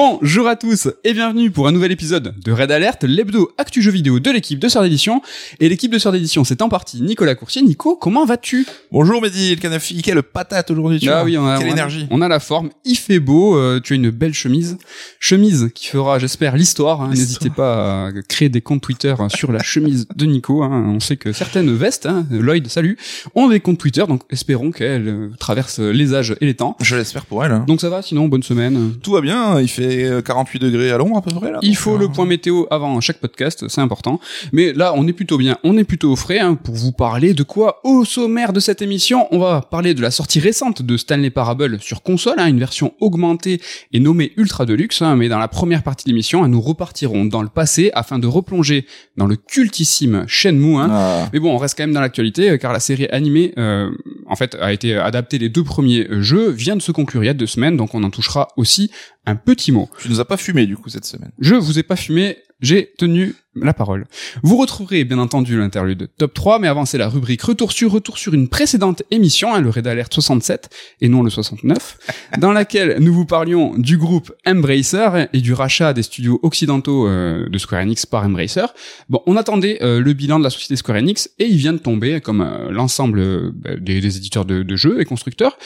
[0.00, 3.90] Bonjour à tous et bienvenue pour un nouvel épisode de Red Alert, l'hebdo actu jeu
[3.90, 5.22] vidéo de l'équipe de Sœur d'édition.
[5.58, 7.62] Et l'équipe de Sœur d'édition, c'est en partie Nicolas Coursier.
[7.62, 8.66] Nico, comment vas-tu?
[8.92, 11.24] Bonjour Mehdi, le canafi, quelle patate aujourd'hui tu Ah vois.
[11.24, 13.80] oui, on a, Quelle on a- énergie On a la forme, il fait beau, euh,
[13.82, 14.76] tu as une belle chemise.
[15.18, 17.00] Chemise qui fera, j'espère, l'histoire.
[17.00, 17.08] hein.
[17.14, 20.62] N'hésitez pas à créer des comptes Twitter hein, sur la chemise de Nico.
[20.62, 20.84] hein.
[20.94, 22.98] On sait que certaines vestes, hein, Lloyd, salut,
[23.34, 26.76] ont des comptes Twitter, donc espérons qu'elles euh, traversent les âges et les temps.
[26.82, 27.62] Je l'espère pour elle.
[27.66, 28.92] Donc ça va, sinon, bonne semaine.
[29.02, 31.58] Tout va bien, il fait euh, 48 degrés à l'ombre à peu près là.
[31.62, 34.20] Il faut euh, le point météo avant chaque podcast, c'est important.
[34.52, 37.34] Mais là, on est plutôt bien, on est plutôt au frais hein, pour vous parler
[37.34, 39.28] de quoi au sommaire de cette émission.
[39.30, 42.94] On va parler de la sortie récente de Stanley Parable sur console, hein, une version
[43.00, 43.60] augmentée
[43.92, 45.02] et nommée Ultra Deluxe.
[45.02, 48.18] hein, mais dans la première partie de l'émission, hein, nous repartirons dans le passé afin
[48.18, 50.76] de replonger dans le cultissime Shenmue.
[50.76, 53.52] Hein, ah, mais bon, on reste quand même dans l'actualité euh, car la série animée,
[53.58, 53.90] euh,
[54.26, 55.38] en fait, a été adaptée.
[55.38, 57.94] Les deux premiers euh, jeux vient de se conclure il y a deux semaines, donc
[57.94, 58.90] on en touchera aussi
[59.26, 59.75] un petit mot.
[60.00, 61.32] Tu nous as pas fumé du coup cette semaine.
[61.38, 64.06] Je vous ai pas fumé, j'ai tenu la parole.
[64.42, 68.18] Vous retrouverez bien entendu l'interlude top 3, mais avant c'est la rubrique retour sur retour
[68.18, 71.98] sur une précédente émission, hein, le Red Alert 67 et non le 69,
[72.38, 77.48] dans laquelle nous vous parlions du groupe Embracer et du rachat des studios occidentaux euh,
[77.48, 78.66] de Square Enix par Embracer.
[79.08, 81.78] Bon, on attendait euh, le bilan de la société Square Enix et il vient de
[81.78, 85.58] tomber comme euh, l'ensemble des, des éditeurs de, de jeux et constructeurs.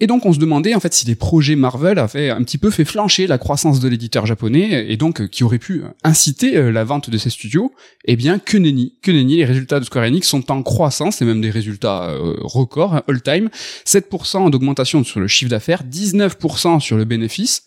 [0.00, 2.70] Et donc on se demandait en fait si les projets Marvel avaient un petit peu
[2.70, 7.10] fait flancher la croissance de l'éditeur japonais et donc qui aurait pu inciter la vente
[7.10, 7.72] de ces studios.
[8.04, 11.24] Eh bien que nenni, que nenni, les résultats de Square Enix sont en croissance et
[11.24, 13.48] même des résultats euh, records all time.
[13.86, 17.64] 7% d'augmentation sur le chiffre d'affaires, 19% sur le bénéfice.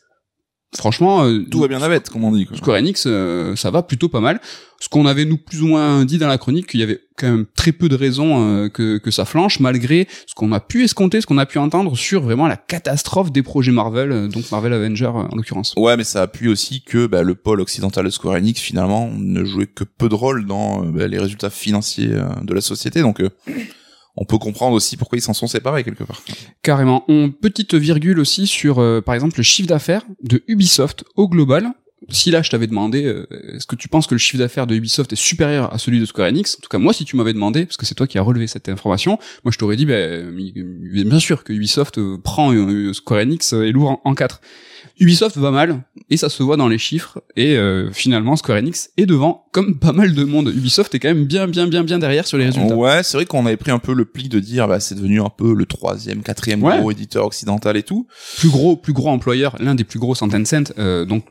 [0.75, 2.45] Franchement, euh, Tout va bien navette comme on dit.
[2.45, 2.57] Quoi.
[2.57, 4.39] Square Enix, euh, ça va plutôt pas mal.
[4.79, 7.27] Ce qu'on avait nous plus ou moins dit dans la chronique, qu'il y avait quand
[7.27, 10.83] même très peu de raisons euh, que, que ça flanche, malgré ce qu'on a pu
[10.83, 14.49] escompter, ce qu'on a pu entendre sur vraiment la catastrophe des projets Marvel, euh, donc
[14.51, 15.73] Marvel Avenger euh, en l'occurrence.
[15.75, 19.43] Ouais, mais ça appuie aussi que bah, le pôle occidental de Square Enix finalement ne
[19.43, 22.09] jouait que peu de rôle dans euh, bah, les résultats financiers
[22.41, 23.29] de la société, donc euh,
[24.15, 26.21] on peut comprendre aussi pourquoi ils s'en sont séparés quelque part.
[26.61, 27.03] Carrément.
[27.07, 31.71] On petite virgule aussi sur, euh, par exemple, le chiffre d'affaires de Ubisoft au global.
[32.07, 34.73] Si là je t'avais demandé, euh, est-ce que tu penses que le chiffre d'affaires de
[34.75, 36.55] Ubisoft est supérieur à celui de Square Enix?
[36.55, 38.47] En tout cas, moi, si tu m'avais demandé, parce que c'est toi qui as relevé
[38.47, 40.33] cette information, moi je t'aurais dit, ben,
[41.05, 44.39] bien sûr que Ubisoft euh, prend euh, Square Enix euh, et lourd en, en 4.
[45.01, 48.89] Ubisoft va mal, et ça se voit dans les chiffres, et euh, finalement Square Enix
[48.97, 50.47] est devant, comme pas mal de monde.
[50.55, 52.75] Ubisoft est quand même bien, bien, bien, bien derrière sur les résultats.
[52.75, 55.21] Ouais, c'est vrai qu'on avait pris un peu le pli de dire bah c'est devenu
[55.21, 56.79] un peu le troisième, quatrième Ouais.
[56.79, 58.07] gros éditeur occidental et tout.
[58.37, 61.23] Plus gros, plus gros employeur, l'un des plus gros en Tencent, euh, donc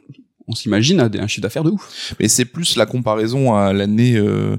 [0.48, 2.14] on s'imagine à des- un chiffre d'affaires de ouf.
[2.18, 4.56] Mais c'est plus la comparaison à l'année euh,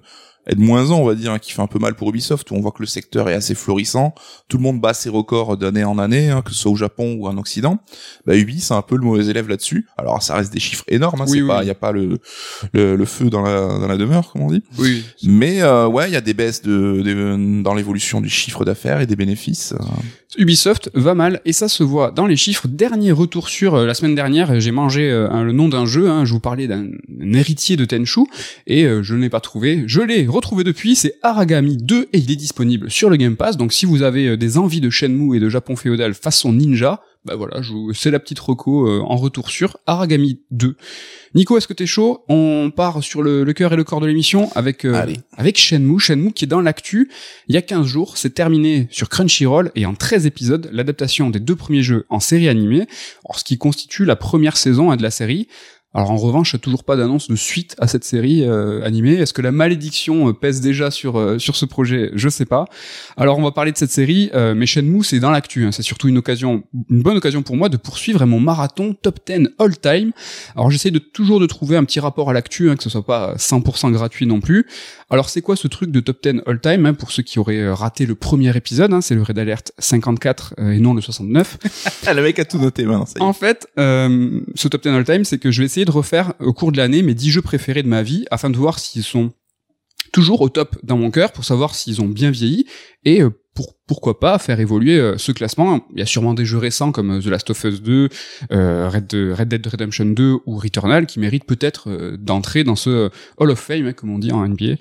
[0.48, 2.72] N-1, on va dire, hein, qui fait un peu mal pour Ubisoft, où on voit
[2.72, 4.16] que le secteur est assez florissant.
[4.48, 7.18] Tout le monde bat ses records d'année en année, hein, que ce soit au Japon
[7.20, 7.78] ou en Occident.
[8.26, 9.86] Bah, Ubi, c'est un peu le mauvais élève là-dessus.
[9.98, 11.48] Alors, ça reste des chiffres énormes, hein, Oui, c'est oui.
[11.48, 12.18] pas, y a pas le,
[12.74, 14.64] le, le feu dans la, dans la demeure, comme on dit.
[14.80, 15.04] Oui.
[15.24, 19.02] Mais, euh, ouais, il y a des baisses de, de- dans l'évolution du chiffre d'affaires
[19.02, 19.74] et des bénéfices.
[19.74, 19.84] euh.
[20.38, 22.68] Ubisoft va mal et ça se voit dans les chiffres.
[22.68, 26.10] Dernier retour sur euh, la semaine dernière, j'ai mangé euh, le nom d'un jeu.
[26.10, 26.88] hein, je vous parlais d'un
[27.22, 28.22] un héritier de Tenchu
[28.68, 29.84] et euh, je ne l'ai pas trouvé.
[29.88, 30.96] Je l'ai retrouvé depuis.
[30.96, 33.58] C'est Aragami 2 et il est disponible sur le Game Pass.
[33.58, 37.02] Donc si vous avez euh, des envies de Shenmue et de Japon féodal façon ninja,
[37.26, 37.62] bah voilà,
[37.94, 40.78] c'est la petite reco en retour sur Aragami 2.
[41.36, 42.24] Nico, est-ce que t'es chaud?
[42.28, 46.00] On part sur le, le cœur et le corps de l'émission avec euh, avec Shenmue,
[46.00, 47.10] Shenmue qui est dans l'actu.
[47.48, 51.40] Il y a 15 jours, c'est terminé sur Crunchyroll et en 13 épisodes, l'adaptation des
[51.40, 52.88] deux premiers jeux en série animée,
[53.26, 55.48] alors, ce qui constitue la première saison hein, de la série.
[55.96, 59.14] Alors en revanche, toujours pas d'annonce de suite à cette série euh, animée.
[59.14, 62.12] Est-ce que la malédiction euh, pèse déjà sur euh, sur ce projet?
[62.14, 62.66] Je sais pas.
[63.18, 65.66] Alors on va parler de cette série, euh, mais Shenmue c'est dans l'actu.
[65.66, 65.72] hein.
[65.72, 69.50] C'est surtout une occasion, une bonne occasion pour moi de poursuivre mon marathon top 10
[69.58, 70.12] all time.
[70.56, 73.06] Alors j'essaie de toujours de trouver un petit rapport à l'actu, hein, que ce soit
[73.06, 74.68] pas 100% gratuit non plus.
[75.10, 77.58] Alors c'est quoi ce truc de top 10 all time hein, pour ceux qui auraient
[77.58, 81.02] euh, raté le premier épisode hein, C'est le Red Alert 54 euh, et non le
[81.02, 81.58] 69.
[82.06, 83.26] Ah, le mec a tout noté maintenant.
[83.26, 86.34] En fait, euh, ce top 10 all time, c'est que je vais essayer de refaire
[86.40, 89.04] au cours de l'année mes 10 jeux préférés de ma vie afin de voir s'ils
[89.04, 89.32] sont
[90.12, 92.66] toujours au top dans mon cœur pour savoir s'ils ont bien vieilli.
[93.06, 95.84] Et euh, pour pourquoi pas faire évoluer euh, ce classement.
[95.94, 98.08] Il y a sûrement des jeux récents comme euh, The Last of Us 2,
[98.52, 103.60] euh, Red, Dead Redemption 2 ou Returnal qui méritent peut-être d'entrer dans ce Hall of
[103.60, 104.76] Fame, hein, comme on dit en NBA.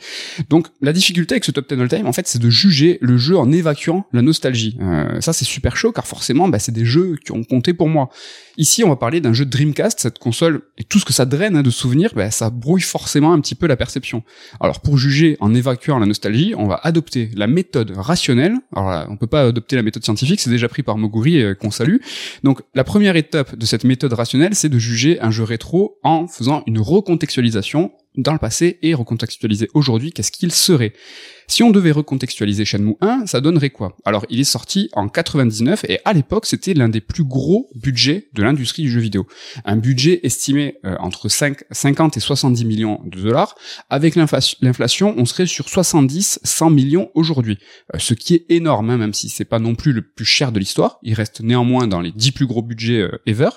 [0.50, 3.16] Donc la difficulté avec ce top 10 all time, en fait, c'est de juger le
[3.16, 4.76] jeu en évacuant la nostalgie.
[4.82, 7.88] Euh, ça, c'est super chaud car forcément, bah, c'est des jeux qui ont compté pour
[7.88, 8.10] moi.
[8.58, 11.24] Ici, on va parler d'un jeu de Dreamcast, cette console, et tout ce que ça
[11.24, 14.22] draine hein, de souvenirs, bah, ça brouille forcément un petit peu la perception.
[14.60, 19.06] Alors pour juger en évacuant la nostalgie, on va adopter la méthode rationnelle Alors là,
[19.08, 21.96] on peut pas adopter la méthode scientifique, c'est déjà pris par Moguri qu'on salue.
[22.42, 26.26] Donc la première étape de cette méthode rationnelle, c'est de juger un jeu rétro en
[26.26, 30.92] faisant une recontextualisation dans le passé et recontextualiser aujourd'hui qu'est-ce qu'il serait.
[31.50, 33.96] Si on devait recontextualiser Shenmue 1, ça donnerait quoi?
[34.04, 38.28] Alors, il est sorti en 99 et à l'époque, c'était l'un des plus gros budgets
[38.34, 39.26] de l'industrie du jeu vidéo.
[39.64, 43.54] Un budget estimé euh, entre 5, 50 et 70 millions de dollars.
[43.88, 47.58] Avec l'inflation, on serait sur 70, 100 millions aujourd'hui.
[47.94, 50.52] Euh, ce qui est énorme, hein, même si c'est pas non plus le plus cher
[50.52, 50.98] de l'histoire.
[51.02, 53.48] Il reste néanmoins dans les 10 plus gros budgets euh, ever.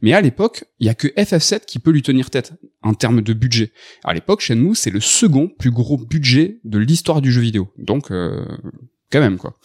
[0.00, 3.20] Mais à l'époque, il y a que FF7 qui peut lui tenir tête en termes
[3.20, 3.72] de budget.
[4.02, 7.68] À l'époque, Shenmue, c'est le second plus gros budget de l'histoire du jeu vidéo.
[7.78, 8.44] Donc, euh,
[9.14, 9.56] quand même quoi.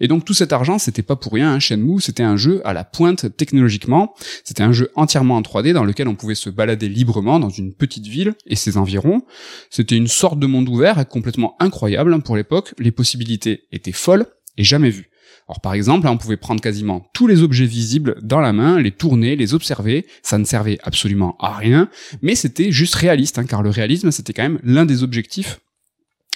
[0.00, 1.54] Et donc tout cet argent, c'était pas pour rien.
[1.54, 1.60] Hein.
[1.60, 4.14] Shenmue, c'était un jeu à la pointe technologiquement.
[4.44, 7.72] C'était un jeu entièrement en 3D dans lequel on pouvait se balader librement dans une
[7.72, 9.22] petite ville et ses environs.
[9.70, 12.74] C'était une sorte de monde ouvert complètement incroyable hein, pour l'époque.
[12.78, 14.26] Les possibilités étaient folles
[14.58, 15.10] et jamais vues.
[15.48, 18.90] Alors par exemple, on pouvait prendre quasiment tous les objets visibles dans la main, les
[18.90, 20.06] tourner, les observer.
[20.22, 21.88] Ça ne servait absolument à rien,
[22.20, 25.60] mais c'était juste réaliste, hein, car le réalisme, c'était quand même l'un des objectifs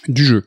[0.08, 0.46] du jeu.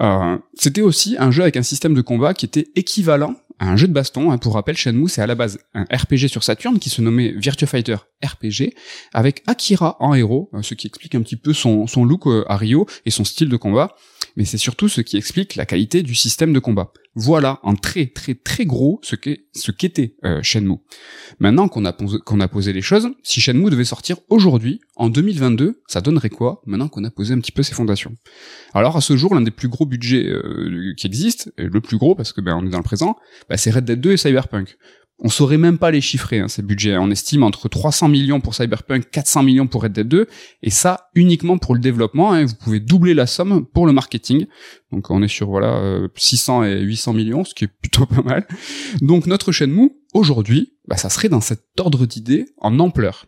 [0.00, 3.76] Euh, c'était aussi un jeu avec un système de combat qui était équivalent à un
[3.76, 4.30] jeu de baston.
[4.30, 4.38] Hein.
[4.38, 7.66] Pour rappel, Shenmue, c'est à la base un RPG sur Saturn qui se nommait Virtua
[7.66, 8.74] Fighter RPG,
[9.12, 12.44] avec Akira en héros, euh, ce qui explique un petit peu son, son look euh,
[12.48, 13.96] à Rio et son style de combat
[14.36, 16.92] mais c'est surtout ce qui explique la qualité du système de combat.
[17.14, 20.78] Voilà en très très très gros ce qu'est ce qu'était euh, Shenmue.
[21.38, 25.10] Maintenant qu'on a posé, qu'on a posé les choses, si Shenmue devait sortir aujourd'hui, en
[25.10, 28.14] 2022, ça donnerait quoi Maintenant qu'on a posé un petit peu ses fondations?
[28.72, 32.14] Alors à ce jour, l'un des plus gros budgets euh, qui existent, le plus gros
[32.14, 33.16] parce que ben on est dans le présent,
[33.50, 34.78] bah, c'est Red Dead 2 et Cyberpunk.
[35.24, 36.98] On saurait même pas les chiffrer, hein, ces budgets.
[36.98, 40.26] On estime entre 300 millions pour Cyberpunk, 400 millions pour Red Dead 2,
[40.62, 42.32] et ça uniquement pour le développement.
[42.32, 42.44] Hein.
[42.44, 44.46] Vous pouvez doubler la somme pour le marketing.
[44.90, 48.22] Donc on est sur voilà 600 euh, et 800 millions, ce qui est plutôt pas
[48.22, 48.46] mal.
[49.00, 53.26] Donc notre chaîne mou, aujourd'hui, bah, ça serait dans cet ordre d'idées en ampleur.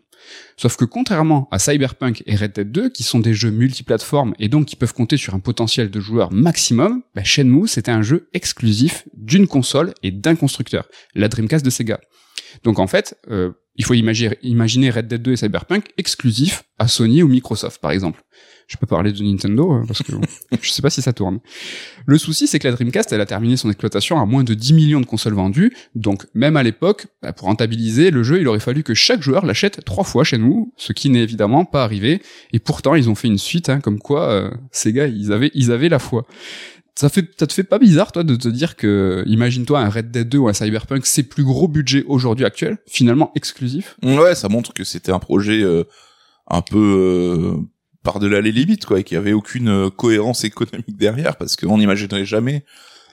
[0.57, 4.47] Sauf que contrairement à Cyberpunk et Red Dead 2, qui sont des jeux multiplateformes et
[4.47, 8.29] donc qui peuvent compter sur un potentiel de joueurs maximum, bah Shenmue c'était un jeu
[8.33, 11.99] exclusif d'une console et d'un constructeur, la Dreamcast de Sega.
[12.63, 16.87] Donc en fait, euh, il faut imaginer, imaginer Red Dead 2 et Cyberpunk exclusifs à
[16.87, 18.23] Sony ou Microsoft par exemple.
[18.67, 20.11] Je peux parler de Nintendo euh, parce que
[20.61, 21.39] je sais pas si ça tourne.
[22.05, 24.73] Le souci, c'est que la Dreamcast, elle a terminé son exploitation à moins de 10
[24.73, 25.75] millions de consoles vendues.
[25.93, 29.45] Donc, même à l'époque, bah, pour rentabiliser le jeu, il aurait fallu que chaque joueur
[29.45, 32.21] l'achète trois fois chez nous, ce qui n'est évidemment pas arrivé.
[32.53, 35.51] Et pourtant, ils ont fait une suite, hein, comme quoi euh, ces gars, ils avaient,
[35.53, 36.25] ils avaient la foi.
[36.97, 40.11] Ça fait, ça te fait pas bizarre, toi, de te dire que, imagine-toi un Red
[40.11, 43.97] Dead 2 ou un Cyberpunk, c'est plus gros budget aujourd'hui actuel, finalement exclusif?
[44.01, 45.83] Ouais, ça montre que c'était un projet euh,
[46.47, 47.57] un peu
[48.05, 51.77] par-delà les limites, quoi, et qu'il y avait aucune euh, cohérence économique derrière, parce qu'on
[51.77, 52.63] n'imaginerait jamais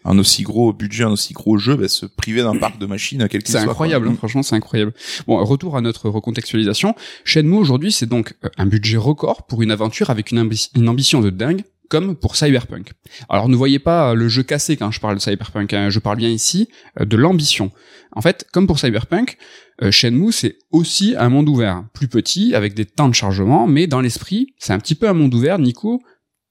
[0.05, 3.23] un aussi gros budget, un aussi gros jeu, bah, se priver d'un parc de machines
[3.23, 4.93] à quelque C'est incroyable, hein, franchement, c'est incroyable.
[5.27, 6.94] Bon, retour à notre recontextualisation.
[7.25, 11.20] Shenmue aujourd'hui, c'est donc euh, un budget record pour une aventure avec une, une ambition
[11.20, 12.93] de dingue, comme pour Cyberpunk.
[13.29, 15.91] Alors ne voyez pas le jeu cassé quand je parle de Cyberpunk, hein.
[15.91, 16.69] je parle bien ici
[17.01, 17.70] euh, de l'ambition.
[18.13, 22.74] En fait, comme pour Cyberpunk, euh, Shenmue c'est aussi un monde ouvert, plus petit, avec
[22.74, 25.58] des temps de chargement, mais dans l'esprit, c'est un petit peu un monde ouvert.
[25.58, 26.01] Nico,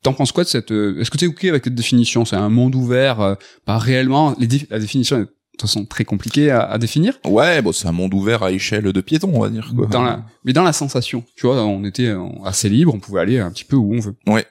[0.04, 2.26] T'en penses quoi de cette euh, Est-ce que t'es ok avec cette définition?
[2.26, 4.36] C'est un monde ouvert, pas réellement.
[4.40, 7.20] Les la définition est de toute façon très compliquée à, définir.
[7.24, 9.72] Ouais, bon, c'est un monde ouvert à échelle de piéton, on va dire.
[9.76, 9.86] Quoi.
[9.86, 12.12] Dans la, mais dans la sensation, tu vois, on était
[12.44, 14.16] assez libre, on pouvait aller un petit peu où on veut.
[14.26, 14.48] Ouais.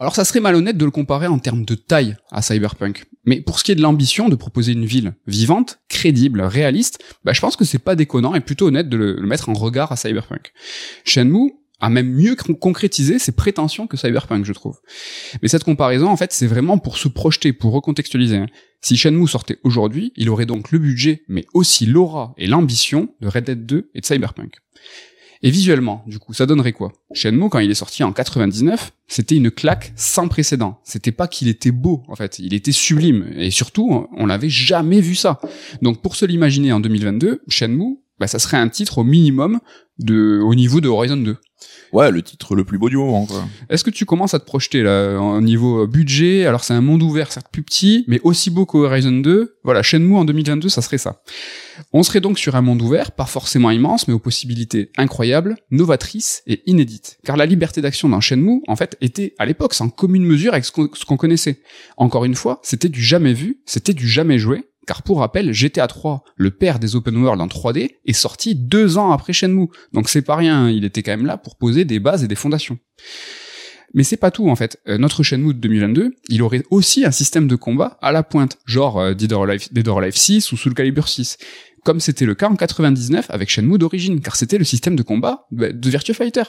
[0.00, 3.06] Alors ça serait malhonnête de le comparer en termes de taille à Cyberpunk.
[3.24, 7.32] Mais pour ce qui est de l'ambition de proposer une ville vivante, crédible, réaliste, bah
[7.32, 9.96] je pense que c'est pas déconnant et plutôt honnête de le, mettre en regard à
[9.96, 10.52] Cyberpunk.
[11.04, 14.80] Shenmue a même mieux concrétisé ses prétentions que Cyberpunk, je trouve.
[15.42, 18.36] Mais cette comparaison, en fait, c'est vraiment pour se projeter, pour recontextualiser.
[18.36, 18.46] Hein.
[18.80, 23.28] Si Shenmue sortait aujourd'hui, il aurait donc le budget, mais aussi l'aura et l'ambition de
[23.28, 24.56] Red Dead 2 et de Cyberpunk.
[25.42, 26.92] Et visuellement, du coup, ça donnerait quoi?
[27.12, 30.80] Shenmue, quand il est sorti en 99, c'était une claque sans précédent.
[30.84, 33.32] C'était pas qu'il était beau, en fait, il était sublime.
[33.36, 35.40] Et surtout, on n'avait jamais vu ça.
[35.82, 39.60] Donc pour se l'imaginer en 2022, Shenmue, bah, ça serait un titre au minimum
[39.98, 41.36] de, au niveau de Horizon 2.
[41.92, 43.26] Ouais, le titre le plus beau du moment.
[43.70, 46.46] Est-ce que tu commences à te projeter là au niveau budget?
[46.46, 49.56] Alors c'est un monde ouvert, certes plus petit, mais aussi beau qu'Horizon 2.
[49.64, 51.22] Voilà, Shenmue en 2022, ça serait ça.
[51.92, 56.42] On serait donc sur un monde ouvert, pas forcément immense, mais aux possibilités incroyables, novatrices
[56.46, 57.18] et inédites.
[57.24, 60.64] Car la liberté d'action dans Shenmue, en fait, était à l'époque sans commune mesure avec
[60.64, 61.60] ce qu'on connaissait.
[61.96, 65.86] Encore une fois, c'était du jamais vu, c'était du jamais joué, car pour rappel, GTA
[65.86, 69.68] 3, le père des open world en 3D, est sorti deux ans après Shenmue.
[69.92, 72.34] Donc c'est pas rien, il était quand même là pour poser des bases et des
[72.34, 72.78] fondations.
[73.92, 74.78] Mais c'est pas tout en fait.
[74.88, 78.58] Euh, notre Shenmue de 2022, il aurait aussi un système de combat à la pointe,
[78.64, 81.36] genre euh, Dead or Alive, Dead or Alive 6 ou Soul Calibur 6
[81.88, 85.46] comme c'était le cas en 99 avec Shenmue d'origine, car c'était le système de combat
[85.50, 86.42] bah, de Virtua Fighter.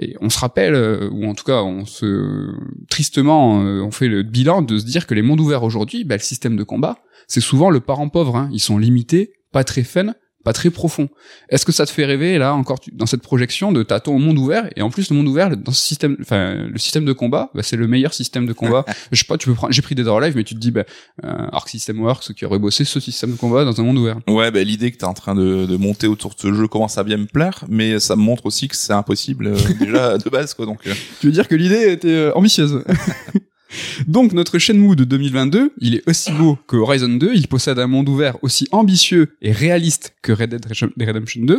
[0.00, 2.50] Et on se rappelle, euh, ou en tout cas, on se
[2.88, 6.16] tristement, euh, on fait le bilan de se dire que les mondes ouverts aujourd'hui, bah,
[6.16, 8.34] le système de combat, c'est souvent le parent pauvre.
[8.34, 8.50] Hein.
[8.52, 10.12] Ils sont limités, pas très fun,
[10.44, 11.08] pas très profond.
[11.48, 14.38] Est-ce que ça te fait rêver là encore dans cette projection de t'attends au monde
[14.38, 17.50] ouvert et en plus le monde ouvert dans ce système, enfin le système de combat,
[17.54, 18.84] bah, c'est le meilleur système de combat.
[19.12, 20.70] je sais pas, tu peux prendre, j'ai pris Dead or Alive, mais tu te dis
[20.70, 20.84] bah,
[21.24, 24.18] euh, Arc System Works qui aurait bossé ce système de combat dans un monde ouvert.
[24.28, 26.98] Ouais, bah, l'idée que t'es en train de, de, monter autour de ce jeu commence
[26.98, 30.30] à bien me plaire, mais ça me montre aussi que c'est impossible euh, déjà de
[30.30, 30.66] base quoi.
[30.66, 30.86] Donc.
[30.86, 30.94] Euh.
[31.20, 32.84] Tu veux dire que l'idée était euh, ambitieuse.
[34.06, 37.86] Donc notre Shenmue de 2022, il est aussi beau que Horizon 2, il possède un
[37.86, 40.66] monde ouvert aussi ambitieux et réaliste que Red Dead
[40.98, 41.58] Redemption 2,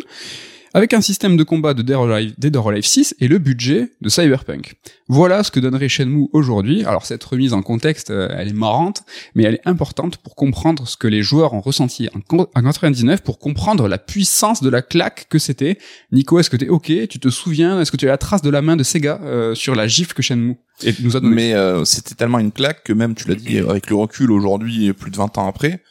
[0.74, 4.76] avec un système de combat de Dead or Alive, 6 et le budget de Cyberpunk.
[5.08, 6.86] Voilà ce que donnerait Shenmue aujourd'hui.
[6.86, 9.04] Alors cette remise en contexte, euh, elle est marrante,
[9.36, 13.40] mais elle est importante pour comprendre ce que les joueurs ont ressenti en 99, pour
[13.40, 15.78] comprendre la puissance de la claque que c'était.
[16.12, 17.08] Nico, est-ce que t'es ok?
[17.10, 17.82] Tu te souviens?
[17.82, 20.14] Est-ce que tu as la trace de la main de Sega euh, sur la gifle
[20.14, 20.56] que Shenmue
[21.02, 23.90] nous a donné Mais euh, c'était tellement une claque que même, tu l'as dit, avec
[23.90, 25.82] le recul aujourd'hui, plus de 20 ans après,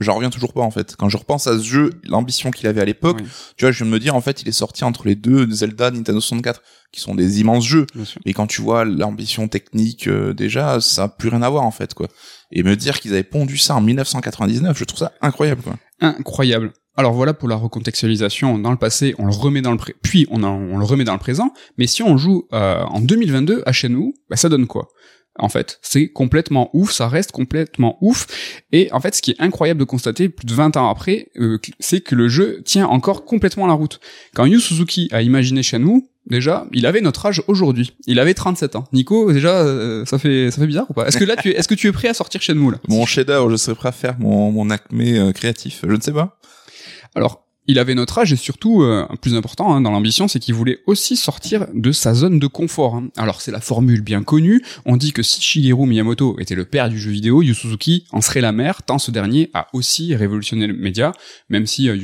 [0.00, 0.96] j'en reviens toujours pas en fait.
[0.96, 3.18] Quand je repense à ce jeu, l'ambition qu'il avait à l'époque,
[3.56, 5.50] tu vois, je viens de me dire en fait, il est sorti entre les deux
[5.50, 7.86] Zelda, Nintendo 64, qui sont des immenses jeux.
[8.24, 11.70] Et quand tu vois l'ambition technique euh, déjà, ça a plus rien à voir en
[11.70, 12.08] fait quoi.
[12.52, 15.76] Et me dire qu'ils avaient pondu ça en 1999, je trouve ça incroyable quoi.
[16.00, 16.72] Incroyable.
[16.96, 20.26] Alors voilà pour la recontextualisation dans le passé, on le remet dans le pré puis
[20.30, 21.52] on, on le remet dans le présent.
[21.78, 24.88] Mais si on joue euh, en 2022 à Shenmue, bah ça donne quoi?
[25.40, 25.78] En fait.
[25.82, 28.26] C'est complètement ouf, ça reste complètement ouf.
[28.72, 31.58] Et en fait, ce qui est incroyable de constater, plus de 20 ans après, euh,
[31.78, 34.00] c'est que le jeu tient encore complètement la route.
[34.34, 37.96] Quand Yu Suzuki a imaginé Shenmue, déjà, il avait notre âge aujourd'hui.
[38.06, 38.84] Il avait 37 ans.
[38.92, 41.06] Nico, déjà, euh, ça fait ça fait bizarre ou pas?
[41.06, 42.78] Est-ce que là, tu es, est-ce que tu es prêt à sortir Shenmue là?
[42.88, 45.80] Mon chef-d'œuvre, je serais prêt à faire mon mon acmé euh, créatif.
[45.82, 46.38] Je ne sais pas.
[47.14, 50.54] Alors, il avait notre âge et surtout, euh, plus important hein, dans l'ambition, c'est qu'il
[50.54, 52.96] voulait aussi sortir de sa zone de confort.
[52.96, 53.08] Hein.
[53.16, 56.88] Alors c'est la formule bien connue, on dit que si Shigeru Miyamoto était le père
[56.88, 60.66] du jeu vidéo, Yu Suzuki en serait la mère, tant ce dernier a aussi révolutionné
[60.66, 61.12] le média,
[61.48, 61.96] même si euh,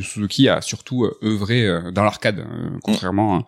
[0.51, 2.45] a surtout euh, œuvré euh, dans l'arcade,
[2.83, 3.47] contrairement à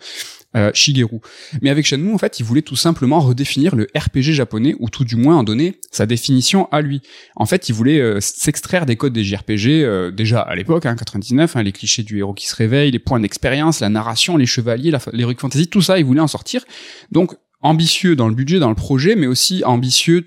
[0.57, 1.21] euh, Shigeru.
[1.61, 5.05] Mais avec Shenmue, en fait, il voulait tout simplement redéfinir le RPG japonais, ou tout
[5.05, 7.03] du moins en donner sa définition à lui.
[7.37, 10.97] En fait, il voulait euh, s'extraire des codes des JRPG, euh, déjà à l'époque, hein,
[10.97, 14.47] 99, hein, les clichés du héros qui se réveille, les points d'expérience, la narration, les
[14.47, 16.65] chevaliers, l'heroic fantasy, tout ça, il voulait en sortir.
[17.13, 20.25] Donc, ambitieux dans le budget, dans le projet, mais aussi ambitieux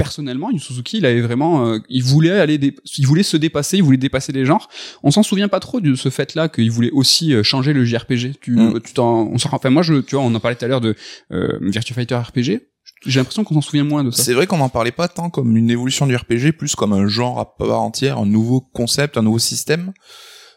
[0.00, 2.58] personnellement, Yu Suzuki, il avait vraiment, euh, il voulait aller,
[2.96, 4.70] il voulait se dépasser, il voulait dépasser les genres.
[5.02, 8.40] On s'en souvient pas trop de ce fait-là qu'il voulait aussi euh, changer le JRPG.
[8.40, 8.80] Tu, mm.
[8.80, 10.80] tu t'en, on s'en, enfin moi je, tu vois, on en parlait tout à l'heure
[10.80, 10.96] de
[11.32, 12.62] euh, Virtua Fighter RPG.
[13.04, 14.22] J'ai l'impression qu'on s'en souvient moins de ça.
[14.22, 17.06] C'est vrai qu'on n'en parlait pas tant comme une évolution du RPG, plus comme un
[17.06, 19.92] genre à part entière, un nouveau concept, un nouveau système.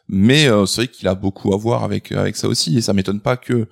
[0.08, 3.22] Mais c'est vrai qu'il a beaucoup à voir avec avec ça aussi, et ça m'étonne
[3.22, 3.68] pas que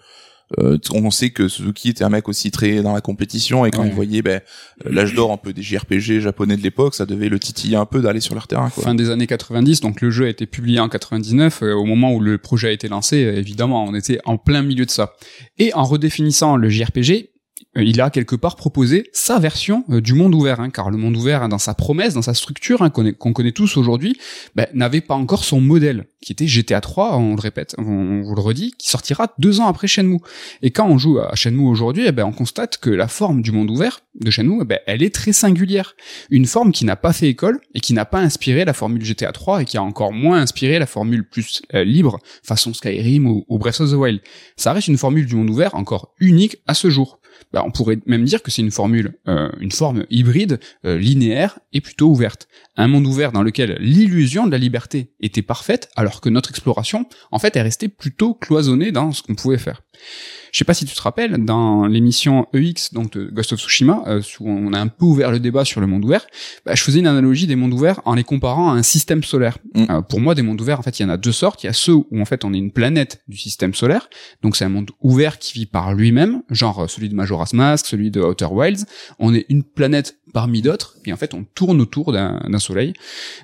[0.59, 3.83] euh, on sait que Suzuki était un mec aussi très dans la compétition et quand
[3.83, 4.41] il voyait ben,
[4.85, 7.85] euh, l'âge d'or un peu des JRPG japonais de l'époque, ça devait le titiller un
[7.85, 8.69] peu d'aller sur leur terrain.
[8.69, 11.63] Fin des années 90, donc le jeu a été publié en 99.
[11.63, 14.85] Euh, au moment où le projet a été lancé, évidemment, on était en plein milieu
[14.85, 15.13] de ça.
[15.57, 17.30] Et en redéfinissant le JRPG, euh,
[17.75, 21.15] il a quelque part proposé sa version euh, du monde ouvert, hein, car le monde
[21.15, 24.17] ouvert, hein, dans sa promesse, dans sa structure, hein, qu'on connaît tous aujourd'hui,
[24.55, 28.35] ben, n'avait pas encore son modèle, qui était GTA 3, on le répète, on, vous
[28.35, 30.19] le redit, qui sortira deux ans après Shenmue.
[30.61, 33.53] Et quand on joue à Shenmue aujourd'hui, eh ben, on constate que la forme du
[33.53, 35.95] monde ouvert de Shenmue, eh ben, elle est très singulière.
[36.29, 39.31] Une forme qui n'a pas fait école et qui n'a pas inspiré la formule GTA
[39.31, 43.45] 3 et qui a encore moins inspiré la formule plus euh, libre, façon Skyrim ou,
[43.47, 44.19] ou Breath of the Wild.
[44.57, 47.20] Ça reste une formule du monde ouvert encore unique à ce jour
[47.53, 51.59] bah, on pourrait même dire que c'est une formule, euh, une forme hybride, euh, linéaire
[51.73, 52.47] et plutôt ouverte.
[52.77, 57.07] Un monde ouvert dans lequel l'illusion de la liberté était parfaite, alors que notre exploration,
[57.31, 59.81] en fait, est restée plutôt cloisonnée dans ce qu'on pouvait faire.
[60.51, 64.03] Je sais pas si tu te rappelles, dans l'émission EX, donc de Ghost of Tsushima,
[64.07, 66.25] euh, où on a un peu ouvert le débat sur le monde ouvert,
[66.65, 69.57] bah, je faisais une analogie des mondes ouverts en les comparant à un système solaire.
[69.73, 69.85] Mm.
[69.89, 71.63] Euh, pour moi, des mondes ouverts, en fait, il y en a deux sortes.
[71.63, 74.09] Il y a ceux où, en fait, on est une planète du système solaire,
[74.41, 77.85] donc c'est un monde ouvert qui vit par lui-même, genre euh, celui de Majora's Mask,
[77.85, 78.85] celui de Outer Wilds.
[79.19, 82.93] On est une planète parmi d'autres, et en fait, on tourne autour d'un soleil,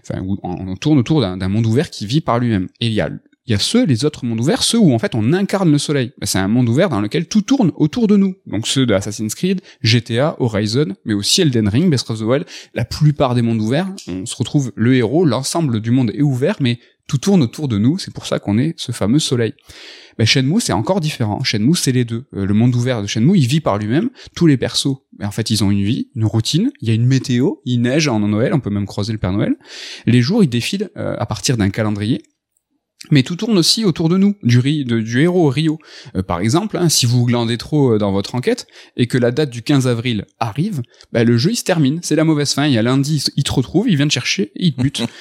[0.02, 2.68] enfin, on, on tourne autour d'un monde ouvert qui vit par lui-même.
[2.80, 3.10] Et il y a
[3.48, 5.78] il y a ceux, les autres mondes ouverts, ceux où en fait on incarne le
[5.78, 6.12] soleil.
[6.20, 8.36] Bah, c'est un monde ouvert dans lequel tout tourne autour de nous.
[8.46, 12.46] Donc ceux de Assassin's Creed, GTA, Horizon, mais aussi Elden Ring, Best of the.
[12.74, 16.58] La plupart des mondes ouverts, on se retrouve le héros, l'ensemble du monde est ouvert,
[16.60, 19.54] mais tout tourne autour de nous, c'est pour ça qu'on est ce fameux soleil.
[20.18, 21.42] Ben, Shenmue, c'est encore différent.
[21.44, 22.26] Shenmue, c'est les deux.
[22.36, 24.10] Euh, le monde ouvert de Shenmue, il vit par lui-même.
[24.36, 26.72] Tous les persos, ben, en fait, ils ont une vie, une routine.
[26.82, 29.32] Il y a une météo, il neige en Noël, on peut même croiser le Père
[29.32, 29.56] Noël.
[30.06, 32.24] Les jours, ils défilent euh, à partir d'un calendrier.
[33.12, 35.80] Mais tout tourne aussi autour de nous, du, du héros Rio.
[36.16, 39.32] Euh, par exemple, hein, si vous glandez trop euh, dans votre enquête et que la
[39.32, 42.66] date du 15 avril arrive, bah, le jeu il se termine, c'est la mauvaise fin.
[42.66, 45.02] Il y a lundi, il te retrouve, il vient te chercher et il te bute.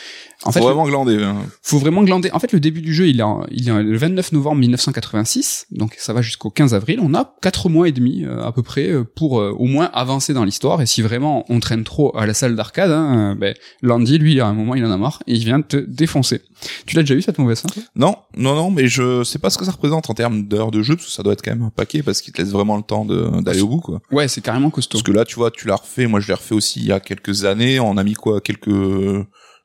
[0.45, 1.23] En faut vraiment glander.
[1.23, 1.37] Hein.
[1.63, 2.31] Faut vraiment glander.
[2.33, 5.95] En fait, le début du jeu, il est, il est le 29 novembre 1986, donc
[5.99, 7.01] ça va jusqu'au 15 avril.
[7.03, 10.45] On a quatre mois et demi euh, à peu près pour au moins avancer dans
[10.45, 10.83] l'histoire.
[10.83, 14.47] Et si vraiment on traîne trop à la salle d'arcade, hein, ben, Landy, lui, à
[14.47, 16.43] un moment, il en a marre et il vient te défoncer.
[16.87, 19.59] Tu l'as déjà vu cette mauvaise fin Non, non, non, mais je sais pas ce
[19.59, 21.65] que ça représente en termes d'heures de jeu, parce que ça doit être quand même
[21.65, 24.01] un paquet, parce qu'il te laisse vraiment le temps d'aller au bout, quoi.
[24.11, 24.99] Ouais, c'est carrément costaud.
[24.99, 26.93] Parce que là, tu vois, tu l'as refait, moi je l'ai refait aussi il y
[26.93, 28.69] a quelques années, on a mis quoi, quelques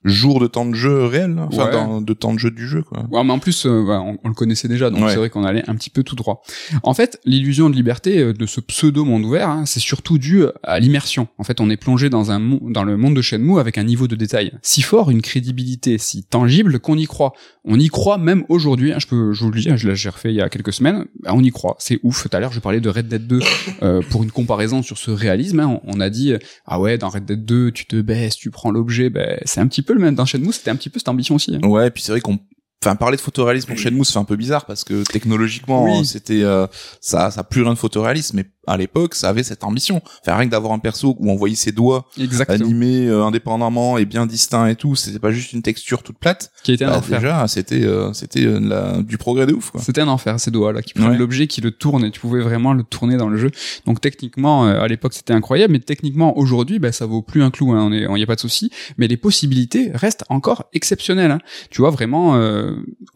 [0.04, 3.06] jours de temps de jeu réel, enfin de temps de jeu du jeu quoi.
[3.12, 3.84] Ouais, mais en plus euh,
[4.24, 6.42] on, le connaissait déjà, donc c'est vrai qu'on allait un petit peu tout droit.
[6.84, 10.44] En fait, l'illusion de liberté euh, de ce pseudo monde ouvert, hein, c'est surtout dû
[10.64, 11.28] à l'immersion.
[11.38, 14.08] En fait, on est plongé dans un dans le monde de Shenmue avec un niveau
[14.08, 17.34] de détail si fort, une crédibilité si tangible qu'on y croit.
[17.64, 18.92] On y croit même aujourd'hui.
[18.94, 20.74] Hein, je peux, je vous le dis, hein, je l'ai refait il y a quelques
[20.74, 21.06] semaines.
[21.22, 22.24] Bah, on y croit, c'est ouf.
[22.24, 23.40] Tout à l'heure, je parlais de Red Dead 2
[23.84, 25.60] euh, pour une comparaison sur ce réalisme.
[25.60, 26.34] Hein, on, a dit
[26.66, 29.10] ah ouais, dans Red Dead 2, tu te baisses, tu prends l'objet.
[29.10, 30.54] Ben c'est un petit peu le même dans Shenmue.
[30.54, 31.56] C'était un petit peu cette ambition aussi.
[31.56, 31.68] Hein.
[31.68, 32.40] Ouais, et puis c'est vrai qu'on
[32.84, 36.66] Enfin, parler de photoréalisme pour Shenmue, c'est un peu bizarre parce que technologiquement, c'était euh,
[37.00, 38.38] ça, ça a plus rien de photoréalisme.
[38.38, 40.02] Mais à l'époque, ça avait cette ambition.
[40.22, 42.06] Enfin, rien que d'avoir un perso où on voyait ses doigts
[42.48, 46.52] animés euh, indépendamment et bien distincts et tout, c'était pas juste une texture toute plate.
[46.64, 47.20] Qui était un bah, enfer.
[47.20, 49.72] Déjà, c'était euh, c'était euh, du progrès de ouf.
[49.80, 52.42] C'était un enfer ces doigts là qui prenaient l'objet, qui le tournent et tu pouvais
[52.42, 53.52] vraiment le tourner dans le jeu.
[53.86, 57.72] Donc techniquement, à l'époque, c'était incroyable, mais techniquement aujourd'hui, bah, ça vaut plus un clou.
[57.72, 58.72] Hein, on est, y a pas de souci.
[58.98, 61.32] Mais les possibilités restent encore exceptionnelles.
[61.32, 61.40] Hein.
[61.72, 62.36] Tu vois vraiment,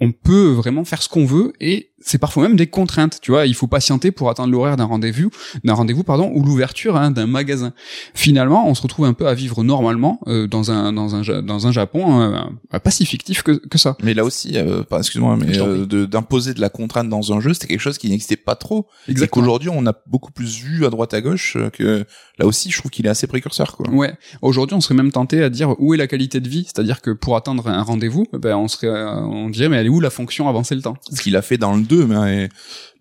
[0.01, 3.47] on peut vraiment faire ce qu'on veut et c'est parfois même des contraintes, tu vois.
[3.47, 5.31] Il faut patienter pour atteindre l'horaire d'un rendez-vous,
[5.63, 7.73] d'un rendez-vous pardon, ou l'ouverture hein, d'un magasin.
[8.13, 11.67] Finalement, on se retrouve un peu à vivre normalement euh, dans un dans un dans
[11.67, 13.97] un Japon euh, pas si fictif que, que ça.
[14.03, 17.67] Mais là aussi, euh, excuse-moi, mais euh, d'imposer de, la contrainte dans un jeu, c'était
[17.67, 18.87] quelque chose qui n'existait pas trop.
[19.07, 19.25] Exactement.
[19.25, 22.05] Et qu'aujourd'hui, on a beaucoup plus vu à droite à gauche que
[22.37, 23.89] là aussi, je trouve qu'il est assez précurseur, quoi.
[23.89, 24.13] Ouais.
[24.43, 27.09] Aujourd'hui, on serait même tenté à dire où est la qualité de vie, c'est-à-dire que
[27.09, 30.47] pour atteindre un rendez-vous, ben on serait, on dirait mais elle est où la fonction
[30.47, 30.97] avancer le temps?
[31.11, 32.49] Ce qu'il a fait dans le 2 mais,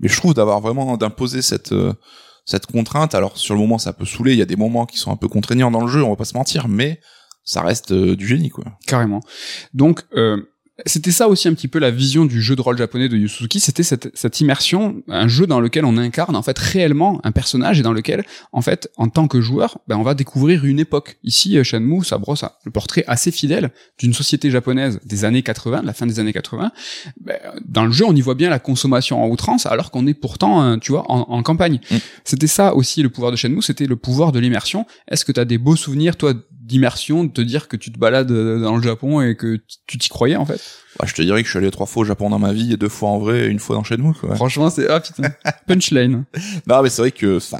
[0.01, 1.93] mais je trouve d'avoir vraiment d'imposer cette euh,
[2.45, 3.15] cette contrainte.
[3.15, 4.33] Alors sur le moment, ça peut saouler.
[4.33, 6.17] Il y a des moments qui sont un peu contraignants dans le jeu, on va
[6.17, 7.01] pas se mentir, mais
[7.45, 8.65] ça reste euh, du génie, quoi.
[8.87, 9.21] Carrément.
[9.73, 10.43] Donc euh,
[10.87, 13.29] c'était ça aussi un petit peu la vision du jeu de rôle japonais de Yu
[13.29, 17.79] c'était cette, cette, immersion, un jeu dans lequel on incarne en fait réellement un personnage
[17.79, 21.19] et dans lequel, en fait, en tant que joueur, ben, on va découvrir une époque.
[21.23, 25.83] Ici, euh, Shenmue, ça brosse le portrait assez fidèle d'une société japonaise des années 80,
[25.83, 26.73] de la fin des années 80.
[27.21, 30.15] Ben, dans le jeu, on y voit bien la consommation en outrance, alors qu'on est
[30.15, 31.79] pourtant, tu vois, en, campagne.
[31.91, 31.97] Mm.
[32.25, 34.87] C'était ça aussi le pouvoir de Shenmue, c'était le pouvoir de l'immersion.
[35.09, 36.35] Est-ce que tu as des beaux souvenirs, toi,
[36.65, 39.99] d'immersion, de te dire que tu te balades euh, dans le Japon et que tu
[39.99, 40.61] t'y croyais en fait
[40.99, 42.73] bah, Je te dirais que je suis allé trois fois au Japon dans ma vie,
[42.73, 44.15] et deux fois en vrai, et une fois dans Shenmue.
[44.15, 44.35] Quoi.
[44.35, 45.29] Franchement, c'est ah putain,
[45.67, 46.25] punchline.
[46.67, 47.59] non, mais c'est vrai que, enfin,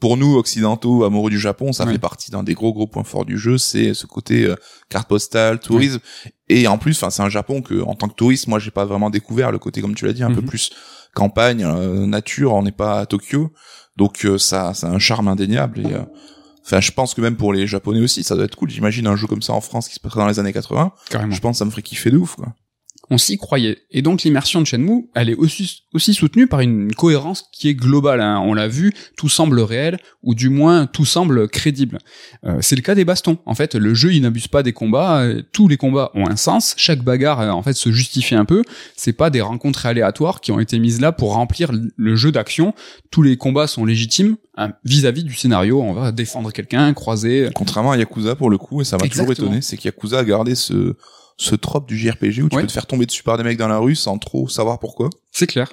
[0.00, 3.26] pour nous occidentaux amoureux du Japon, ça fait partie d'un des gros gros points forts
[3.26, 4.56] du jeu, c'est ce côté euh,
[4.88, 6.00] carte postale, tourisme,
[6.48, 8.86] et en plus, enfin, c'est un Japon que, en tant que touriste, moi, j'ai pas
[8.86, 10.48] vraiment découvert le côté, comme tu l'as dit, un peu mhm.
[10.48, 10.70] plus
[11.14, 12.54] campagne, euh, nature.
[12.54, 13.52] On n'est pas à Tokyo,
[13.96, 15.94] donc ça, ça a un charme indéniable et
[16.66, 18.70] Enfin, je pense que même pour les Japonais aussi, ça doit être cool.
[18.70, 20.92] J'imagine un jeu comme ça en France qui se passerait dans les années 80.
[21.08, 21.32] Carrément.
[21.32, 22.54] Je pense que ça me ferait kiffer de ouf, quoi
[23.10, 23.78] on s'y croyait.
[23.90, 27.74] Et donc l'immersion de Shenmue, elle est aussi, aussi soutenue par une cohérence qui est
[27.74, 28.20] globale.
[28.20, 28.40] Hein.
[28.44, 31.98] On l'a vu, tout semble réel, ou du moins tout semble crédible.
[32.44, 33.38] Euh, c'est le cas des bastons.
[33.46, 35.20] En fait, le jeu il n'abuse pas des combats.
[35.20, 36.74] Euh, tous les combats ont un sens.
[36.76, 38.62] Chaque bagarre euh, en fait se justifie un peu.
[38.96, 42.74] C'est pas des rencontres aléatoires qui ont été mises là pour remplir le jeu d'action.
[43.10, 45.80] Tous les combats sont légitimes hein, vis-à-vis du scénario.
[45.80, 47.50] On va défendre quelqu'un, croiser.
[47.54, 50.54] Contrairement à Yakuza pour le coup, et ça m'a toujours étonné, c'est qu'Yakuza a gardé
[50.54, 50.96] ce
[51.36, 53.68] ce trope du JRPG où tu peux te faire tomber dessus par des mecs dans
[53.68, 55.10] la rue sans trop savoir pourquoi.
[55.30, 55.72] C'est clair.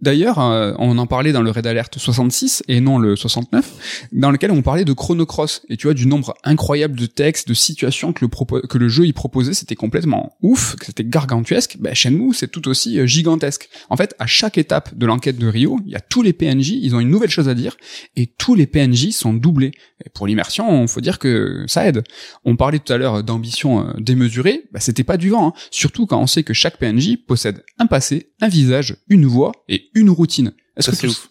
[0.00, 4.30] D'ailleurs, euh, on en parlait dans le Red Alert 66 et non le 69, dans
[4.30, 8.12] lequel on parlait de chronocross et tu vois du nombre incroyable de textes, de situations
[8.12, 11.76] que le jeu y proposait, c'était complètement ouf, que c'était gargantuesque.
[11.80, 13.68] Ben Shenmue, c'est tout aussi euh, gigantesque.
[13.88, 16.72] En fait, à chaque étape de l'enquête de Rio, il y a tous les PNJ,
[16.82, 17.76] ils ont une nouvelle chose à dire
[18.16, 19.72] et tous les PNJ sont doublés.
[20.04, 22.02] Et pour l'immersion, on faut dire que ça aide.
[22.44, 25.52] On parlait tout à l'heure d'ambition euh, démesurée, ben, c'était pas du vent, hein.
[25.70, 29.90] surtout quand on sait que chaque PNJ possède un passé, un visage, une voix et
[29.94, 30.52] une routine.
[30.76, 31.30] Est-ce que c'est ouf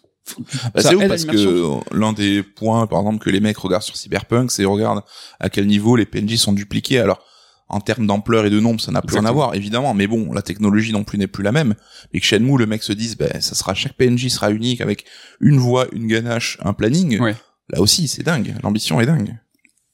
[0.74, 3.96] bah, c'est ouf parce que l'un des points, par exemple, que les mecs regardent sur
[3.96, 5.02] Cyberpunk, c'est regardent
[5.38, 6.98] à quel niveau les PNJ sont dupliqués.
[6.98, 7.22] Alors,
[7.68, 9.92] en termes d'ampleur et de nombre, ça n'a plus rien à voir, évidemment.
[9.94, 11.74] Mais bon, la technologie non plus n'est plus la même.
[12.12, 15.04] Et que Shenmue, le mec se dise, ben, ça sera chaque PNJ sera unique avec
[15.40, 17.20] une voix, une ganache, un planning.
[17.20, 17.36] Ouais.
[17.68, 18.54] Là aussi, c'est dingue.
[18.62, 19.38] L'ambition est dingue.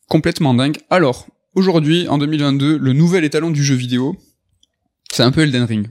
[0.09, 0.79] Complètement dingue.
[0.91, 4.17] Alors, aujourd'hui, en 2022, le nouvel étalon du jeu vidéo,
[5.13, 5.89] c'est un peu Elden Ring.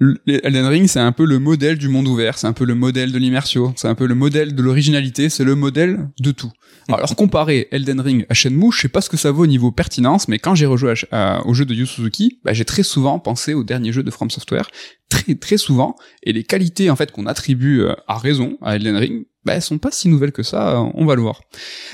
[0.00, 3.12] Elden Ring, c'est un peu le modèle du monde ouvert, c'est un peu le modèle
[3.12, 6.52] de l'immersio, c'est un peu le modèle de l'originalité, c'est le modèle de tout.
[6.88, 9.70] Alors, comparer Elden Ring à Shenmue, je sais pas ce que ça vaut au niveau
[9.72, 10.94] pertinence, mais quand j'ai rejoué
[11.44, 14.30] au jeu de Yu Suzuki, bah, j'ai très souvent pensé au dernier jeu de From
[14.30, 14.70] Software,
[15.08, 18.96] très très souvent, et les qualités en fait qu'on attribue euh, à raison à Elden
[18.96, 21.40] Ring, bah, elles sont pas si nouvelles que ça, euh, on va le voir.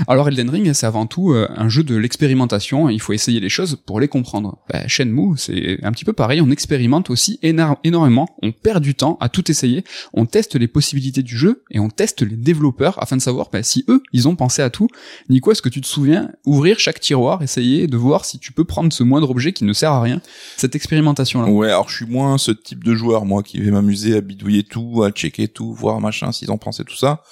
[0.09, 3.49] Alors Elden Ring, c'est avant tout euh, un jeu de l'expérimentation, il faut essayer les
[3.49, 4.59] choses pour les comprendre.
[4.69, 9.19] Bah, Shenmue, c'est un petit peu pareil, on expérimente aussi énormément, on perd du temps
[9.21, 13.17] à tout essayer, on teste les possibilités du jeu et on teste les développeurs afin
[13.17, 14.89] de savoir bah, si eux, ils ont pensé à tout.
[15.29, 18.65] Nico, est-ce que tu te souviens ouvrir chaque tiroir, essayer de voir si tu peux
[18.65, 20.21] prendre ce moindre objet qui ne sert à rien,
[20.57, 21.49] cette expérimentation-là?
[21.49, 24.65] Ouais, alors je suis moins ce type de joueur, moi, qui vais m'amuser à bidouiller
[24.65, 27.23] tout, à checker tout, voir machin, s'ils ont pensé tout ça.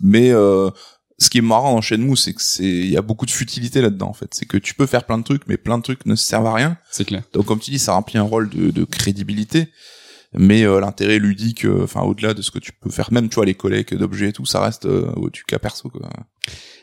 [0.00, 0.70] Mais euh,
[1.18, 3.80] ce qui est marrant dans Shenmue, c'est que c'est, il y a beaucoup de futilité
[3.80, 4.32] là-dedans, en fait.
[4.32, 6.54] C'est que tu peux faire plein de trucs, mais plein de trucs ne servent à
[6.54, 6.76] rien.
[6.90, 7.22] C'est clair.
[7.32, 9.68] Donc, comme tu dis, ça remplit un rôle de, de crédibilité.
[10.34, 13.34] Mais euh, l'intérêt ludique, euh, enfin au-delà de ce que tu peux faire, même tu
[13.34, 15.90] vois les collègues d'objets et tout, ça reste euh, au-dessus cas perso.
[15.90, 16.08] Quoi.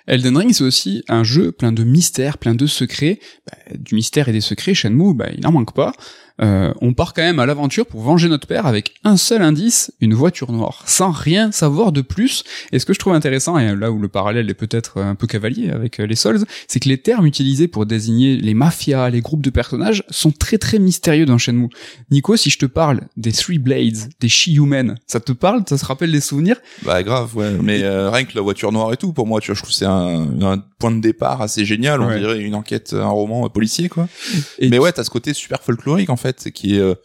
[0.08, 3.20] Elden Ring, c'est aussi un jeu plein de mystères, plein de secrets.
[3.46, 5.94] Bah, du mystère et des secrets, Shenmue, bah, il n'en manque pas.
[6.42, 9.92] Euh, on part quand même à l'aventure pour venger notre père avec un seul indice,
[10.00, 12.46] une voiture noire, sans rien savoir de plus.
[12.72, 15.28] Et ce que je trouve intéressant, et là où le parallèle est peut-être un peu
[15.28, 19.20] cavalier avec euh, les Souls, c'est que les termes utilisés pour désigner les mafias, les
[19.20, 21.68] groupes de personnages, sont très très mystérieux dans Shenmue.
[22.10, 25.64] Nico, si je te parle des Three Blades, des She-Human, ça te parle?
[25.68, 26.56] Ça se rappelle des souvenirs?
[26.84, 27.52] Bah grave, ouais.
[27.62, 29.76] Mais euh, rien que la voiture noire et tout, pour moi, vois, je trouve que
[29.76, 32.02] c'est un, un point de départ assez génial.
[32.02, 32.20] On Ouais.
[32.20, 34.08] dirait une enquête, un roman euh, policier, quoi.
[34.58, 36.96] Et mais ouais, t'as ce côté super folklorique en fait, qui est euh,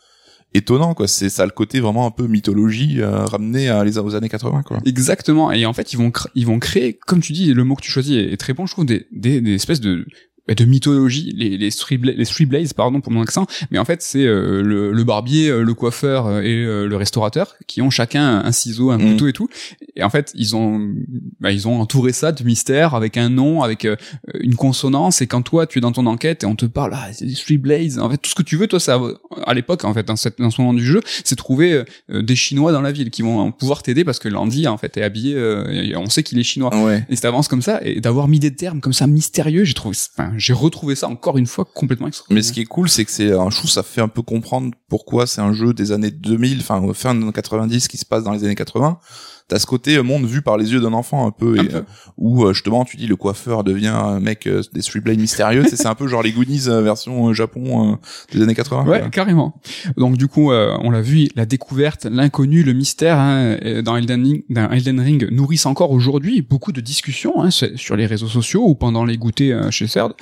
[0.55, 1.09] étonnant, quoi.
[1.09, 4.63] C'est ça le côté vraiment un peu mythologie euh, ramené à les aux années 80,
[4.63, 4.79] quoi.
[4.85, 5.51] Exactement.
[5.53, 7.91] Et en fait, ils vont ils vont créer, comme tu dis, le mot que tu
[7.91, 10.07] choisis est, est très bon, je trouve, des, des, des espèces de
[10.49, 13.85] de mythologie, les les three, Bla- les three blades, pardon pour mon accent, mais en
[13.85, 17.81] fait c'est euh, le, le barbier, euh, le coiffeur euh, et euh, le restaurateur qui
[17.81, 19.13] ont chacun un ciseau, un Mm.
[19.13, 19.49] couteau et tout.
[19.97, 20.93] Et en fait ils ont
[21.41, 23.97] bah, ils ont entouré ça de mystère avec un nom, avec euh,
[24.41, 25.23] une consonance.
[25.23, 27.35] Et quand toi tu es dans ton enquête et on te parle ah c'est des
[27.35, 29.01] three blades, en fait tout ce que tu veux toi ça
[29.47, 32.37] à l'époque en fait dans, cette, dans ce moment du jeu, c'est trouver euh, des
[32.37, 35.35] Chinois dans la ville qui vont pouvoir t'aider parce que Landy en fait est habillé,
[35.37, 36.75] euh, et on sait qu'il est chinois.
[36.85, 37.05] Ouais.
[37.09, 39.97] Et ça avance comme ça, et d'avoir mis des termes comme ça mystérieux, j'ai trouvé,
[40.17, 42.45] enfin, j'ai retrouvé ça encore une fois complètement Mais extraordinaire.
[42.45, 45.27] ce qui est cool, c'est que c'est, un trouve, ça fait un peu comprendre pourquoi
[45.27, 48.33] c'est un jeu des années 2000, enfin fin des années 90, qui se passe dans
[48.33, 48.99] les années 80.
[49.47, 51.69] T'as ce côté euh, monde vu par les yeux d'un enfant un peu, Un et,
[51.69, 51.77] peu.
[51.77, 51.83] euh,
[52.17, 55.65] où euh, justement tu dis le coiffeur devient un mec des Three Blades mystérieux.
[55.69, 57.99] c'est un peu genre les Goonies version Japon
[58.33, 58.85] des années 80.
[58.87, 59.11] Ouais, quoi.
[59.11, 59.61] carrément.
[59.97, 64.45] Donc du coup, on l'a vu, la découverte, l'inconnu, le mystère hein, dans, Elden Ring,
[64.49, 68.75] dans Elden Ring nourrissent encore aujourd'hui beaucoup de discussions hein, sur les réseaux sociaux ou
[68.75, 70.15] pendant les goûters chez Cerd.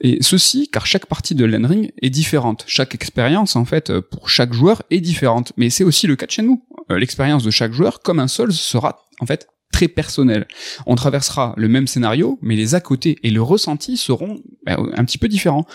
[0.00, 2.64] Et ceci, car chaque partie de Elden Ring est différente.
[2.66, 5.52] Chaque expérience, en fait, pour chaque joueur est différente.
[5.56, 6.58] Mais c'est aussi le cas de Shenmue.
[6.90, 10.46] Euh, L'expérience de chaque joueur, comme un Souls, sera en fait très personnel.
[10.86, 15.04] On traversera le même scénario, mais les à côté et le ressenti seront bah, un
[15.04, 15.66] petit peu différents.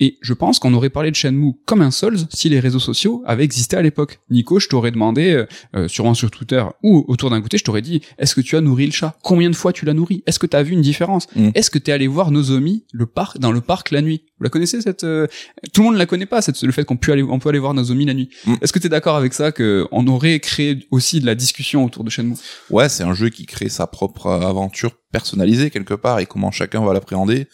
[0.00, 3.22] Et je pense qu'on aurait parlé de Shenmue comme un Souls si les réseaux sociaux
[3.26, 4.20] avaient existé à l'époque.
[4.30, 7.82] Nico, je t'aurais demandé, euh, euh, sûrement sur Twitter ou autour d'un goûter, je t'aurais
[7.82, 9.16] dit, est-ce que tu as nourri le chat?
[9.22, 10.22] Combien de fois tu l'as nourri?
[10.26, 11.26] Est-ce que tu as vu une différence?
[11.34, 11.50] Mm.
[11.54, 14.22] Est-ce que tu es allé voir Nozomi le parc, dans le parc la nuit?
[14.38, 15.26] Vous la connaissez cette euh,
[15.72, 17.48] Tout le monde ne la connaît pas, cette, le fait qu'on peut aller, on peut
[17.48, 18.30] aller voir Nozomi la nuit.
[18.46, 18.54] Mm.
[18.60, 21.84] Est-ce que tu es d'accord avec ça que on aurait créé aussi de la discussion
[21.84, 22.36] autour de Shenmue?
[22.70, 26.50] Ouais, c'est un jeu qui crée sa propre euh, aventure personnalisée quelque part et comment
[26.50, 27.48] chacun va l'appréhender.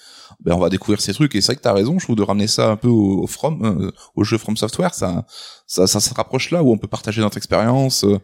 [0.45, 2.23] Ben on va découvrir ces trucs et c'est vrai que t'as raison, je trouve de
[2.23, 5.25] ramener ça un peu au, au From, euh, au jeu From Software, ça,
[5.67, 8.05] ça, ça se rapproche là où on peut partager notre expérience.
[8.05, 8.19] euh.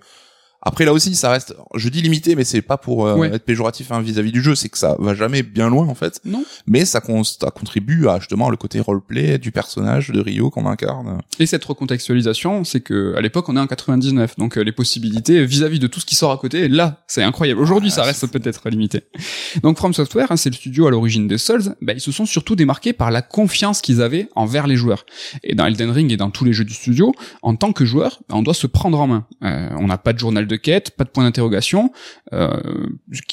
[0.63, 3.29] Après là aussi, ça reste, je dis limité, mais c'est pas pour euh, Ouais.
[3.35, 6.21] être péjoratif hein, vis-à-vis du jeu, c'est que ça va jamais bien loin en fait.
[6.25, 10.51] Non Mais ça, con- ça contribue à justement le côté roleplay du personnage de Rio
[10.51, 11.21] qu'on incarne.
[11.39, 15.45] Et cette recontextualisation, c'est que à l'époque on est en 99, donc euh, les possibilités
[15.45, 17.61] vis-à-vis de tout ce qui sort à côté, là, c'est incroyable.
[17.61, 19.03] Aujourd'hui, Ah, ça reste peut-être limité.
[19.63, 22.27] Donc From Software, hein, c'est le studio à l'origine des Souls, bah, ils se sont
[22.27, 25.05] surtout démarqués par la confiance qu'ils avaient envers les joueurs.
[25.43, 28.21] Et dans Elden Ring et dans tous les jeux du studio, en tant que joueur,
[28.29, 29.27] bah, on doit se prendre en main.
[29.43, 31.93] Euh, on n'a pas de journal de quête, pas de point d'interrogation,
[32.33, 32.51] euh,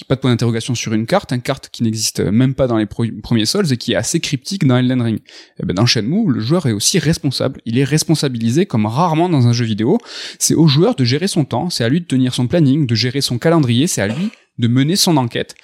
[0.07, 2.85] pas de point d'interrogation sur une carte, une carte qui n'existe même pas dans les
[2.85, 5.19] premiers Souls et qui est assez cryptique dans Elden Ring.
[5.61, 7.61] Eh ben, dans Shenmue, le joueur est aussi responsable.
[7.65, 9.97] Il est responsabilisé comme rarement dans un jeu vidéo.
[10.39, 12.95] C'est au joueur de gérer son temps, c'est à lui de tenir son planning, de
[12.95, 15.55] gérer son calendrier, c'est à lui de mener son enquête.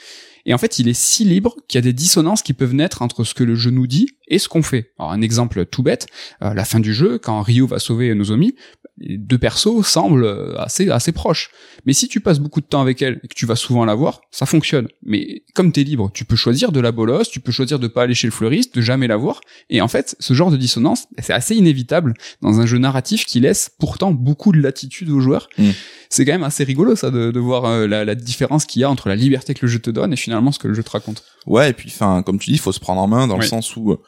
[0.46, 3.02] Et en fait, il est si libre qu'il y a des dissonances qui peuvent naître
[3.02, 4.92] entre ce que le jeu nous dit et ce qu'on fait.
[5.00, 6.08] Alors, un exemple tout bête,
[6.40, 8.56] à la fin du jeu, quand Ryo va sauver Nozomi,
[8.98, 11.50] les deux persos semblent euh, assez assez proches.
[11.86, 13.96] Mais si tu passes beaucoup de temps avec elle et que tu vas souvent la
[13.96, 14.88] voir, ça fonctionne.
[15.04, 18.04] Mais comme t'es libre, tu peux choisir de la bolosse, tu peux choisir de pas
[18.04, 19.42] aller chez le fleuriste, de jamais la voir.
[19.70, 23.40] Et en fait, ce genre de dissonance, c'est assez inévitable dans un jeu narratif qui
[23.40, 25.50] laisse pourtant beaucoup de latitude aux joueurs.
[25.58, 25.72] Mm.
[26.10, 28.86] C'est quand même assez rigolo ça de, de voir euh, la, la différence qu'il y
[28.86, 30.84] a entre la liberté que le jeu te donne et finalement ce que le jeu
[30.84, 31.24] te raconte.
[31.48, 33.44] Ouais, et puis enfin, comme tu dis, il faut se prendre en main dans le
[33.44, 34.00] sens où euh,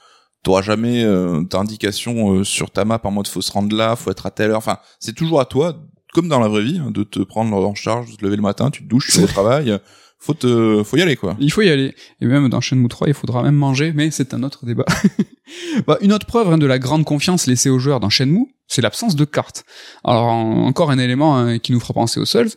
[0.45, 4.11] t'auras jamais euh, d'indication euh, sur ta map en mode faut se rendre là, faut
[4.11, 4.57] être à telle heure.
[4.59, 5.75] Enfin, c'est toujours à toi,
[6.13, 8.43] comme dans la vraie vie, hein, de te prendre en charge, de te lever le
[8.43, 9.79] matin, tu te douches, tu vas au travail,
[10.19, 11.35] faut te, faut y aller quoi.
[11.39, 11.95] Il faut y aller.
[12.21, 14.85] Et même dans Shenmue 3, il faudra même manger, mais c'est un autre débat.
[15.87, 18.81] bah, une autre preuve hein, de la grande confiance laissée aux joueurs dans Shenmue, c'est
[18.81, 19.65] l'absence de cartes.
[20.03, 22.51] Alors en- encore un élément hein, qui nous fera penser aux Souls.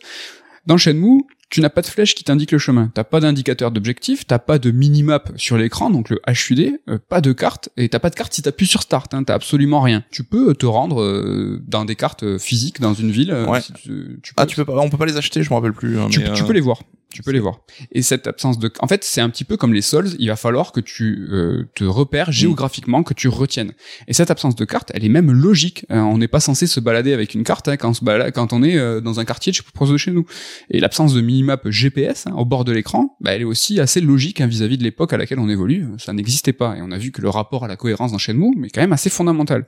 [0.67, 2.91] Dans Shenmue, tu n'as pas de flèche qui t'indique le chemin.
[2.93, 7.21] T'as pas d'indicateur d'objectif, t'as pas de minimap sur l'écran, donc le HUD, euh, pas
[7.21, 10.03] de carte, et t'as pas de carte si t'appuies sur Start, hein, t'as absolument rien.
[10.11, 13.31] Tu peux te rendre euh, dans des cartes euh, physiques dans une ville.
[13.31, 13.61] euh, Ouais.
[13.61, 15.73] si tu, tu Ah, tu peux pas, on peut pas les acheter, je me rappelle
[15.73, 15.99] plus.
[15.99, 16.81] hein, tu, mais, tu euh, peux les voir.
[17.11, 17.61] Tu peux les voir.
[17.91, 20.09] Et cette absence de, en fait, c'est un petit peu comme les Souls.
[20.19, 23.71] Il va falloir que tu euh, te repères géographiquement, que tu retiennes.
[24.07, 25.85] Et cette absence de carte, elle est même logique.
[25.91, 28.31] Euh, on n'est pas censé se balader avec une carte hein, quand on se balade,
[28.33, 30.25] quand on est euh, dans un quartier de chez- proche de chez nous.
[30.69, 34.01] Et l'absence de minimap GPS hein, au bord de l'écran, bah, elle est aussi assez
[34.01, 35.87] logique hein, vis-à-vis de l'époque à laquelle on évolue.
[35.97, 36.77] Ça n'existait pas.
[36.77, 38.93] Et on a vu que le rapport à la cohérence dans Shenmue, mais quand même
[38.93, 39.65] assez fondamental.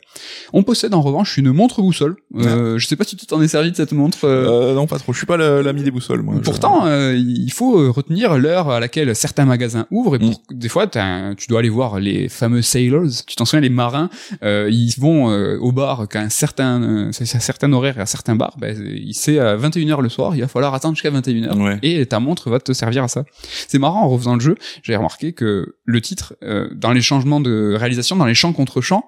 [0.53, 2.17] On possède en revanche une montre boussole.
[2.35, 4.25] Euh, Je sais pas si tu t'en es servi de cette montre.
[4.25, 5.11] euh, Euh, non, pas trop.
[5.11, 6.35] Je suis pas l'ami des boussoles, moi.
[6.37, 10.41] Je- Pourtant, euh, il faut euh, retenir l'heure à laquelle certains magasins ouvrent et pour,
[10.51, 13.05] des fois, un- tu dois aller voir les fameux sailors.
[13.27, 14.09] Tu t'en souviens, les marins,
[14.43, 18.05] euh, ils vont euh, au bar qu'à un certain, euh, un certain horaire et à
[18.05, 18.55] certains bars.
[18.59, 21.57] Ben, il- c'est à 21h le soir, il va falloir attendre jusqu'à 21h.
[21.57, 21.79] Ouais.
[21.83, 23.23] Et ta montre va te servir à ça.
[23.67, 27.39] C'est marrant en refaisant le jeu, j'ai remarqué que le titre, euh, dans les changements
[27.39, 29.05] de réalisation, dans les champs contre champs,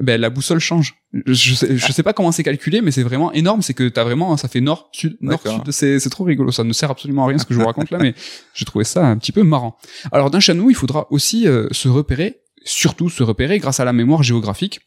[0.00, 0.94] ben la boussole change.
[1.12, 3.62] Je, sais, je sais pas comment c'est calculé, mais c'est vraiment énorme.
[3.62, 5.70] C'est que t'as vraiment, ça fait nord, sud, nord, sud.
[5.70, 6.52] C'est, c'est trop rigolo.
[6.52, 8.14] Ça ne sert absolument à rien ce que je vous raconte là, mais
[8.54, 9.78] j'ai trouvé ça un petit peu marrant.
[10.12, 13.92] Alors d'un Shenmue, il faudra aussi euh, se repérer, surtout se repérer grâce à la
[13.92, 14.80] mémoire géographique.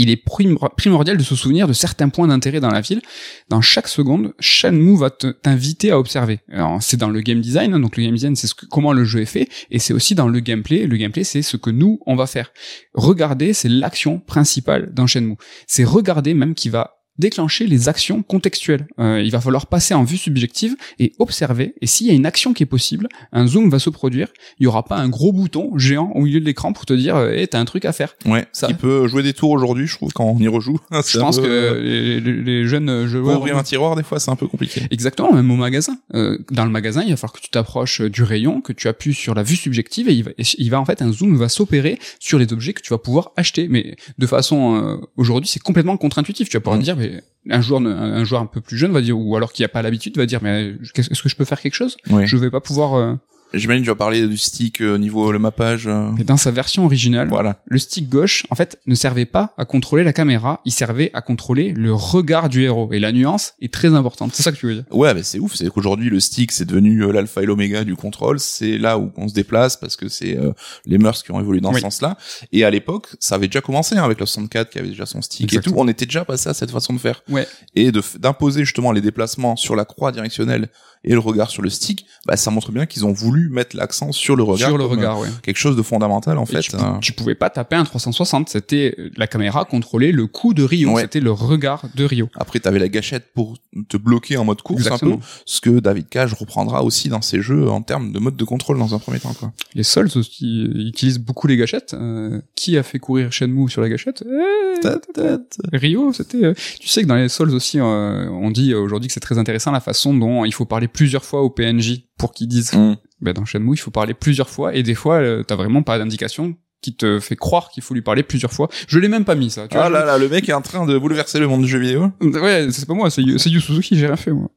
[0.00, 3.02] Il est primor- primordial de se souvenir de certains points d'intérêt dans la ville.
[3.48, 6.38] Dans chaque seconde, Shenmue va te- t'inviter à observer.
[6.80, 9.26] C'est dans le game design, hein, donc le game design, c'est comment le jeu est
[9.26, 10.86] fait, et c'est aussi dans le gameplay.
[10.86, 12.52] Le gameplay, c'est ce que nous, on va faire.
[12.94, 15.36] Regarder, c'est l'action principale dans Shenmue.
[15.66, 18.86] C'est regarder même qui va déclencher les actions contextuelles.
[18.98, 21.74] Euh, il va falloir passer en vue subjective et observer.
[21.80, 24.28] Et s'il y a une action qui est possible, un zoom va se produire.
[24.60, 27.18] Il y aura pas un gros bouton géant au milieu de l'écran pour te dire,
[27.20, 28.14] hé, t'as un truc à faire.
[28.26, 28.46] Ouais.
[28.52, 30.78] Ça- Qui peut jouer des tours aujourd'hui, je trouve, quand on y rejoue.
[31.06, 34.30] Je pense que les, les- les jeunes pour joueurs ouvrir un tiroir, des fois, c'est
[34.30, 34.82] un peu compliqué.
[34.90, 35.98] Exactement, même au magasin.
[36.14, 38.88] Euh, dans le magasin, il va falloir que tu t'approches euh, du rayon, que tu
[38.88, 41.48] appuies sur la vue subjective et il va, il va en fait un zoom va
[41.48, 43.68] s'opérer sur les objets que tu vas pouvoir acheter.
[43.68, 46.48] Mais de façon euh, aujourd'hui, c'est complètement contre-intuitif.
[46.48, 46.82] Tu vas pouvoir Mm.
[46.82, 47.07] dire, mais
[47.50, 49.68] un joueur, ne- un joueur un peu plus jeune va dire, ou alors qui a
[49.68, 51.96] pas l'habitude, va dire, mais qu'est-ce- est-ce que je peux faire quelque chose?
[52.26, 53.16] Je vais pas pouvoir.
[53.54, 55.86] Euh, J'imagine, tu vas parler du stick euh, niveau le mappage.
[55.86, 57.60] euh, Et dans sa version originale, Voilà.
[57.66, 61.20] le stick gauche, en fait, ne servait pas à contrôler la caméra, il servait à
[61.22, 62.88] contrôler le regard du héros.
[62.92, 64.32] Et la nuance est très importante.
[64.34, 64.84] C'est ça que tu veux dire.
[64.90, 65.54] Ouais, mais c'est ouf.
[65.54, 68.38] C'est qu'aujourd'hui, le stick, c'est devenu euh, l'alpha et l'oméga du contrôle.
[68.40, 70.52] C'est là où on se déplace parce que c'est euh,
[70.86, 71.76] les mœurs qui ont évolué dans Oui.
[71.76, 72.16] ce sens-là.
[72.52, 75.22] Et à l'époque, ça avait déjà commencé hein, avec le 64 qui avait déjà son
[75.22, 75.74] stick Exactement.
[75.74, 75.82] et tout.
[75.82, 77.22] On était déjà passé à cette façon de faire.
[77.28, 77.46] Ouais.
[77.74, 80.68] Et d'imposer justement les déplacements sur la croix directionnelle
[81.04, 84.12] et le regard sur le stick, bah ça montre bien qu'ils ont voulu mettre l'accent
[84.12, 84.68] sur le regard.
[84.68, 85.28] sur le comme, regard, ouais.
[85.28, 86.60] euh, Quelque chose de fondamental en Et fait.
[86.60, 86.98] tu, hein.
[87.00, 90.90] tu pouvais pas taper un 360, c'était euh, la caméra contrôlait le coup de Rio,
[90.92, 91.02] Ouais.
[91.02, 92.28] c'était le regard de Rio.
[92.34, 93.56] Après, t'avais la gâchette pour
[93.88, 95.14] te bloquer en mode course Exactement.
[95.14, 98.36] un peu, ce que David Cage reprendra aussi dans ses jeux en termes de mode
[98.36, 99.34] de contrôle dans un premier temps.
[99.34, 99.52] Quoi.
[99.74, 101.94] Les Souls aussi euh, utilisent beaucoup les gâchettes.
[101.94, 104.24] Euh, qui a fait courir Shenmue sur la gâchette?
[104.26, 105.38] Euh,
[105.72, 106.44] Rio, c'était.
[106.44, 109.20] euh, Tu sais que dans les Souls aussi, euh, on dit euh, aujourd'hui que c'est
[109.20, 112.72] très intéressant la façon dont il faut parler plusieurs fois au PNJ pour qu'ils disent.
[112.72, 112.96] Mm.
[113.20, 115.98] Ben, dans Shenmue, il faut parler plusieurs fois et des fois, euh, t'as vraiment pas
[115.98, 118.68] d'indication qui te fait croire qu'il faut lui parler plusieurs fois.
[118.86, 119.66] Je l'ai même pas mis ça.
[119.66, 121.62] Tu vois, Ah je- là là, le mec est en train de bouleverser le monde
[121.62, 122.12] du jeu vidéo.
[122.20, 124.48] Ouais, c'est pas moi, c'est Yu c'est Yu Suzuki, j'ai rien fait moi.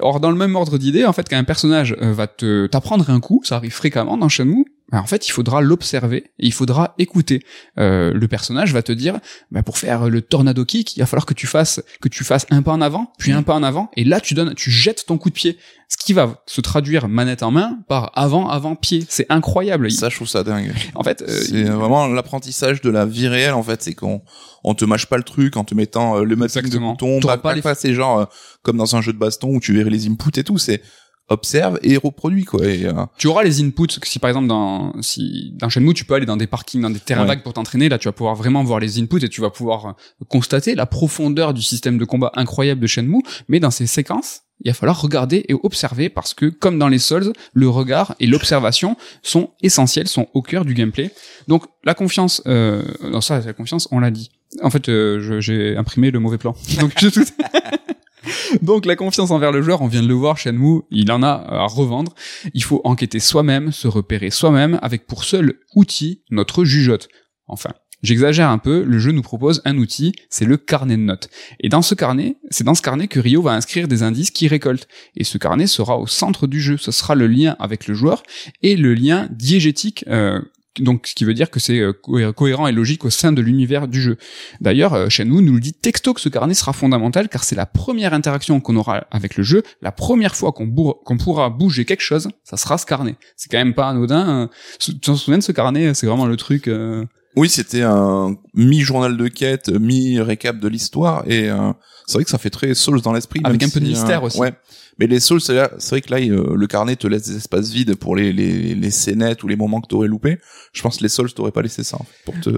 [0.00, 3.08] Or dans le même ordre d'idée, en fait, quand un personnage euh, va te t'apprendre
[3.08, 4.66] un coup, ça arrive fréquemment dans Shenmue.
[4.92, 7.42] Ben, en fait, il faudra l'observer et il faudra écouter.
[7.78, 9.18] Euh, le personnage va te dire,
[9.50, 12.46] bah, pour faire le tornado kick, il va falloir que tu fasses que tu fasses
[12.50, 15.06] un pas en avant, puis un pas en avant, et là tu donnes, tu jettes
[15.06, 18.76] ton coup de pied, ce qui va se traduire manette en main par avant avant
[18.76, 19.04] pied.
[19.08, 19.90] C'est incroyable.
[19.90, 20.72] Ça, je trouve ça dingue.
[20.94, 23.82] en fait, euh, c'est vraiment l'apprentissage de la vie réelle en fait.
[23.82, 24.22] C'est qu'on
[24.64, 27.50] on te mâche pas le truc en te mettant euh, le mapping de T'auras pas,
[27.50, 28.24] pas les- pas ces genre euh,
[28.62, 30.58] comme dans un jeu de baston où tu verrais les inputs et tout.
[30.58, 30.82] C'est
[31.30, 32.66] observe et reproduit quoi.
[32.66, 36.14] Et, euh, Tu auras les inputs si par exemple dans si dans Shenmue tu peux
[36.14, 37.28] aller dans des parkings, dans des terrains Ouais.
[37.28, 39.86] vagues pour t'entraîner, là tu vas pouvoir vraiment voir les inputs et tu vas pouvoir
[39.86, 43.22] euh, constater la profondeur du système de combat incroyable de Shenmue.
[43.48, 46.98] Mais dans ces séquences, il va falloir regarder et observer parce que comme dans les
[46.98, 51.10] Souls, le regard et l'observation sont essentiels, sont au cœur du gameplay.
[51.48, 54.30] Donc la confiance, euh, non ça la confiance, on l'a dit.
[54.62, 56.54] En fait, euh, je- j'ai imprimé le mauvais plan.
[56.80, 57.10] Donc tout.
[58.62, 61.28] Donc la confiance envers le joueur, on vient de le voir, Shenmue, il en a
[61.48, 62.14] à revendre.
[62.54, 67.08] Il faut enquêter soi-même, se repérer soi-même, avec pour seul outil notre jugeote.
[67.46, 67.70] Enfin,
[68.02, 71.28] j'exagère un peu, le jeu nous propose un outil, c'est le carnet de notes.
[71.60, 74.48] Et dans ce carnet, c'est dans ce carnet que Rio va inscrire des indices qu'il
[74.48, 74.88] récolte.
[75.16, 78.22] Et ce carnet sera au centre du jeu, ce sera le lien avec le joueur
[78.62, 80.04] et le lien diégétique.
[80.08, 80.40] euh,
[80.78, 83.42] donc, ce qui veut dire que c'est euh, cohé- cohérent et logique au sein de
[83.42, 84.16] l'univers du jeu.
[84.60, 87.66] D'ailleurs, euh, Shenmue nous le dit texto que ce carnet sera fondamental car c'est la
[87.66, 92.28] première interaction qu'on aura avec le jeu, la première fois qu'on pourra bouger quelque chose,
[92.44, 93.16] ça sera ce carnet.
[93.36, 94.42] C'est quand même pas anodin.
[94.42, 94.46] euh,
[94.78, 96.68] Tu t'en souviens de ce carnet C'est vraiment le truc.
[96.68, 97.04] euh,
[97.36, 101.72] Oui, c'était un mi-journal de quête, mi-récap de l'histoire, et euh,
[102.06, 103.40] c'est vrai que ça fait très Souls dans l'esprit.
[103.44, 104.38] Avec un peu de mystère euh, aussi.
[104.38, 104.52] Ouais.
[105.00, 107.96] Mais les Souls, c'est vrai que là, euh, le carnet te laisse des espaces vides
[107.96, 110.38] pour les, les, les scénettes ou les moments que t'aurais loupé.
[110.72, 112.50] Je pense que les Souls t'auraient pas laissé ça, en fait, pour te,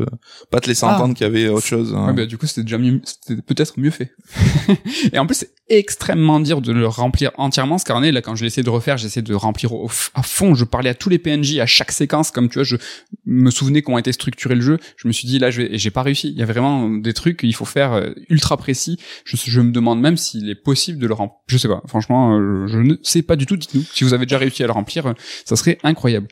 [0.51, 0.97] pas te laisser Ah.
[0.97, 1.95] entendre qu'il y avait autre chose.
[1.97, 2.09] hein.
[2.09, 4.13] Ouais, bah, du coup, c'était déjà mieux, c'était peut-être mieux fait.
[5.13, 8.13] et en plus, c'est extrêmement dur de le remplir entièrement, ce carnet.
[8.13, 10.55] Là, quand je l'ai essayé de refaire, j'ai essayé de remplir au à fond.
[10.55, 12.77] Je parlais à tous les PNJ à chaque séquence, comme tu vois, je
[13.25, 14.79] me souvenais comment était structuré le jeu.
[14.97, 16.29] Je me suis dit, là, je vais, et j'ai pas réussi.
[16.31, 18.99] Il y a vraiment des trucs qu'il faut faire euh, ultra précis.
[19.25, 21.39] Je, je me demande même s'il est possible de le remplir.
[21.47, 21.83] Je sais pas.
[21.87, 23.57] Franchement, je ne sais pas du tout.
[23.57, 23.83] Dites-nous.
[23.93, 25.13] Si vous avez déjà réussi à le remplir, euh,
[25.45, 26.29] ça serait incroyable.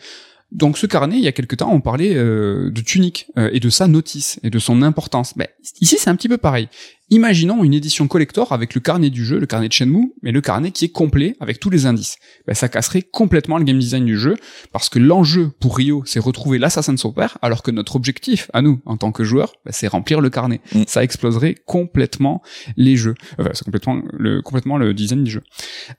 [0.52, 3.60] Donc ce carnet, il y a quelque temps, on parlait euh, de Tunic euh, et
[3.60, 5.34] de sa notice et de son importance.
[5.36, 5.46] Ben,
[5.80, 6.68] ici, c'est un petit peu pareil.
[7.12, 10.40] Imaginons une édition collector avec le carnet du jeu, le carnet de Shenmue, mais le
[10.40, 12.18] carnet qui est complet avec tous les indices.
[12.46, 14.36] Ben, ça casserait complètement le game design du jeu
[14.72, 18.48] parce que l'enjeu pour Rio, c'est retrouver l'assassin de son père, alors que notre objectif,
[18.52, 20.60] à nous, en tant que joueurs, ben, c'est remplir le carnet.
[20.72, 20.82] Mm.
[20.86, 22.42] Ça exploserait complètement
[22.76, 23.14] les jeux.
[23.38, 25.42] Enfin, c'est complètement le, complètement le design du jeu.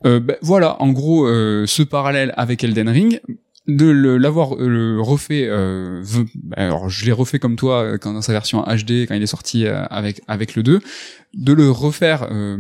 [0.06, 3.20] Euh, ben, voilà, en gros, euh, ce parallèle avec Elden Ring
[3.76, 6.04] de l'avoir euh, refait euh,
[6.56, 9.28] alors je l'ai refait comme toi euh, quand dans sa version HD quand il est
[9.28, 10.82] sorti euh, avec avec le 2
[11.34, 12.58] de le refaire euh,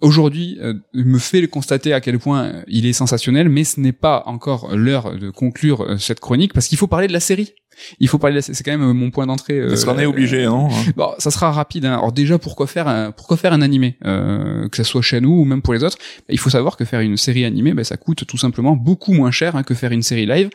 [0.00, 3.92] aujourd'hui euh, me fait le constater à quel point il est sensationnel mais ce n'est
[3.92, 7.54] pas encore l'heure de conclure cette chronique parce qu'il faut parler de la série
[8.00, 9.98] il faut parler de la série c'est quand même euh, mon point d'entrée Parce qu'on
[9.98, 11.84] est obligé, non Bon, ça sera rapide.
[11.84, 11.94] Hein.
[11.94, 15.30] Alors déjà, pourquoi faire un, pourquoi faire un animé, euh, que ça soit chez nous
[15.30, 15.96] ou même pour les autres?
[15.96, 19.12] Bah, Il faut savoir que faire une série animée, bah, ça coûte tout simplement beaucoup
[19.12, 20.50] moins cher hein, que faire une série live,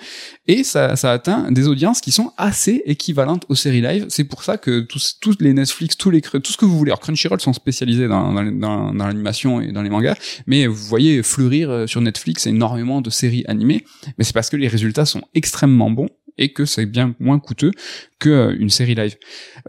[0.48, 4.06] et ça, ça atteint des audiences qui sont assez équivalentes aux séries live.
[4.10, 6.92] C'est pour ça que tous, tous les Netflix, tous les tout ce que vous voulez.
[6.92, 10.86] Alors Crunchyroll sont spécialisés dans, dans, dans, dans l'animation et dans les mangas, mais vous
[10.88, 13.86] voyez fleurir euh, sur Netflix énormément de séries animées,
[14.18, 17.72] mais c'est parce que les résultats sont extrêmement bons et que c'est bien moins coûteux
[18.20, 19.18] que euh, une série live.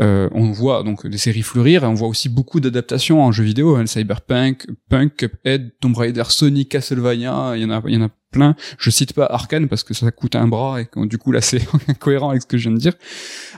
[0.01, 3.45] Euh, on voit donc des séries fleurir, et on voit aussi beaucoup d'adaptations en jeux
[3.45, 7.97] vidéo, hein, Cyberpunk, Punk, Cuphead, Tomb Raider, Sonic, Castlevania, il y en a, il y
[7.97, 8.57] en a plein.
[8.79, 11.63] Je cite pas Arkane parce que ça coûte un bras et du coup là c'est
[12.01, 12.95] cohérent avec ce que je viens de dire.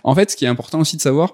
[0.04, 1.32] En fait, ce qui est important aussi de savoir,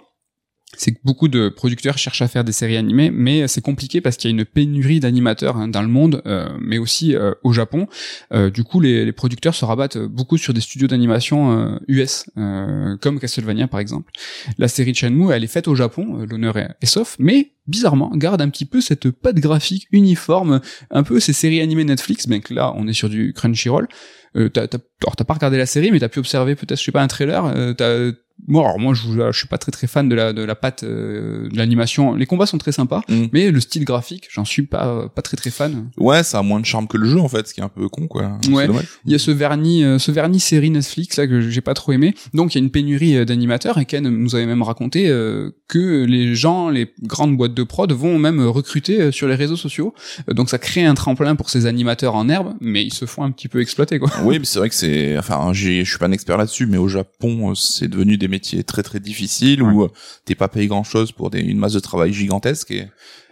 [0.76, 4.16] c'est que beaucoup de producteurs cherchent à faire des séries animées, mais c'est compliqué parce
[4.16, 7.52] qu'il y a une pénurie d'animateurs hein, dans le monde, euh, mais aussi euh, au
[7.52, 7.87] Japon.
[8.32, 12.26] Euh, du coup, les, les producteurs se rabattent beaucoup sur des studios d'animation euh, US,
[12.37, 14.12] euh, comme Castlevania par exemple.
[14.58, 18.11] La série Shenmue, elle est faite au Japon, euh, l'honneur est, est sauf, mais bizarrement
[18.16, 22.40] garde un petit peu cette patte graphique uniforme, un peu ces séries animées Netflix, bien
[22.40, 23.88] que là on est sur du Crunchyroll.
[24.35, 26.84] Euh, t'as, t'as, alors, t'as pas regardé la série, mais t'as pu observer peut-être, je
[26.84, 27.44] sais pas, un trailer.
[27.46, 28.12] Euh, t'as,
[28.48, 30.82] moi, alors moi, je, je suis pas très très fan de la de la patte
[30.82, 32.14] euh, de l'animation.
[32.14, 33.24] Les combats sont très sympas, Mm.
[33.32, 35.90] mais le style graphique, j'en suis pas pas très très fan.
[35.96, 37.68] Ouais, ça a moins de charme que le jeu, en fait, ce qui est un
[37.68, 38.38] peu con, quoi.
[38.50, 38.66] Ouais.
[39.04, 41.92] Il y a ce vernis, euh, ce vernis série Netflix là que j'ai pas trop
[41.92, 42.14] aimé.
[42.34, 45.50] Donc il y a une pénurie euh, d'animateurs et Ken nous avait même raconté euh,
[45.68, 49.94] que les gens, les grandes boîtes de prod vont même recruter sur les réseaux sociaux.
[50.28, 53.30] Donc ça crée un tremplin pour ces animateurs en herbe, mais ils se font un
[53.30, 54.11] petit peu exploiter quoi.
[54.24, 56.78] Oui, mais c'est vrai que c'est, enfin, j'ai, je suis pas un expert là-dessus, mais
[56.78, 59.90] au Japon, euh, c'est devenu des métiers très très difficiles où euh,
[60.24, 62.88] t'es pas payé grand-chose pour des, une masse de travail gigantesque et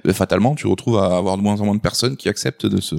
[0.07, 2.81] euh, fatalement, tu retrouves à avoir de moins en moins de personnes qui acceptent de
[2.81, 2.95] se,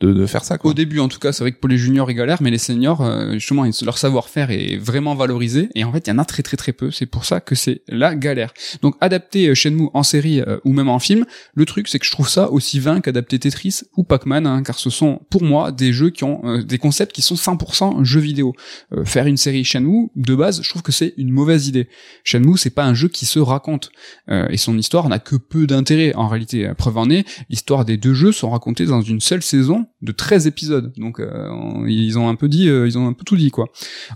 [0.00, 0.72] de, de faire ça, quoi.
[0.72, 2.58] Au début, en tout cas, c'est vrai que pour les juniors, ils galèrent, mais les
[2.58, 5.68] seniors, euh, justement, leur savoir-faire est vraiment valorisé.
[5.74, 6.90] Et en fait, il y en a très très très peu.
[6.90, 8.52] C'est pour ça que c'est la galère.
[8.82, 11.24] Donc, adapter euh, Shenmue en série euh, ou même en film,
[11.54, 14.78] le truc, c'est que je trouve ça aussi vain qu'adapter Tetris ou Pac-Man, hein, car
[14.78, 18.20] ce sont, pour moi, des jeux qui ont euh, des concepts qui sont 100% jeux
[18.20, 18.54] vidéo.
[18.92, 21.88] Euh, faire une série Shenmue, de base, je trouve que c'est une mauvaise idée.
[22.24, 23.90] Shenmue, c'est pas un jeu qui se raconte.
[24.28, 26.70] Euh, et son histoire n'a que peu d'intérêt, en réalité.
[26.76, 30.46] Preuve en est, l'histoire des deux jeux sont racontées dans une seule saison, de 13
[30.46, 30.92] épisodes.
[30.96, 33.68] Donc euh, ils ont un peu dit, euh, ils ont un peu tout dit quoi.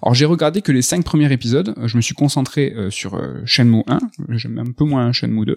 [0.02, 1.74] Alors j'ai regardé que les cinq premiers épisodes.
[1.84, 3.98] Je me suis concentré sur Shenmue 1.
[4.30, 5.56] J'aime un peu moins Shenmue 2.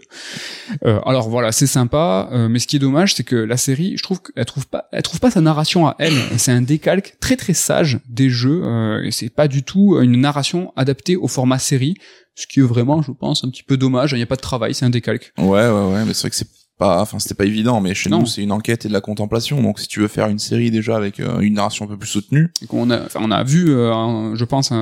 [1.05, 4.21] alors voilà, c'est sympa, mais ce qui est dommage, c'est que la série, je trouve
[4.21, 6.13] qu'elle trouve pas, elle trouve pas sa narration à elle.
[6.37, 8.63] C'est un décalque très très sage des jeux.
[9.03, 11.95] et c'est pas du tout une narration adaptée au format série
[12.35, 14.11] ce qui est vraiment, je pense, un petit peu dommage.
[14.13, 15.33] Il n'y a pas de travail, c'est un décalque.
[15.37, 18.09] Ouais, ouais, ouais, mais c'est vrai que c'est pas, enfin, c'était pas évident, mais chez
[18.09, 19.61] nous, c'est une enquête et de la contemplation.
[19.61, 22.09] Donc, si tu veux faire une série déjà avec euh, une narration un peu plus
[22.09, 22.51] soutenue.
[22.69, 24.73] On a, on a vu, euh, je pense,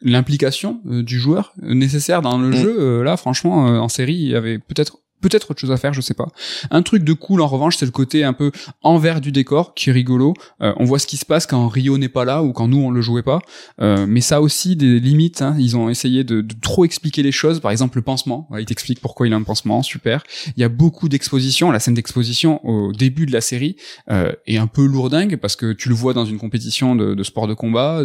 [0.00, 2.54] l'implication euh, du joueur nécessaire dans le mm.
[2.54, 3.02] jeu.
[3.02, 6.14] là, franchement, en série, il y avait peut-être peut-être autre chose à faire, je sais
[6.14, 6.28] pas.
[6.70, 8.50] Un truc de cool en revanche, c'est le côté un peu
[8.82, 10.34] envers du décor qui est rigolo.
[10.62, 12.78] Euh, on voit ce qui se passe quand Rio n'est pas là ou quand nous
[12.78, 13.40] on le jouait pas.
[13.80, 15.42] Euh, mais ça aussi des limites.
[15.42, 15.56] Hein.
[15.58, 17.60] Ils ont essayé de, trop expliquer les choses.
[17.60, 18.48] Par exemple, le pansement.
[18.58, 19.82] il t'explique pourquoi il a un pansement.
[19.82, 20.22] Super.
[20.56, 21.70] Il y a beaucoup d'expositions.
[21.70, 23.76] La scène d'exposition au début de la série
[24.10, 27.46] euh, est un peu lourdingue parce que tu le vois dans une compétition de, sport
[27.46, 28.04] de combat.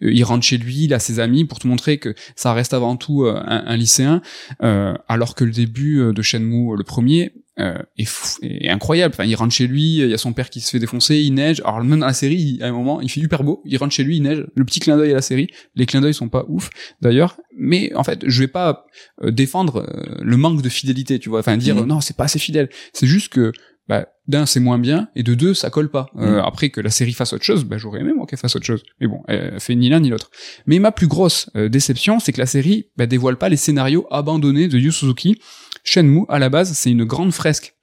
[0.00, 2.96] il rentre chez lui, il a ses amis pour te montrer que ça reste avant
[2.96, 4.22] tout un, un lycéen,
[4.60, 9.14] alors que le début de Shenmue le premier euh, est, fou, est, incroyable.
[9.14, 11.34] Enfin, il rentre chez lui, il y a son père qui se fait défoncer, il
[11.34, 11.60] neige.
[11.64, 13.62] Alors même dans la série, à un moment, il fait hyper beau.
[13.64, 14.46] Il rentre chez lui, il neige.
[14.54, 15.48] Le petit clin d'œil à la série.
[15.74, 16.70] Les clins d'œil sont pas ouf
[17.00, 18.86] d'ailleurs, mais en fait, je vais pas
[19.22, 21.40] euh, défendre euh, le manque de fidélité, tu vois.
[21.40, 21.86] Enfin, dire mhm.
[21.86, 22.68] non, c'est pas assez fidèle.
[22.92, 23.52] C'est juste que
[23.88, 26.10] bah, d'un c'est moins bien et de deux ça colle pas.
[26.16, 26.42] Euh, mhm.
[26.44, 28.84] après que la série fasse autre chose, bah, j'aurais aimé moi qu'elle fasse autre chose.
[29.00, 30.30] Mais bon, elle fait ni l'un ni l'autre.
[30.66, 34.68] Mais ma plus grosse déception, c'est que la série bah, dévoile pas les scénarios abandonnés
[34.68, 35.40] de Yu Suzuki
[35.88, 37.74] Shenmue, à la base, c'est une grande fresque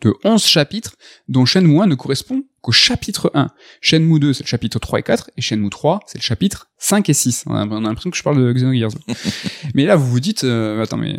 [0.00, 0.94] de 11 chapitres,
[1.28, 3.48] dont Shenmue 1 ne correspond qu'au chapitre 1.
[3.82, 7.06] Shenmue 2, c'est le chapitre 3 et 4, et Shenmue 3, c'est le chapitre 5
[7.10, 7.44] et 6.
[7.46, 8.92] On a, l'impression que je parle de Xenogears.
[9.74, 11.18] mais là, vous vous dites, euh, attends, mais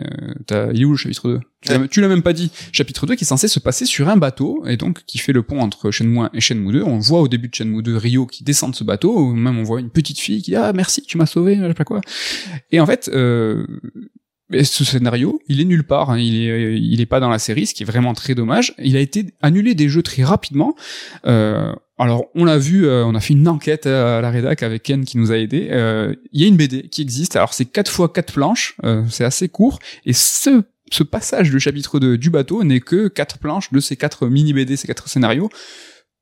[0.51, 2.51] euh, il est où le chapitre 2 Tu l'as même pas dit.
[2.71, 5.43] Chapitre 2 qui est censé se passer sur un bateau, et donc qui fait le
[5.43, 6.81] pont entre Shenmue 1 et Shenmue 2.
[6.81, 9.59] On voit au début de Shenmue 2 Ryo qui descend de ce bateau, ou même
[9.59, 11.85] on voit une petite fille qui dit, ah merci, tu m'as sauvé, je sais pas
[11.85, 12.01] quoi.
[12.71, 13.67] Et en fait, euh,
[14.49, 16.09] mais ce scénario, il est nulle part.
[16.09, 16.19] Hein.
[16.19, 18.73] Il est, il est pas dans la série, ce qui est vraiment très dommage.
[18.79, 20.75] Il a été annulé des jeux très rapidement.
[21.25, 24.83] Euh, alors, on l'a vu, euh, on a fait une enquête à la rédac avec
[24.83, 25.67] Ken qui nous a aidé.
[25.71, 27.35] Euh, il y a une BD qui existe.
[27.35, 28.77] Alors, c'est 4 fois 4 planches.
[28.85, 29.79] Euh, c'est assez court.
[30.05, 33.97] Et ce, ce passage du chapitre 2 du bateau n'est que 4 planches de ces
[33.97, 35.49] 4 mini BD, ces 4 scénarios.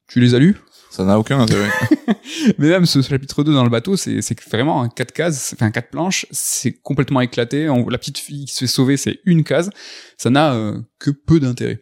[0.10, 0.58] Tu les as lus?
[0.98, 1.70] Ça n'a aucun intérêt.
[2.58, 4.20] mais même ce chapitre 2 dans le bateau, c'est,
[4.50, 7.68] vraiment un quatre cases, enfin quatre planches, c'est complètement éclaté.
[7.68, 9.70] La petite fille qui se fait sauver, c'est une case.
[10.18, 11.80] Ça n'a euh, que peu d'intérêt.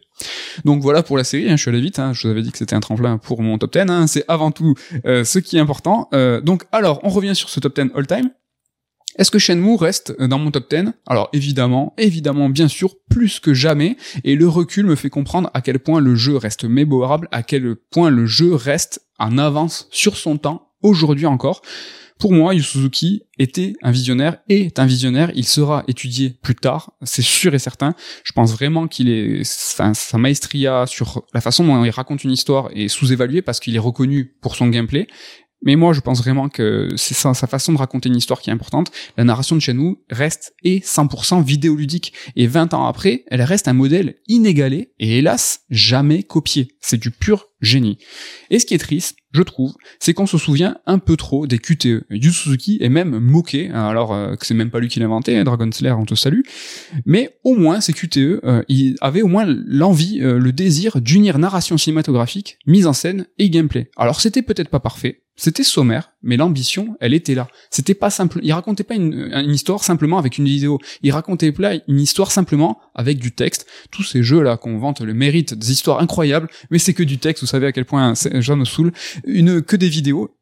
[0.66, 2.52] Donc voilà pour la série, hein, je suis allé vite, hein, je vous avais dit
[2.52, 4.74] que c'était un tremplin pour mon top 10, hein, c'est avant tout
[5.06, 6.08] euh, ce qui est important.
[6.12, 8.30] Euh, donc alors, on revient sur ce top 10 all-time.
[9.16, 13.54] Est-ce que Shenmue reste dans mon top 10 Alors évidemment, évidemment, bien sûr, plus que
[13.54, 17.42] jamais, et le recul me fait comprendre à quel point le jeu reste mémorable, à
[17.42, 21.62] quel point le jeu reste en avance sur son temps, aujourd'hui encore.
[22.18, 25.30] Pour moi, Yu Suzuki était un visionnaire et est un visionnaire.
[25.34, 27.94] Il sera étudié plus tard, c'est sûr et certain.
[28.24, 32.70] Je pense vraiment qu'il est, sa maestria sur la façon dont il raconte une histoire
[32.74, 35.08] est sous-évaluée parce qu'il est reconnu pour son gameplay.
[35.66, 38.52] Mais moi, je pense vraiment que c'est sa, façon de raconter une histoire qui est
[38.52, 38.92] importante.
[39.16, 42.12] La narration de Shenmue reste et 100% vidéoludique.
[42.36, 46.68] Et 20 ans après, elle reste un modèle inégalé et hélas, jamais copié.
[46.80, 47.98] C'est du pur génie.
[48.50, 51.58] Et ce qui est triste, je trouve, c'est qu'on se souvient un peu trop des
[51.58, 52.04] QTE.
[52.10, 55.36] Yu Suzuki est même moqué, alors euh, que c'est même pas lui qui l'a inventé,
[55.36, 56.40] hein, Dragon Slayer, on te salue,
[57.04, 61.38] mais au moins ces QTE, euh, il avait au moins l'envie, euh, le désir d'unir
[61.38, 63.90] narration cinématographique, mise en scène et gameplay.
[63.96, 67.46] Alors c'était peut-être pas parfait, c'était sommaire, mais l'ambition, elle était là.
[67.70, 68.40] C'était pas simple.
[68.42, 70.78] Il racontait pas une, histoire simplement avec une vidéo.
[71.02, 73.66] Il racontait pas une histoire simplement avec du texte.
[73.90, 77.42] Tous ces jeux-là qu'on vante le mérite des histoires incroyables, mais c'est que du texte.
[77.42, 78.92] Vous savez à quel point ça me saoule.
[79.26, 80.36] Une, que des vidéos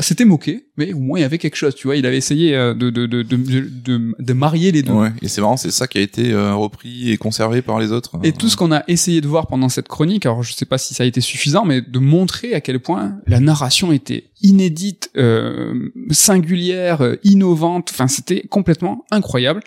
[0.00, 1.96] c'était moqué, mais au moins il y avait quelque chose, tu vois.
[1.96, 4.92] Il avait essayé euh, de, de, de, de, de marier les deux.
[4.92, 7.90] Ouais, et c'est marrant, c'est ça qui a été euh, repris et conservé par les
[7.90, 8.18] autres.
[8.22, 10.76] Et tout ce qu'on a essayé de voir pendant cette chronique, alors je sais pas
[10.76, 15.10] si ça a été suffisant, mais de montrer à quel point la narration était inédite,
[15.16, 19.62] euh, singulière, innovante, enfin c'était complètement incroyable.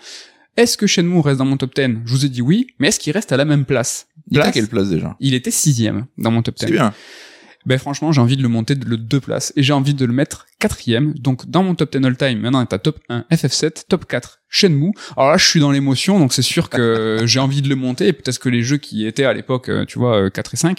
[0.56, 3.00] Est-ce que Shenmue reste dans mon top 10 Je vous ai dit oui, mais est-ce
[3.00, 5.16] qu'il reste à la même place, Il était à quelle place déjà?
[5.18, 6.66] Il était sixième dans mon top 10.
[6.66, 6.94] C'est bien
[7.66, 10.12] ben franchement j'ai envie de le monter de deux places et j'ai envie de le
[10.12, 11.14] mettre quatrième.
[11.14, 14.92] Donc dans mon top 10 all time, maintenant t'as top 1 FF7, top 4 Shenmue.
[15.16, 18.08] Alors là je suis dans l'émotion donc c'est sûr que j'ai envie de le monter
[18.08, 20.56] et peut-être que les jeux qui étaient à l'époque, euh, tu vois 4 euh, et
[20.56, 20.78] 5,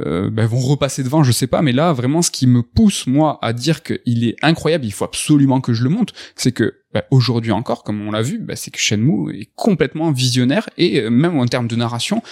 [0.00, 1.62] euh, ben, vont repasser devant, je sais pas.
[1.62, 5.04] Mais là vraiment ce qui me pousse moi à dire qu'il est incroyable, il faut
[5.04, 8.56] absolument que je le monte, c'est que ben, aujourd'hui encore, comme on l'a vu, ben,
[8.56, 12.22] c'est que Shenmue est complètement visionnaire et même en termes de narration,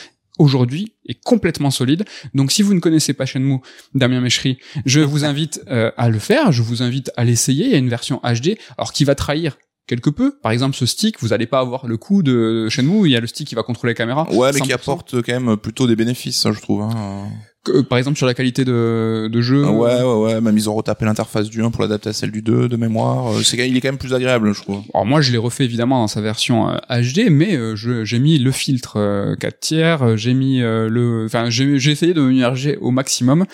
[0.40, 2.04] aujourd'hui est complètement solide.
[2.34, 3.60] Donc si vous ne connaissez pas Shenmue
[3.94, 7.66] Damien Méchery, je vous invite euh, à le faire, je vous invite à l'essayer.
[7.66, 10.38] Il y a une version HD, alors qui va trahir quelque peu.
[10.40, 13.20] Par exemple, ce stick, vous allez pas avoir le coup de Shenmue, il y a
[13.20, 14.26] le stick qui va contrôler la caméra.
[14.32, 14.74] Ouais, mais qui 100%.
[14.74, 16.82] apporte quand même plutôt des bénéfices, ça, je trouve.
[16.82, 17.28] Hein.
[17.62, 19.64] Que, par exemple sur la qualité de, de jeu.
[19.66, 20.40] Ah Ouais, ouais, ouais.
[20.40, 23.32] Même ils ont retapé l'interface du 1 pour l'adapter à celle du 2 de mémoire.
[23.34, 24.82] Euh, C'est il est quand même plus agréable, je trouve.
[24.94, 28.18] Alors moi je l'ai refait évidemment dans sa version euh, HD, mais euh, je- j'ai
[28.18, 32.14] mis le filtre euh, 4 tiers, euh, j'ai mis euh, le, enfin j'ai j'ai essayé
[32.14, 33.44] de m'immerger au maximum.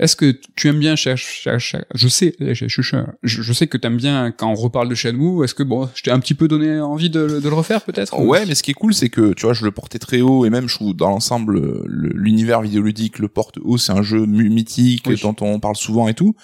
[0.00, 4.54] Est-ce que tu aimes bien cher- je sais je, sais que t'aimes bien quand on
[4.54, 5.44] reparle de Shenmue.
[5.44, 8.18] Est-ce que bon, je t'ai un petit peu donné envie de, de le refaire peut-être
[8.18, 10.44] Ouais, mais ce qui est cool, c'est que tu vois, je le portais très haut
[10.44, 13.78] et même je trouve dans l'ensemble le- l'univers vidéoludique le porte haut.
[13.78, 15.20] C'est un jeu mythique Oui.
[15.22, 16.34] dont on parle souvent et tout.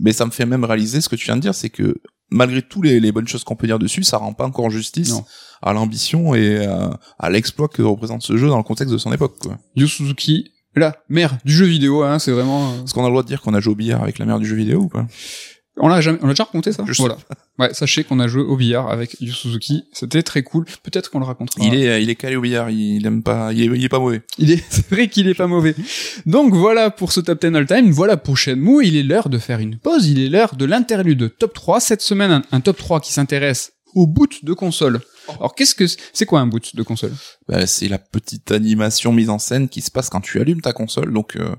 [0.00, 1.94] Mais ça me fait même réaliser ce que tu viens de dire, c'est que
[2.30, 5.12] malgré tous les, les bonnes choses qu'on peut dire dessus, ça rend pas encore justice
[5.12, 5.24] Non.
[5.62, 6.88] à l'ambition et euh,
[7.20, 9.36] à l'exploit que représente ce jeu dans le contexte de son époque.
[9.40, 9.58] Quoi.
[9.76, 12.72] Yu Suzuki, la mère du jeu vidéo, hein, c'est vraiment.
[12.72, 14.26] euh, Est-ce qu'on a le droit de dire qu'on a joué au billard avec la
[14.26, 15.06] mère du jeu vidéo ou pas?
[15.78, 16.84] On l'a jamais, on l'a déjà raconté ça?
[16.86, 17.18] Je Voilà.
[17.58, 19.84] Ouais, sachez qu'on a joué au billard avec Yu Suzuki.
[19.92, 20.64] C'était très cool.
[20.82, 21.62] Peut-être qu'on le racontera.
[21.62, 22.70] Il est, il est calé au billard.
[22.70, 23.52] Il aime pas.
[23.52, 24.22] Il est, il est pas mauvais.
[24.38, 25.74] Il est, c'est vrai qu'il est pas mauvais.
[26.24, 29.36] Donc voilà pour ce top 10 all time, voilà pour Shenmue, il est l'heure de
[29.38, 31.80] faire une pause, il est l'heure de l'interlude top 3.
[31.80, 35.00] Cette semaine, un, un top 3 qui s'intéresse au boot de console.
[35.28, 37.12] Alors qu'est-ce que, c'est quoi un boot de console?
[37.48, 40.72] Bah, c'est la petite animation mise en scène qui se passe quand tu allumes ta
[40.72, 41.12] console.
[41.12, 41.54] Donc euh,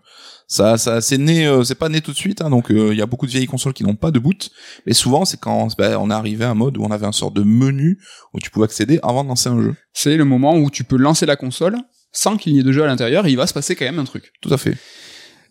[0.47, 2.41] ça, ça, c'est né, euh, c'est pas né tout de suite.
[2.41, 4.49] Hein, donc il y a beaucoup de vieilles consoles qui n'ont pas de boot.
[4.85, 7.11] Mais souvent, c'est quand bah, on est arrivé à un mode où on avait un
[7.11, 7.99] sort de menu
[8.33, 9.75] où tu pouvais accéder avant de lancer un jeu.
[9.93, 11.77] C'est le moment où tu peux lancer la console
[12.11, 13.99] sans qu'il y ait de jeu à l'intérieur et il va se passer quand même
[13.99, 14.31] un truc.
[14.41, 14.77] Tout à fait.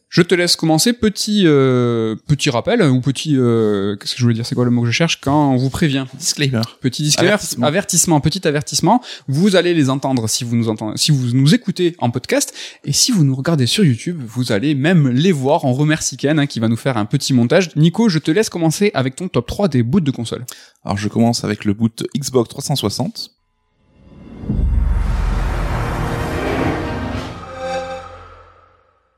[0.09, 0.93] Je te laisse commencer.
[0.93, 4.47] Petit euh, petit rappel ou petit euh, qu'est-ce que je voulais dire?
[4.47, 5.21] C'est quoi le mot que je cherche?
[5.21, 6.63] Quand on vous prévient Disclaimer.
[6.81, 7.67] Petit disclaimer, Avertissement.
[7.67, 8.21] avertissement.
[8.21, 9.03] petit avertissement.
[9.27, 12.55] Vous allez les entendre si vous nous entendez, si vous nous écoutez en podcast,
[12.85, 15.65] et si vous nous regardez sur YouTube, vous allez même les voir.
[15.65, 17.75] On remercie Ken hein, qui va nous faire un petit montage.
[17.77, 20.47] Nico, je te laisse commencer avec ton top 3 des boots de console.
[20.85, 23.36] Alors je commence avec le boot Xbox 360.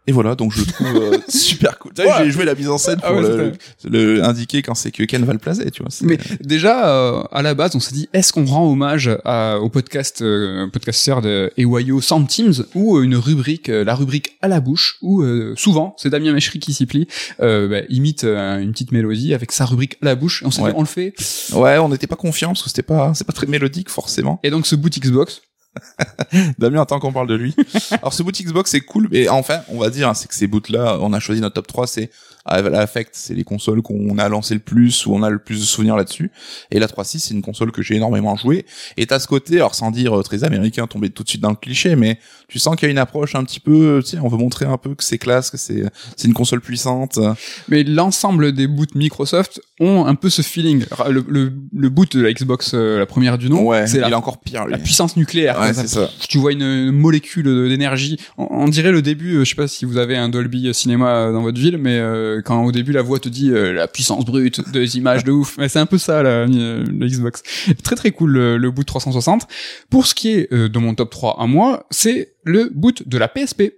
[0.08, 1.92] Et voilà, donc je le trouve euh, super cool.
[1.98, 2.06] Ouais.
[2.24, 3.52] J'ai joué la mise en scène Ah pour ouais, le,
[3.90, 5.90] le indiquer quand c'est que Ken va le placer, tu vois.
[6.02, 9.68] Mais déjà, euh, à la base, on s'est dit, est-ce qu'on rend hommage à- au
[9.68, 14.48] podcast, euh, podcasteur de EYO Sound Teams ou euh, une rubrique, euh, la rubrique à
[14.48, 17.06] la bouche, où euh, souvent, c'est Damien Mechery qui s'y plie,
[17.42, 20.42] euh, bah, imite euh, une petite mélodie avec sa rubrique à la bouche.
[20.42, 20.70] Et on s'est Ouais.
[20.70, 21.12] dit, on le fait.
[21.52, 24.40] Ouais, on n'était pas confiant parce que c'était pas, c'est pas très mélodique forcément.
[24.42, 25.42] Et donc, ce boot Xbox,
[26.58, 27.54] Damien attend qu'on parle de lui.
[27.90, 30.46] Alors ce boot Xbox c'est cool, mais enfin on va dire hein, c'est que ces
[30.46, 32.10] boots là, on a choisi notre top 3, c'est
[32.44, 35.60] à l'affect, c'est les consoles qu'on a lancé le plus où on a le plus
[35.60, 36.30] de souvenirs là-dessus.
[36.70, 38.64] Et la 3.6 c'est une console que j'ai énormément joué.
[38.96, 41.50] Et t'as ce côté, alors sans dire euh, très américain, tomber tout de suite dans
[41.50, 44.18] le cliché, mais tu sens qu'il y a une approche un petit peu, tu sais,
[44.18, 45.84] on veut montrer un peu que c'est classe, que c'est
[46.16, 47.18] c'est une console puissante.
[47.68, 50.84] mais l'ensemble des boots Microsoft ont un peu ce feeling.
[51.08, 54.00] Le, le, le boot de la Xbox, euh, la première du nom, ouais, c'est il
[54.00, 54.64] la, est encore pire.
[54.64, 54.72] Lui.
[54.72, 55.58] la puissance nucléaire.
[55.60, 56.10] Ouais, c'est ça.
[56.28, 58.18] tu vois une, molécule d'énergie.
[58.36, 61.14] On, on dirait le début, euh, je sais pas si vous avez un Dolby cinéma
[61.14, 63.88] euh, dans votre ville, mais euh, quand au début la voix te dit euh, la
[63.88, 67.42] puissance brute des images de ouf, mais c'est un peu ça la, euh, la Xbox.
[67.82, 69.46] Très très cool le, le boot 360.
[69.90, 73.18] Pour ce qui est euh, de mon top 3 à moi, c'est le boot de
[73.18, 73.74] la PSP.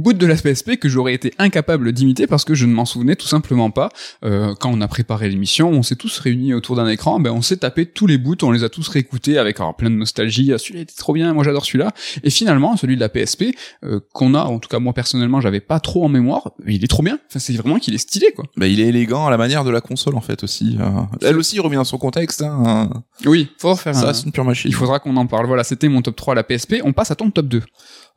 [0.00, 3.16] Bout de la PSP que j'aurais été incapable d'imiter parce que je ne m'en souvenais
[3.16, 3.90] tout simplement pas.
[4.24, 7.42] Euh, quand on a préparé l'émission, on s'est tous réunis autour d'un écran, ben on
[7.42, 10.52] s'est tapé tous les bouts, on les a tous réécoutés avec alors, plein de nostalgie.
[10.52, 11.92] Ah, celui-là était trop bien, moi j'adore celui-là.
[12.22, 15.60] Et finalement, celui de la PSP euh, qu'on a, en tout cas moi personnellement, j'avais
[15.60, 16.50] pas trop en mémoire.
[16.66, 17.18] Il est trop bien.
[17.28, 18.44] Enfin, c'est vraiment qu'il est stylé quoi.
[18.56, 20.76] Bah, il est élégant à la manière de la console en fait aussi.
[20.80, 21.02] euh.
[21.22, 22.42] Elle aussi remet dans son contexte.
[22.42, 22.90] Hein.
[23.26, 24.12] Oui, faudra faire Ça un.
[24.14, 24.70] c'est une pure machine.
[24.70, 25.46] Il faudra qu'on en parle.
[25.46, 26.76] Voilà, c'était mon top 3 à la PSP.
[26.84, 27.62] On passe à ton top 2.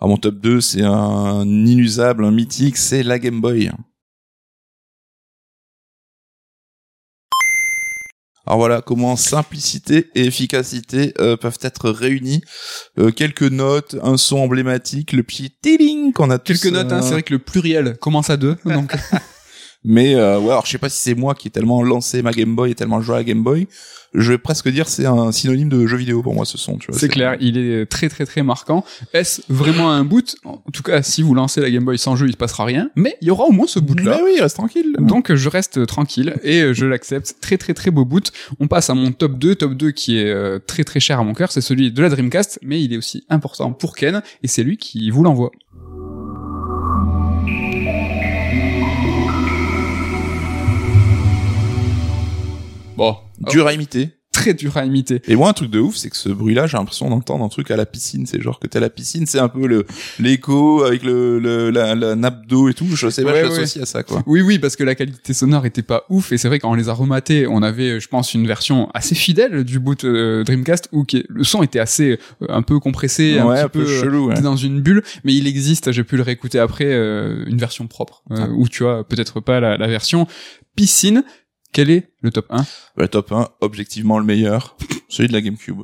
[0.04, 3.72] Alors Ah, mon top 2, c'est un inusable, un mythique, c'est la Game Boy.
[8.46, 12.42] Alors voilà comment simplicité et efficacité euh, peuvent être réunies.
[13.00, 16.98] Euh, quelques notes, un son emblématique, le petit tiling qu'on a tous, Quelques notes, hein,
[16.98, 18.58] euh, c'est vrai que le pluriel commence à deux.
[18.66, 18.94] Donc
[19.86, 22.58] Mais ouais, alors je sais pas si c'est moi qui ai tellement lancé ma Game
[22.58, 23.70] Boy et tellement joué à la Game Boy.
[24.14, 26.78] Je vais presque dire c'est un synonyme de jeu vidéo pour moi ce son.
[26.92, 28.84] C'est clair, il est très très très marquant.
[29.14, 30.36] Est-ce vraiment un boot?
[30.44, 32.90] En tout cas, si vous lancez la Game Boy sans jeu, il se passera rien.
[32.96, 34.18] Mais il y aura au moins ce boot là.
[34.18, 34.96] Mais oui, reste tranquille.
[35.00, 37.36] Donc je reste tranquille et je l'accepte.
[37.42, 38.32] Très très très beau boot.
[38.60, 41.24] On passe à mon top 2, top 2 qui est euh, très très cher à
[41.24, 44.48] mon cœur, c'est celui de la Dreamcast, mais il est aussi important pour Ken et
[44.48, 45.52] c'est lui qui vous l'envoie.
[53.40, 54.10] Bon, Dur à imiter.
[54.32, 55.22] très dur à imiter.
[55.28, 57.70] Et moi, un truc de ouf, c'est que ce bruit-là, j'ai l'impression d'entendre un truc
[57.70, 58.26] à la piscine.
[58.26, 59.86] C'est genre que t'es à la piscine, c'est un peu le
[60.20, 62.88] l'écho avec le, le la, la nappe d'eau et tout.
[62.96, 63.60] Je sais pas, Ouais, je ouais.
[63.60, 64.24] l'associe à ça, quoi.
[64.26, 66.74] Oui, oui, parce que la qualité sonore était pas ouf, et c'est vrai quand on
[66.74, 70.90] les a rematés, on avait, je pense, une version assez fidèle du boot euh, Dreamcast
[70.94, 73.90] où qui- le son était assez euh, un peu compressé, un petit un peu peu
[73.90, 74.34] euh, chelou.
[74.42, 78.24] Dans une bulle, mais il existe, j'ai pu le réécouter après, euh, une version propre,
[78.32, 78.48] euh, Ah.
[78.58, 80.26] où tu as peut-être pas la, la version
[80.76, 81.24] piscine.
[81.74, 82.66] Quel est le top 1
[82.98, 84.78] Le top 1, objectivement le meilleur,
[85.10, 85.82] celui de la GameCube.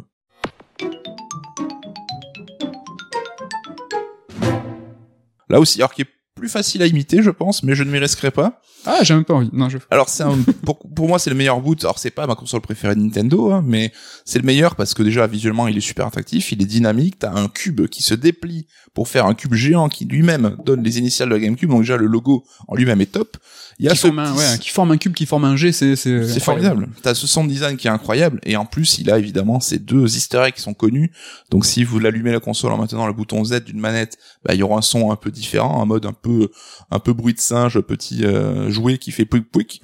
[5.49, 7.99] Là aussi, alors qui est plus facile à imiter, je pense, mais je ne m'y
[7.99, 8.61] risquerai pas.
[8.85, 9.49] Ah, j'ai même pas envie.
[9.51, 9.77] Non, je.
[9.91, 11.83] Alors c'est un, pour, pour moi c'est le meilleur boot.
[11.83, 13.91] Alors c'est pas ma console préférée de Nintendo, hein, mais
[14.25, 17.19] c'est le meilleur parce que déjà visuellement il est super attractif, il est dynamique.
[17.19, 20.97] T'as un cube qui se déplie pour faire un cube géant qui lui-même donne les
[20.97, 21.69] initiales de la GameCube.
[21.69, 23.37] Donc déjà le logo en lui-même est top.
[23.79, 25.55] Il y a Qui ce forme, un, ouais, qui forme un cube, qui forme un
[25.55, 26.89] G, c'est c'est c'est formidable.
[27.01, 30.15] T'as ce sound design qui est incroyable et en plus il a évidemment ces deux
[30.15, 31.11] Easter eggs qui sont connus.
[31.49, 34.59] Donc si vous l'allumez la console en maintenant le bouton Z d'une manette, bah, il
[34.59, 36.28] y aura un son un peu différent, un mode un peu
[36.91, 39.81] un peu bruit de singe, petit euh, jouet qui fait pouic pouic.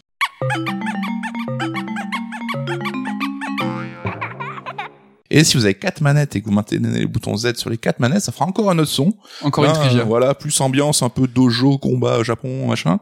[5.32, 7.78] Et si vous avez quatre manettes et que vous maintenez les boutons Z sur les
[7.78, 9.14] quatre manettes, ça fera encore un autre son.
[9.42, 10.02] Encore Là, une trivia.
[10.02, 13.00] euh, voilà, plus ambiance, un peu dojo, combat, Japon, machin.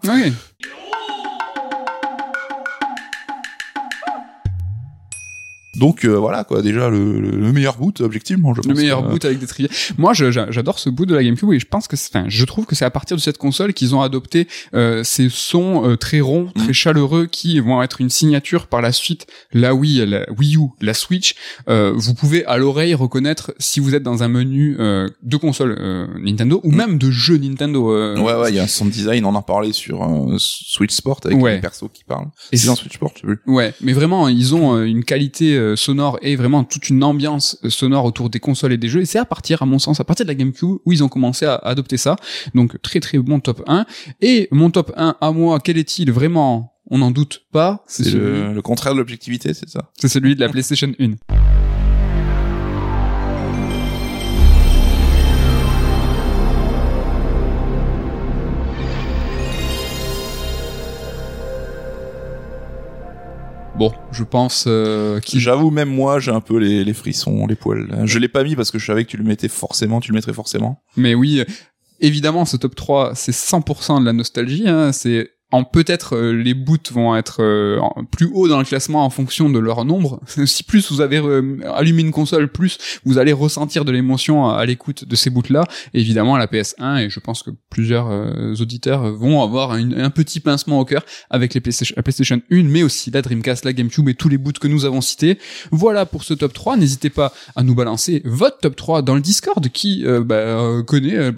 [5.76, 8.68] Donc euh, voilà quoi, déjà le, le- le meilleur boot objectivement, je pense.
[8.70, 9.70] Le meilleur que- boot avec des trivia.
[9.98, 12.76] Moi, j'adore ce boot de la GameCube et je pense que, enfin, je trouve que
[12.76, 16.50] c'est à partir de cette console qu'ils ont adopté euh, ces sons euh, très ronds,
[16.56, 16.74] très Mm.
[16.74, 19.26] chaleureux, qui vont être une signature par la suite.
[19.52, 21.36] La Wii, la Wii U, la Switch.
[21.70, 25.76] euh, vous pouvez à l'oreille reconnaître si vous êtes dans un menu euh, de console
[25.80, 26.76] euh, Nintendo ou Mm.
[26.76, 27.92] même de jeu Nintendo.
[27.92, 30.94] euh, Ouais ouais, il y a un sound design, on en parlait sur euh, Switch
[30.94, 31.56] Sport avec Ouais.
[31.56, 32.28] les persos qui parlent.
[32.52, 33.40] Et C'est dans Switch Sport, sais plus.
[33.48, 37.58] Ouais, mais vraiment, ils ont euh, une qualité euh, sonore et vraiment toute une ambiance
[37.64, 39.02] euh, sonore autour des consoles et des jeux.
[39.02, 41.10] Et c'est à partir, à mon sens, à partir de la GameCube où ils ont
[41.10, 42.16] commencé à adopter ça.
[42.54, 43.86] Donc très très bon top 1.
[44.22, 46.70] Et mon top 1 à moi, quel est-il vraiment?
[46.90, 47.84] On n'en doute pas.
[47.88, 49.90] C'est le, le contraire de l'objectivité, c'est ça?
[49.98, 51.63] c'est celui de la PlayStation 1.
[63.76, 67.56] Bon, je pense euh, qu'il J'avoue, même moi, j'ai un peu les, les frissons, les
[67.56, 67.88] poils.
[68.06, 70.16] Je l'ai pas mis parce que je savais que tu le mettais forcément, tu le
[70.16, 70.84] mettrais forcément.
[70.96, 71.46] Mais oui, euh,
[72.00, 74.68] évidemment, ce top 3, c'est 100% de la nostalgie.
[74.68, 77.80] Hein, c'est en peut-être euh, les boots vont être euh,
[78.10, 80.20] plus haut dans le classement en fonction de leur nombre.
[80.46, 84.66] Si plus vous avez euh, allumé une console, plus vous allez ressentir de l'émotion à,
[84.66, 85.64] l'écoute de ces boots-là.
[85.94, 88.10] Évidemment, la PS1 et je pense que plusieurs
[88.60, 92.84] auditeurs vont avoir un, petit pincement au cœur avec les PlayStation, la PlayStation 1, mais
[92.84, 95.38] aussi la Dreamcast, la GameCube et tous les boots que nous avons cités.
[95.72, 96.78] Voilà pour ce top 3.
[96.78, 101.32] N'hésitez pas à nous balancer votre top 3 dans le Discord qui bah, connaît.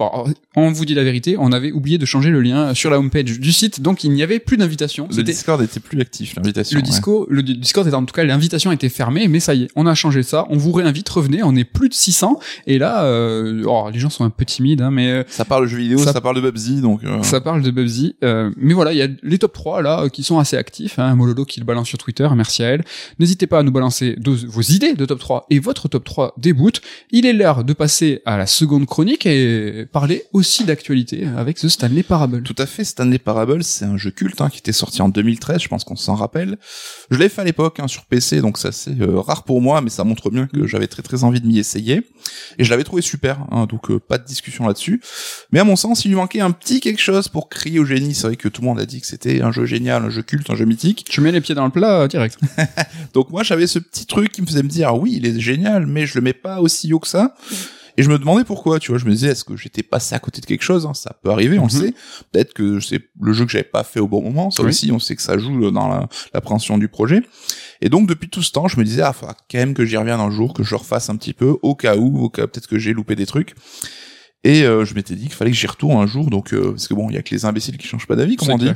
[0.56, 3.40] on vous dit la vérité, on avait oublié de changer le lien sur la homepage
[3.40, 5.08] du site, il n'y avait plus d'invitation.
[5.16, 6.78] Le Discord était plus actif, l'invitation.
[6.80, 6.90] le ouais.
[6.90, 9.68] disco, le di- Discord était en tout cas l'invitation était fermée, mais ça y est,
[9.76, 10.46] on a changé ça.
[10.50, 11.42] On vous réinvite, revenez.
[11.44, 14.82] On est plus de 600 et là, euh, oh, les gens sont un peu timides,
[14.82, 17.04] hein, mais euh, Ça parle de jeux vidéo, Ça- ça, parle de Bubsy, donc.
[17.04, 18.16] euh, ça parle de Bubsy.
[18.24, 21.00] Euh, mais voilà, il y a les top 3 là euh, qui sont assez actifs.
[21.00, 22.84] Hein, Mololo qui le balance sur Twitter, merci à elle.
[23.20, 26.34] N'hésitez pas à nous balancer de- vos idées de top 3 et votre top 3
[26.38, 26.82] des boots.
[27.12, 31.68] Il est l'heure de passer à la seconde chronique et parler aussi d'actualité avec The
[31.68, 32.44] Stanley Parable.
[32.44, 35.62] Tout à fait, Stanley Parable, c'est un jeu culte hein, qui était sorti en 2013,
[35.62, 36.58] je pense qu'on s'en rappelle.
[37.10, 39.82] Je l'ai fait à l'époque hein, sur PC, donc ça c'est euh, rare pour moi,
[39.82, 42.04] mais ça montre bien que j'avais très très envie de m'y essayer.
[42.58, 45.02] Et je l'avais trouvé super, hein, donc euh, pas de discussion là-dessus.
[45.52, 48.14] Mais à mon sens, il lui manquait un petit quelque chose pour crier au génie.
[48.16, 50.22] C'est vrai que tout le monde a dit que c'était un jeu génial, un jeu
[50.22, 51.06] culte, un jeu mythique.
[51.10, 52.38] Tu mets les pieds dans le plat euh, direct.
[53.14, 55.40] Donc moi j'avais ce petit truc qui me faisait me dire ah oui il est
[55.40, 57.36] génial mais je le mets pas aussi haut que ça
[57.98, 60.20] et je me demandais pourquoi tu vois je me disais est-ce que j'étais passé à
[60.20, 61.82] côté de quelque chose hein, ça peut arriver on le Mhm.
[61.82, 61.94] sait
[62.32, 64.70] peut-être que c'est le jeu que j'avais pas fait au bon moment ça Oui.
[64.70, 67.22] aussi on sait que ça joue dans la- l'appréhension du projet
[67.82, 69.98] et donc depuis tout ce temps je me disais ah faut quand même que j'y
[69.98, 72.68] revienne un jour que je refasse un petit peu au cas où au cas peut-être
[72.68, 73.54] que j'ai loupé des trucs
[74.44, 76.88] et euh, je m'étais dit qu'il fallait que j'y retourne un jour donc euh, parce
[76.88, 78.72] que bon il y a que les imbéciles qui changent pas d'avis comme on dit.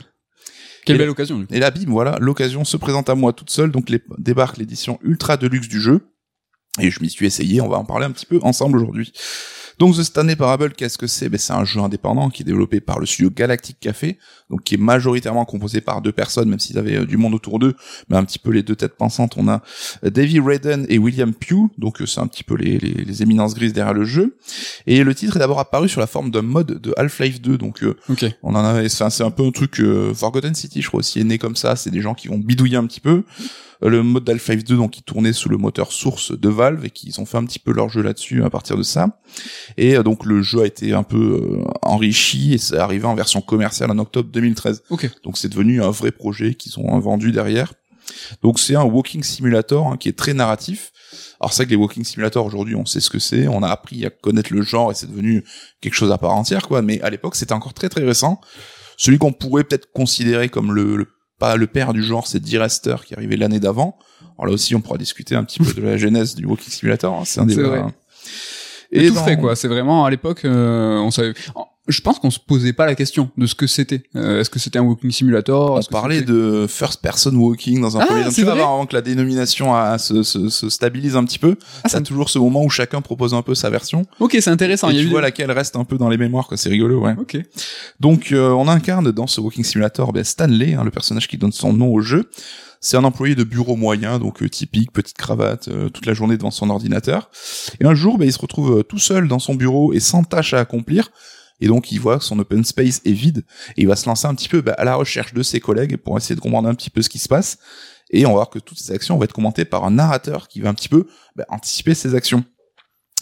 [0.85, 1.37] Quelle Et- belle occasion.
[1.37, 1.53] du coup.
[1.53, 4.97] et là, bim, voilà, l'occasion se présente à moi toute seule, donc les, débarque l'édition
[5.03, 6.07] ultra deluxe du jeu.
[6.79, 9.11] Et je m'y suis essayé, on va en parler un petit peu ensemble aujourd'hui.
[9.77, 11.29] Donc The Stanley Parable, qu'est-ce que c'est?
[11.29, 14.17] Ben, C'est un jeu indépendant qui est développé par le studio Galactic Café,
[14.49, 17.59] donc qui est majoritairement composé par deux personnes, même s'ils avaient euh, du monde autour
[17.59, 17.75] d'eux,
[18.09, 19.35] mais un petit peu les deux têtes pensantes.
[19.37, 19.61] On a
[20.03, 23.23] euh, Davy Redden et William Pugh, donc euh, c'est un petit peu les, les, les
[23.23, 24.35] éminences grises derrière le jeu.
[24.85, 27.81] Et le titre est d'abord apparu sur la forme d'un mode de Half-Life 2, donc
[27.81, 28.25] euh, Ok.
[28.43, 31.23] on en avait, c'est un peu un truc, euh, Forgotten City, je crois aussi, est
[31.23, 33.23] né comme ça, c'est des gens qui vont bidouiller un petit peu.
[33.83, 36.89] Euh, le mode d'Half-Life 2 donc qui tournait sous le moteur source de Valve et
[36.89, 39.19] qu'ils ont fait un petit peu leur jeu là-dessus à partir de ça.
[39.77, 43.15] Et euh, donc le jeu a été un peu euh, enrichi et c'est arrivé en
[43.15, 44.83] version commerciale en octobre 2013.
[44.89, 45.09] Ok.
[45.23, 47.73] Donc c'est devenu un vrai projet qu'ils ont vendu derrière.
[48.41, 50.91] Donc c'est un walking simulator hein, qui est très narratif.
[51.39, 53.69] Alors c'est vrai que les walking simulators aujourd'hui, on sait ce que c'est, on a
[53.69, 55.43] appris à connaître le genre et c'est devenu
[55.79, 56.81] quelque chose à part entière, quoi.
[56.81, 58.41] Mais à l'époque, c'était encore très très récent.
[58.97, 61.07] Celui qu'on pourrait peut-être considérer comme le, le
[61.39, 63.97] pas le père du genre, c'est D-Raster qui est arrivé l'année d'avant.
[64.37, 67.13] Alors là aussi, on pourra discuter un petit peu de la genèse du walking simulator.
[67.17, 67.67] hein, c'est un débat.
[67.67, 67.83] vrai.
[68.91, 69.55] Et tout dans- frais quoi.
[69.55, 71.33] C'est vraiment à l'époque, euh, on savait.
[71.89, 74.03] Je pense qu'on se posait pas la question de ce que c'était.
[74.15, 75.73] Euh, Est-ce que c'était un walking simulator?
[75.73, 78.31] On parlait de first person walking dans un Ah, premier temps.
[78.31, 81.55] Tu vas voir avant que la dénomination a- se, se, se stabilise un petit peu.
[81.83, 84.05] Ah, ça ça- toujours ce moment où chacun propose un peu sa version.
[84.19, 84.89] Ok, c'est intéressant.
[84.89, 86.57] et Il y a tu vois des- laquelle reste un peu dans les mémoires, quoi.
[86.57, 87.15] C'est rigolo, ouais.
[87.19, 87.37] Ok.
[87.99, 91.51] Donc, euh, on incarne dans ce Walking Simulator ben, Stanley, hein, le personnage qui donne
[91.51, 92.29] son nom au jeu.
[92.81, 96.37] C'est un employé de bureau moyen, donc euh, typique, petite cravate, euh, toute la journée
[96.37, 97.29] devant son ordinateur.
[97.81, 100.23] Et un jour, ben, il se retrouve euh, tout seul dans son bureau et sans
[100.23, 101.11] tâche à accomplir.
[101.61, 103.45] Et donc, il voit que son open space est vide.
[103.77, 105.97] Et il va se lancer un petit peu ben, à la recherche de ses collègues
[105.97, 107.57] pour essayer de comprendre un petit peu ce qui se passe.
[108.11, 110.61] Et on va voir que toutes ces actions vont être commentées par un narrateur qui
[110.61, 112.43] va un petit peu ben, anticiper ses actions.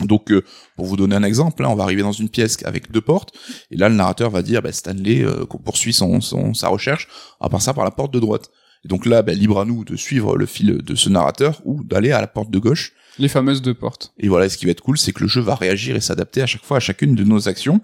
[0.02, 0.44] Donc, euh,
[0.76, 3.34] pour vous donner un exemple, là, on va arriver dans une pièce avec deux portes,
[3.72, 7.08] et là, le narrateur va dire, bah, Stanley euh, poursuit sa recherche
[7.40, 8.52] en passant par la porte de droite.
[8.86, 11.84] Et donc là, bah, libre à nous de suivre le fil de ce narrateur ou
[11.84, 12.94] d'aller à la porte de gauche.
[13.20, 14.14] Les fameuses deux portes.
[14.20, 16.42] Et voilà, ce qui va être cool, c'est que le jeu va réagir et s'adapter
[16.42, 17.82] à chaque fois à chacune de nos actions.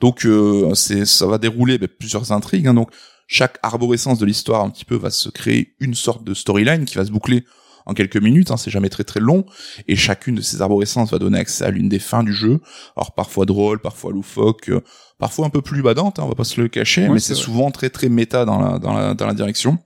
[0.00, 2.66] Donc, euh, c'est, ça va dérouler bah, plusieurs intrigues.
[2.66, 2.74] hein.
[2.74, 2.90] donc,
[3.26, 6.96] chaque arborescence de l'histoire un petit peu va se créer une sorte de storyline qui
[6.96, 7.44] va se boucler
[7.86, 9.46] en quelques minutes, hein, c'est jamais très très long,
[9.88, 12.60] et chacune de ces arborescences va donner accès à l'une des fins du jeu,
[12.96, 14.80] alors parfois drôle, parfois loufoque, euh,
[15.18, 17.34] parfois un peu plus badante, hein, on va pas se le cacher, Ouais, mais c'est
[17.34, 19.78] souvent très très méta dans la, dans la, dans la direction.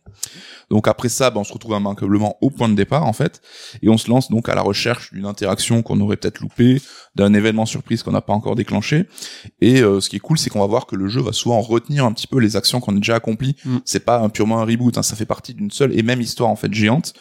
[0.70, 3.40] Donc après ça, bah, on se retrouve immanquablement au point de départ en fait,
[3.82, 6.80] et on se lance donc à la recherche d'une interaction qu'on aurait peut-être loupée,
[7.14, 9.08] d'un événement surprise qu'on n'a pas encore déclenché.
[9.60, 11.60] Et euh, ce qui est cool, c'est qu'on va voir que le jeu va souvent
[11.60, 13.56] retenir un petit peu les actions qu'on a déjà accomplies.
[13.64, 13.76] Mm.
[13.84, 16.50] C'est pas un, purement un reboot, hein, ça fait partie d'une seule et même histoire
[16.50, 17.14] en fait géante.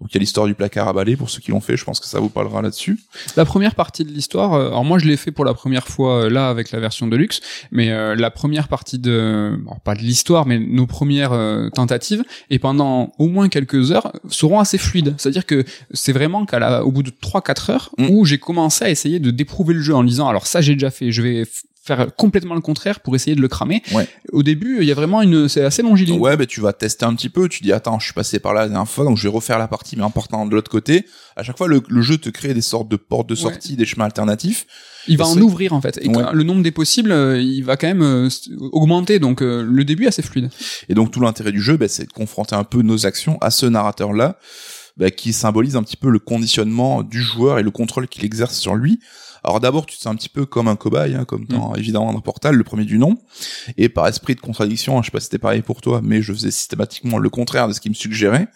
[0.00, 1.84] Donc il y a l'histoire du placard à balai pour ceux qui l'ont fait, je
[1.84, 2.98] pense que ça vous parlera là-dessus.
[3.36, 6.24] La première partie de l'histoire, euh, alors moi je l'ai fait pour la première fois
[6.24, 7.40] euh, là avec la version Deluxe,
[7.70, 12.58] mais euh, la première partie de, pas de l'histoire, mais nos premières euh, tentatives, et
[12.58, 15.14] pendant au moins quelques heures, seront assez fluides.
[15.18, 18.10] C'est-à-dire que c'est vraiment qu'à la, au bout de 3-4 heures, Mm.
[18.10, 20.90] où j'ai commencé à essayer de déprouver le jeu en disant, alors ça j'ai déjà
[20.90, 21.44] fait, je vais
[21.96, 23.82] faire complètement le contraire pour essayer de le cramer.
[23.92, 24.08] Ouais.
[24.32, 26.18] Au début, il y a vraiment une, c'est assez longiligne.
[26.18, 28.54] Ouais, bah tu vas tester un petit peu, tu dis attends, je suis passé par
[28.54, 30.70] là la dernière fois, donc je vais refaire la partie mais en partant de l'autre
[30.70, 31.04] côté.
[31.36, 33.86] À chaque fois, le, le jeu te crée des sortes de portes de sortie, des
[33.86, 34.66] chemins alternatifs.
[35.08, 35.98] Il va en ouvrir en fait.
[36.02, 36.24] Et Ouais.
[36.32, 38.28] le nombre des possibles, euh, il va quand même euh,
[38.72, 39.18] augmenter.
[39.18, 40.50] Donc euh, le début est assez fluide.
[40.88, 43.50] Et donc tout l'intérêt du jeu, bah, c'est de confronter un peu nos actions à
[43.50, 44.38] ce narrateur-là,
[44.98, 48.58] bah, qui symbolise un petit peu le conditionnement du joueur et le contrôle qu'il exerce
[48.58, 49.00] sur lui.
[49.44, 52.12] Alors d'abord, tu te sens un petit peu comme un cobaye, hein, comme dans évidemment
[52.12, 53.18] dans Portal, le premier du nom.
[53.76, 56.22] Et par esprit de contradiction, hein, je sais pas si c'était pareil pour toi, mais
[56.22, 58.48] je faisais systématiquement le contraire de ce qu'il me suggérait.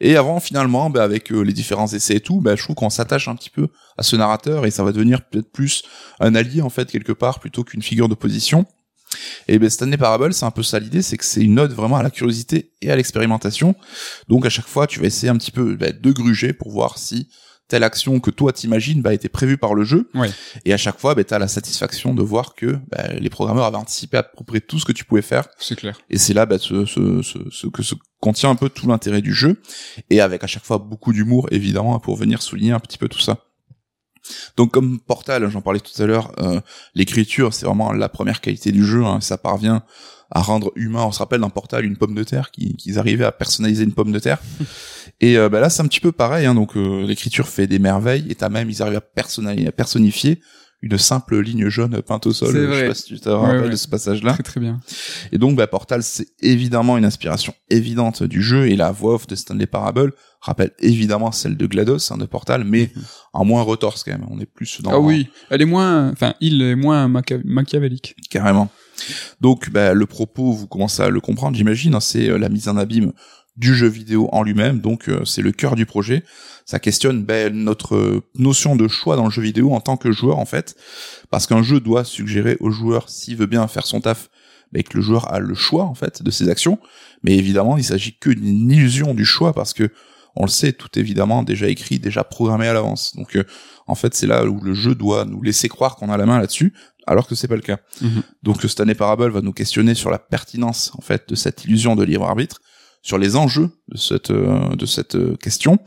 [0.00, 2.90] Et avant, finalement, bah, avec euh, les différents essais et tout, bah, je trouve qu'on
[2.90, 5.84] s'attache un petit peu à ce narrateur et ça va devenir peut-être plus
[6.18, 8.66] un allié en fait quelque part plutôt qu'une figure d'opposition.
[9.46, 11.96] Et ben Stanley Parable, c'est un peu ça l'idée, c'est que c'est une ode vraiment
[11.96, 13.74] à la curiosité et à l'expérimentation.
[14.28, 16.98] Donc à chaque fois, tu vas essayer un petit peu bah, de gruger pour voir
[16.98, 17.28] si
[17.72, 20.10] telle action que toi t'imagines bah, été prévue par le jeu.
[20.66, 23.64] Et à chaque fois, bah, tu as la satisfaction de voir que bah, les programmeurs
[23.64, 25.48] avaient anticipé à peu près tout ce que tu pouvais faire.
[25.58, 25.98] C'est clair.
[26.10, 29.22] Et c'est là bah, ce, ce, ce, ce que se contient un peu tout l'intérêt
[29.22, 29.62] du jeu.
[30.10, 33.20] Et avec à chaque fois beaucoup d'humour, évidemment, pour venir souligner un petit peu tout
[33.20, 33.38] ça.
[34.56, 36.60] Donc comme Portal, j'en parlais tout à l'heure, euh,
[36.94, 39.04] l'écriture c'est vraiment la première qualité du jeu.
[39.04, 39.82] hein, ça parvient
[40.30, 41.02] à rendre humain.
[41.04, 43.92] On se rappelle dans Portal une pomme de terre, qui- qu'ils arrivaient à personnaliser une
[43.92, 44.38] pomme de terre.
[45.20, 46.46] et euh, bah là c'est un petit peu pareil.
[46.46, 49.72] Hein, donc euh, l'écriture fait des merveilles et t'as même ils arrivent à, personnaliser, à
[49.72, 50.40] personnifier
[50.82, 52.52] une simple ligne jaune peinte au sol.
[52.54, 53.70] Je sais pas si tu te rappelles ouais.
[53.70, 54.32] de ce passage-là.
[54.32, 54.80] Très très bien.
[55.30, 59.26] Et donc, bah, Portal, c'est évidemment une inspiration évidente du jeu, et la voix off
[59.28, 62.90] de Stanley Parable rappelle évidemment celle de GLaDOS, hein, de Portal, mais
[63.32, 64.26] en moins retorse quand même.
[64.28, 68.16] On est plus dans Ah oui, elle est moins, enfin il est moins macha- machiavélique.
[68.28, 68.68] carrément.
[69.40, 72.68] Donc, bah, le propos, vous commencez à le comprendre, j'imagine, hein, c'est euh, la mise
[72.68, 73.12] en abîme
[73.56, 76.24] du jeu vidéo en lui-même, donc euh, c'est le cœur du projet.
[76.64, 80.12] Ça questionne bah, notre euh, notion de choix dans le jeu vidéo en tant que
[80.12, 80.76] joueur, en fait,
[81.30, 84.30] parce qu'un jeu doit suggérer au joueur, s'il veut bien faire son taf,
[84.72, 86.78] bah, que le joueur a le choix, en fait, de ses actions.
[87.22, 89.90] Mais évidemment, il s'agit que d'une illusion du choix, parce que
[90.34, 93.14] on le sait, tout évidemment déjà écrit, déjà programmé à l'avance.
[93.16, 93.44] Donc, euh,
[93.86, 96.38] en fait, c'est là où le jeu doit nous laisser croire qu'on a la main
[96.38, 96.72] là-dessus,
[97.06, 97.78] alors que c'est pas le cas.
[98.00, 98.22] Mhm.
[98.42, 102.04] Donc, Stanley Parable va nous questionner sur la pertinence, en fait, de cette illusion de
[102.04, 102.60] libre arbitre,
[103.02, 105.78] sur les enjeux de cette euh, de cette euh, question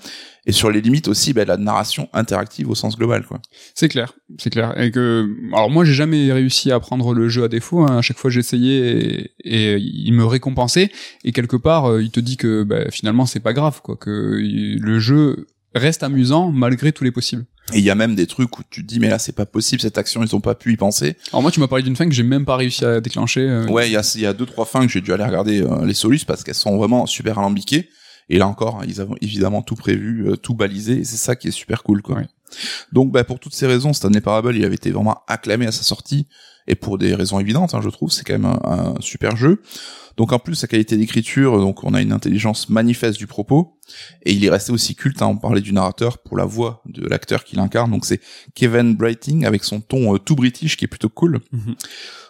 [0.45, 3.41] et sur les limites aussi bah, de la narration interactive au sens global quoi.
[3.73, 4.79] C'est clair, c'est clair.
[4.79, 7.81] Et que alors moi j'ai jamais réussi à prendre le jeu à défaut.
[7.81, 7.97] Hein.
[7.97, 10.91] À chaque fois j'essayais et, et il me récompensait
[11.23, 14.09] et quelque part euh, il te dit que bah, finalement c'est pas grave quoi, que
[14.11, 17.45] le jeu reste amusant malgré tous les possibles.
[17.73, 19.45] Et il y a même des trucs où tu te dis mais là c'est pas
[19.45, 21.17] possible cette action ils ont pas pu y penser.
[21.31, 23.41] Alors moi tu m'as parlé d'une fin que j'ai même pas réussi à déclencher.
[23.41, 23.67] euh.
[23.67, 25.61] Ouais, il y a il y a deux trois fins que j'ai dû aller regarder
[25.61, 27.89] euh, les solus parce qu'elles sont vraiment super alambiquées.
[28.29, 31.49] Et là encore, ils ont évidemment tout prévu, euh, tout balisé, et c'est ça qui
[31.49, 32.15] est super cool, quoi.
[32.15, 32.27] Ouais.
[32.91, 35.83] Donc, bah, pour toutes ces raisons, Stanley Parable, il avait été vraiment acclamé à sa
[35.83, 36.25] sortie,
[36.67, 39.61] et pour des raisons évidentes, hein, je trouve, c'est quand même un, un super jeu.
[40.17, 43.77] Donc, en plus, sa qualité d'écriture, donc, on a une intelligence manifeste du propos,
[44.23, 47.05] et il est resté aussi culte, hein, on parlait du narrateur pour la voix de
[47.05, 48.21] l'acteur qu'il incarne, donc c'est
[48.53, 51.41] Kevin Brighting, avec son ton euh, tout british, qui est plutôt cool.
[51.51, 51.75] Mhm.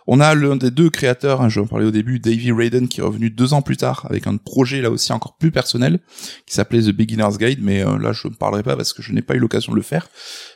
[0.07, 2.99] On a l'un des deux créateurs, hein, je en parlais au début, Davey Raiden, qui
[2.99, 5.99] est revenu deux ans plus tard avec un projet là aussi encore plus personnel,
[6.45, 9.11] qui s'appelait The Beginner's Guide, mais euh, là je ne parlerai pas parce que je
[9.13, 10.07] n'ai pas eu l'occasion de le faire,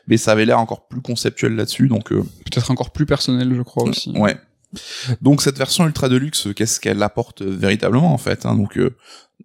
[0.08, 3.62] mais ça avait l'air encore plus conceptuel là-dessus, donc euh, Peut-être encore plus personnel je
[3.64, 4.12] crois aussi.
[4.16, 4.38] ouais.
[5.22, 8.56] Donc cette version ultra deluxe, qu'est-ce qu'elle apporte véritablement en fait hein?
[8.56, 8.96] Donc euh,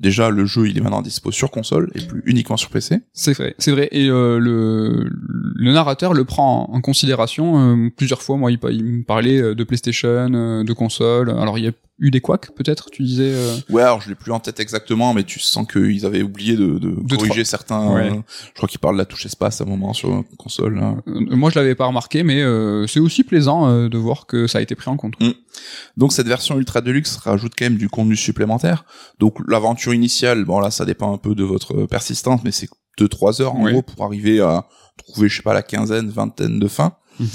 [0.00, 3.00] déjà le jeu il est maintenant dispo sur console et plus uniquement sur PC.
[3.12, 3.88] C'est vrai, c'est vrai.
[3.92, 8.36] Et euh, le, le narrateur le prend en considération euh, plusieurs fois.
[8.36, 11.30] Moi, il, il me parlait euh, de PlayStation, euh, de console.
[11.30, 13.32] Alors, il y a eu des couacs, peut-être, tu disais.
[13.32, 16.56] euh, Ouais, alors je l'ai plus en tête exactement, mais tu sens qu'ils avaient oublié
[16.56, 17.94] de, de corriger certains.
[17.94, 18.10] Ouais.
[18.10, 20.78] euh, je crois qu'ils parlent de la touche espace à un moment sur la console.
[20.82, 21.02] hein.
[21.06, 24.46] euh, moi, je l'avais pas remarqué, mais euh, c'est aussi plaisant euh, de voir que
[24.48, 25.14] ça a été pris en compte.
[25.96, 28.84] Donc cette version ultra deluxe rajoute quand même du contenu supplémentaire.
[29.20, 32.68] Donc l'aventure initiale, bon là ça dépend un peu de votre persistance, mais c'est
[32.98, 34.66] 2-3 heures en gros pour arriver à
[34.96, 36.94] trouver je sais pas la quinzaine, vingtaine de fins.
[37.20, 37.28] Mhm.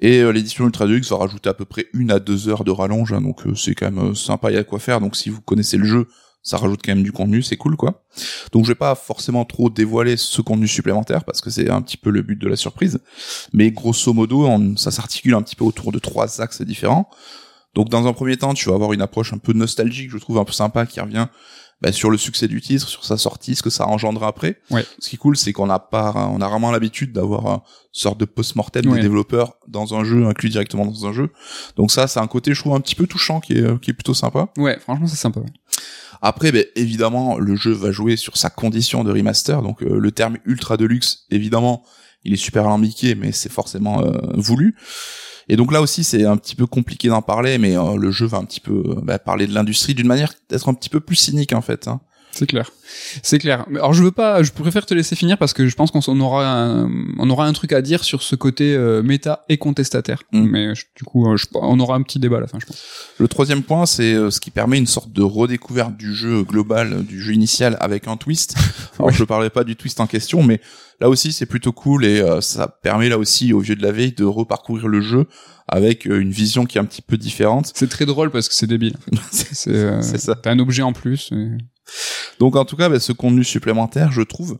[0.00, 2.70] Et euh, l'édition ultra deluxe va rajouter à peu près une à deux heures de
[2.70, 5.00] rallonge, hein, donc euh, c'est quand même euh, sympa, il y a quoi faire.
[5.00, 6.06] Donc si vous connaissez le jeu,
[6.42, 8.04] ça rajoute quand même du contenu, c'est cool quoi.
[8.52, 11.96] Donc je vais pas forcément trop dévoiler ce contenu supplémentaire parce que c'est un petit
[11.96, 13.00] peu le but de la surprise.
[13.52, 17.10] Mais grosso modo, on- ça s'articule un petit peu autour de trois axes différents.
[17.74, 20.38] Donc dans un premier temps, tu vas avoir une approche un peu nostalgique, je trouve
[20.38, 21.26] un peu sympa, qui revient
[21.80, 24.60] bah, sur le succès du titre, sur sa sortie, ce que ça engendre après.
[24.70, 24.84] Ouais.
[24.98, 27.60] Ce qui est cool, c'est qu'on a pas, on a vraiment l'habitude d'avoir une
[27.92, 28.96] sorte de post-mortem Ouais.
[28.96, 31.30] des développeurs dans un jeu, inclus directement dans un jeu.
[31.76, 33.90] Donc ça, c'est un côté, je trouve, un petit peu touchant, qui est, euh, qui
[33.90, 34.48] est plutôt sympa.
[34.56, 35.40] Ouais, franchement, c'est sympa.
[36.20, 39.62] Après, ben, évidemment, le jeu va jouer sur sa condition de remaster.
[39.62, 41.84] Donc euh, le terme ultra deluxe, évidemment,
[42.24, 44.74] il est super alambiqué, mais c'est forcément euh, voulu.
[45.48, 48.26] Et donc là aussi, c'est un petit peu compliqué d'en parler, mais euh, le jeu
[48.26, 51.00] va un petit peu euh, bah, parler de l'industrie d'une manière d'être un petit peu
[51.00, 51.88] plus cynique en fait.
[51.88, 52.00] hein.
[52.30, 52.70] C'est clair.
[53.22, 53.66] C'est clair.
[53.74, 56.46] Alors je veux pas, je préfère te laisser finir parce que je pense qu'on aura
[56.46, 56.88] un,
[57.18, 60.22] on aura un truc à dire sur ce côté euh, méta et contestataire.
[60.32, 60.42] Mm.
[60.48, 62.84] Mais je- du coup, je- on aura un petit débat à la fin, je pense.
[63.18, 67.20] Le troisième point, c'est ce qui permet une sorte de redécouverte du jeu global, du
[67.20, 68.54] jeu initial avec un twist.
[68.98, 69.12] Alors Ouais.
[69.14, 70.60] je ne parlerai pas du twist en question, mais
[71.00, 73.92] là aussi c'est plutôt cool et euh, ça permet là aussi aux vieux de la
[73.92, 75.26] veille de reparcourir le jeu
[75.68, 77.70] avec euh, une vision qui est un petit peu différente.
[77.74, 78.96] C'est très drôle parce que c'est débile.
[79.30, 80.34] C'est euh, C'est ça.
[80.34, 81.30] T'as un objet en plus.
[81.32, 81.58] et-
[82.40, 84.58] Donc en tout cas, bah, ce contenu supplémentaire, je trouve,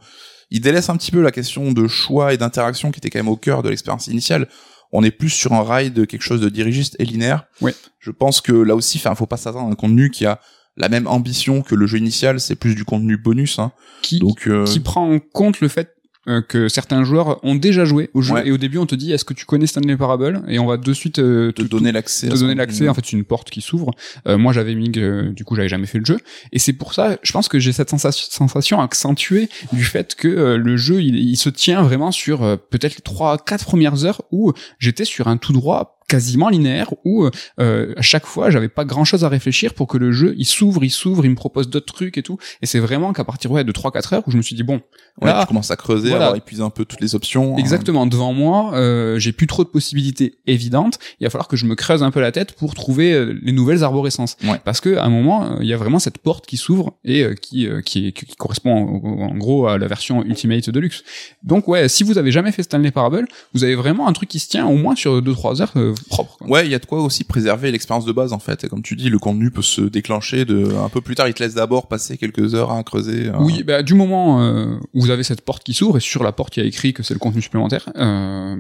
[0.51, 3.28] il délaisse un petit peu la question de choix et d'interaction qui était quand même
[3.28, 4.49] au cœur de l'expérience initiale.
[4.93, 7.45] On est plus sur un rail de quelque chose de dirigiste et linéaire.
[7.61, 7.74] Ouais.
[7.99, 10.41] Je pense que là aussi, enfin, faut pas s'attendre à un contenu qui a
[10.78, 12.41] la même ambition que le jeu initial.
[12.41, 13.59] C'est plus du contenu bonus.
[13.59, 13.72] Hein.
[14.03, 15.95] Qui, Donc euh, qui prend en compte le fait
[16.29, 18.35] euh, que certains joueurs ont déjà joué au jeu.
[18.35, 18.49] Ouais.
[18.49, 20.43] et au début on te dit est-ce que tu connais Stanley Parable?
[20.49, 22.29] Et on va de suite euh, te te, donner l'accès.
[22.29, 22.89] te donner l'accès.
[22.89, 23.93] en fait c'est une porte qui s'ouvre.
[24.26, 26.18] Euh, moi j'avais mis que du coup j'avais jamais fait le jeu.
[26.53, 30.29] Et c'est pour ça je pense que j'ai cette sensation, sensation accentuée du fait que
[30.29, 34.05] euh, le jeu il, il se tient vraiment sur euh, peut-être les trois quatre premières
[34.05, 37.28] heures où j'étais sur un tout droit quasiment linéaire où
[37.61, 40.46] euh, à chaque fois j'avais pas grand chose à réfléchir pour que le jeu il
[40.46, 43.50] s'ouvre il s'ouvre il me propose d'autres trucs et tout et c'est vraiment qu'à partir
[43.52, 44.80] ouais, de 3 4 heures où je me suis dit bon
[45.20, 46.30] Ouais, là tu commences à creuser, voilà.
[46.30, 47.54] à épuisé un peu toutes les options.
[47.54, 47.59] hein.
[47.59, 51.00] Exactement, devant moi, euh, j'ai plus trop de possibilités évidentes.
[51.18, 53.50] Il va falloir que je me creuse un peu la tête pour trouver euh, les
[53.50, 54.36] nouvelles arborescences.
[54.44, 54.61] Ouais.
[54.64, 57.24] Parce que à un moment, euh, il y a vraiment cette porte qui s'ouvre et
[57.24, 61.02] euh, qui, euh, qui, qui correspond en, en gros à la version Ultimate Deluxe.
[61.42, 64.38] Donc ouais, si vous avez jamais fait Stanley Parable, vous avez vraiment un truc qui
[64.38, 66.36] se tient au moins sur 2-3 heures euh, propre.
[66.38, 66.46] quoi.
[66.49, 68.64] Ouais, il y a de quoi aussi préserver l'expérience de base en fait.
[68.64, 71.28] Et comme tu dis, le contenu peut se déclencher de un peu plus tard.
[71.28, 73.28] Il te laisse d'abord passer quelques heures à creuser.
[73.28, 76.22] euh, Oui, bah, du moment euh, où vous avez cette porte qui s'ouvre et sur
[76.22, 78.55] la porte il y a écrit que c'est le contenu supplémentaire, euh,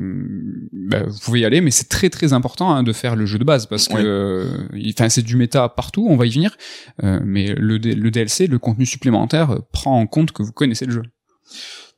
[0.72, 3.38] bah, vous pouvez y aller, mais c'est très très important hein, de faire le jeu
[3.38, 4.02] de base parce que, Ouais.
[4.04, 4.68] euh,
[4.98, 6.56] enfin, c'est du méta partout, on va y venir,
[7.02, 11.02] mais le, le DLC, le contenu supplémentaire, prend en compte que vous connaissez le jeu.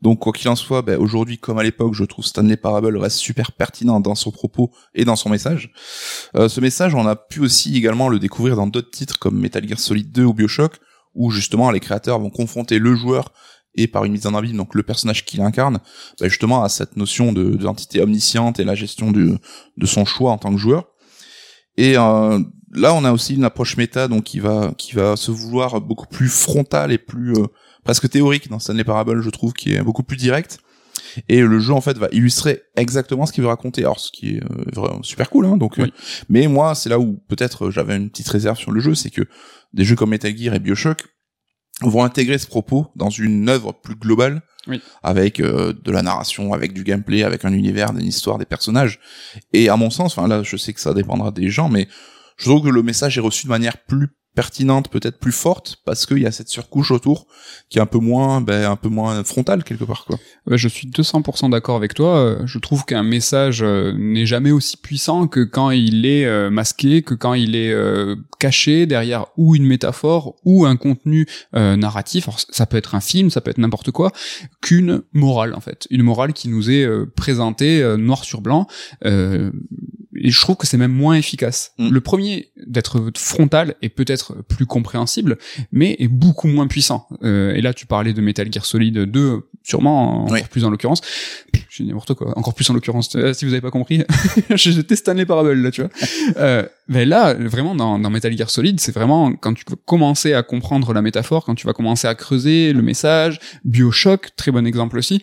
[0.02, 3.18] Donc quoi qu'il en soit, ben, aujourd'hui comme à l'époque, je trouve Stanley Parable reste
[3.18, 5.72] super pertinent dans son propos et dans son message.
[6.34, 9.66] Euh, ce message, on a pu aussi également le découvrir dans d'autres titres comme Metal
[9.68, 10.78] Gear Solid 2 ou BioShock,
[11.14, 13.32] où justement les créateurs vont confronter le joueur
[13.74, 15.78] et par une mise en abîme, donc le personnage qu'il incarne,
[16.18, 19.38] bah, justement à cette notion de d'entité omnisciente et la gestion de
[19.76, 20.86] de son choix en tant que joueur.
[21.76, 22.40] Et euh,
[22.72, 26.06] là, on a aussi une approche méta, donc qui va qui va se vouloir beaucoup
[26.06, 27.46] plus frontale et plus euh,
[27.84, 30.58] presque théorique dans Stanley Parable, je trouve, qui est beaucoup plus direct.
[31.28, 33.82] Et le jeu en fait va illustrer exactement ce qu'il veut raconter.
[33.82, 35.74] Alors ce qui est euh, vraiment super cool, hein, donc.
[35.78, 35.84] Oui.
[35.84, 39.10] euh, mais moi, c'est là où peut-être j'avais une petite réserve sur le jeu, c'est
[39.10, 39.22] que
[39.72, 41.04] des jeux comme Metal Gear et Bioshock
[41.82, 44.80] vont intégrer ce propos dans une œuvre plus globale Oui.
[45.02, 49.00] avec euh, de la narration, avec du gameplay, avec un univers, une histoire, des personnages.
[49.52, 51.88] Et à mon sens, enfin là, je sais que ça dépendra des gens, mais
[52.36, 56.06] je trouve que le message est reçu de manière plus pertinente, peut-être plus forte, parce
[56.06, 57.26] qu'il y a cette surcouche autour
[57.68, 60.18] qui est un peu moins, ben, un peu moins frontale quelque part, quoi.
[60.46, 62.16] Je suis 200% d'accord avec toi.
[62.16, 66.50] Euh, Je trouve qu'un message euh, n'est jamais aussi puissant que quand il est euh,
[66.50, 67.74] masqué, que quand il est
[68.38, 72.28] caché derrière ou une métaphore ou un contenu narratif.
[72.50, 74.12] Ça peut être un film, ça peut être n'importe quoi,
[74.60, 78.66] qu'une morale en fait, une morale qui nous est présentée noir sur blanc.
[79.04, 79.50] Euh,
[80.20, 81.72] et je trouve que c'est même moins efficace.
[81.78, 81.88] Mm.
[81.90, 85.38] Le premier d'être frontal est peut-être plus compréhensible,
[85.72, 87.08] mais est beaucoup moins puissant.
[87.22, 90.42] Euh, et là, tu parlais de Metal Gear Solid 2, sûrement encore Oui.
[90.50, 91.00] plus en l'occurrence.
[91.68, 92.36] Je dis n'importe quoi.
[92.38, 93.14] Encore plus en l'occurrence.
[93.16, 94.04] Euh, si vous avez pas compris,
[94.54, 95.90] j'étais Stanley Parable là, tu vois.
[96.36, 100.32] Euh, mais là, vraiment dans, dans Metal Gear Solid, c'est vraiment quand tu vas commencer
[100.32, 103.40] à comprendre la métaphore, quand tu vas commencer à creuser le message.
[103.64, 105.22] Bioshock, très bon exemple aussi,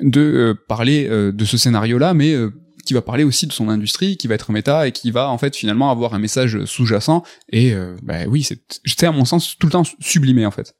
[0.00, 2.50] de euh, parler euh, de ce scénario-là, mais euh,
[2.88, 5.36] qui va parler aussi de son industrie, qui va être méta et qui va en
[5.36, 7.22] fait finalement avoir un message sous-jacent.
[7.50, 10.74] Et euh, bah oui, c'est à mon sens tout le temps sublimé en fait.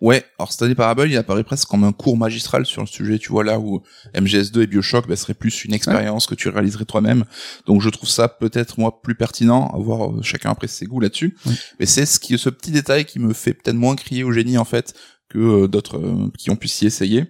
[0.00, 3.30] Ouais, alors Stanley Parable, il apparaît presque comme un cours magistral sur le sujet, tu
[3.30, 3.82] vois, là où
[4.16, 7.24] MGS2 et Bioshock bah, seraient plus une expérience que tu réaliserais toi-même.
[7.66, 10.98] Donc je trouve ça peut-être, moi, plus pertinent, à voir euh, chacun après ses goûts
[10.98, 11.36] là-dessus.
[11.78, 14.58] Mais c'est ce qui, ce petit détail qui me fait peut-être moins crier au génie,
[14.58, 14.92] en fait,
[15.28, 17.26] que euh, d'autres euh, qui ont pu s'y essayer.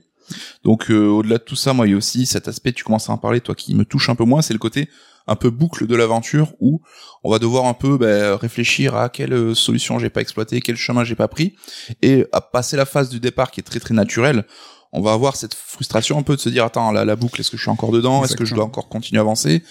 [0.62, 3.10] Donc euh, au-delà de tout ça, moi, il y a aussi cet aspect, tu commences
[3.10, 4.88] à en parler, toi, qui me touche un peu moins, c'est le côté
[5.26, 6.82] un peu boucle de l'aventure où
[7.22, 10.76] on va devoir un peu bah, réfléchir à quelle euh, solution j'ai pas exploité, quel
[10.76, 11.54] chemin j'ai pas pris,
[12.02, 14.44] et à passer la phase du départ qui est très très naturelle,
[14.92, 17.50] on va avoir cette frustration un peu de se dire attends la, la boucle est-ce
[17.50, 19.62] que je suis encore dedans, est-ce que je dois encore continuer à avancer,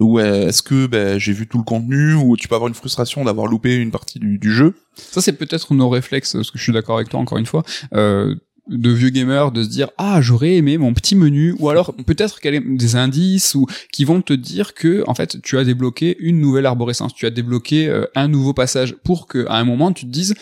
[0.00, 2.74] ou euh, est-ce que ben, j'ai vu tout le contenu, ou tu peux avoir une
[2.74, 4.74] frustration d'avoir loupé une partie du, du jeu?
[4.96, 7.62] Ça, c'est peut-être nos réflexes, parce que je suis d'accord avec toi encore une fois,
[7.92, 8.34] euh,
[8.68, 12.40] de vieux gamers, de se dire ah j'aurais aimé mon petit menu, ou alors peut-être
[12.40, 15.64] qu'il y a des indices ou qui vont te dire que en fait tu as
[15.64, 19.64] débloqué une nouvelle arborescence, tu as débloqué euh, un nouveau passage pour que à un
[19.64, 20.34] moment tu te dises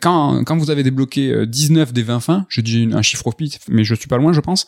[0.00, 3.32] quand, quand vous avez débloqué euh, 19 des 20 fins, je dis un chiffre au
[3.32, 4.66] pif, mais je suis pas loin, je pense.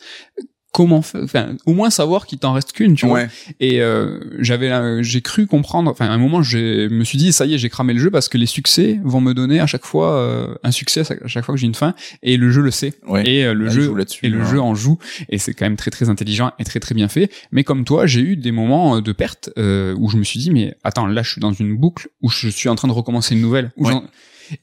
[0.71, 3.23] Comment, fa- enfin, au moins savoir qu'il t'en reste qu'une, tu vois.
[3.59, 5.89] Et euh, j'avais, euh, j'ai cru comprendre.
[5.89, 8.11] Enfin, à un moment, je me suis dit, ça y est, j'ai cramé le jeu
[8.11, 11.43] parce que les succès vont me donner à chaque fois euh, un succès à chaque
[11.43, 11.95] fois que j'ai une fin.
[12.21, 12.93] Et le jeu le sait.
[13.07, 13.27] Ouais.
[13.27, 14.45] Et euh, le Elle jeu et le ouais.
[14.45, 14.99] jeu en joue.
[15.29, 17.31] Et c'est quand même très très intelligent et très très bien fait.
[17.51, 20.39] Mais comme toi, j'ai eu des moments euh, de perte euh, où je me suis
[20.39, 22.93] dit, mais attends, là, je suis dans une boucle où je suis en train de
[22.93, 23.71] recommencer une nouvelle.
[23.75, 23.95] Où Ouais.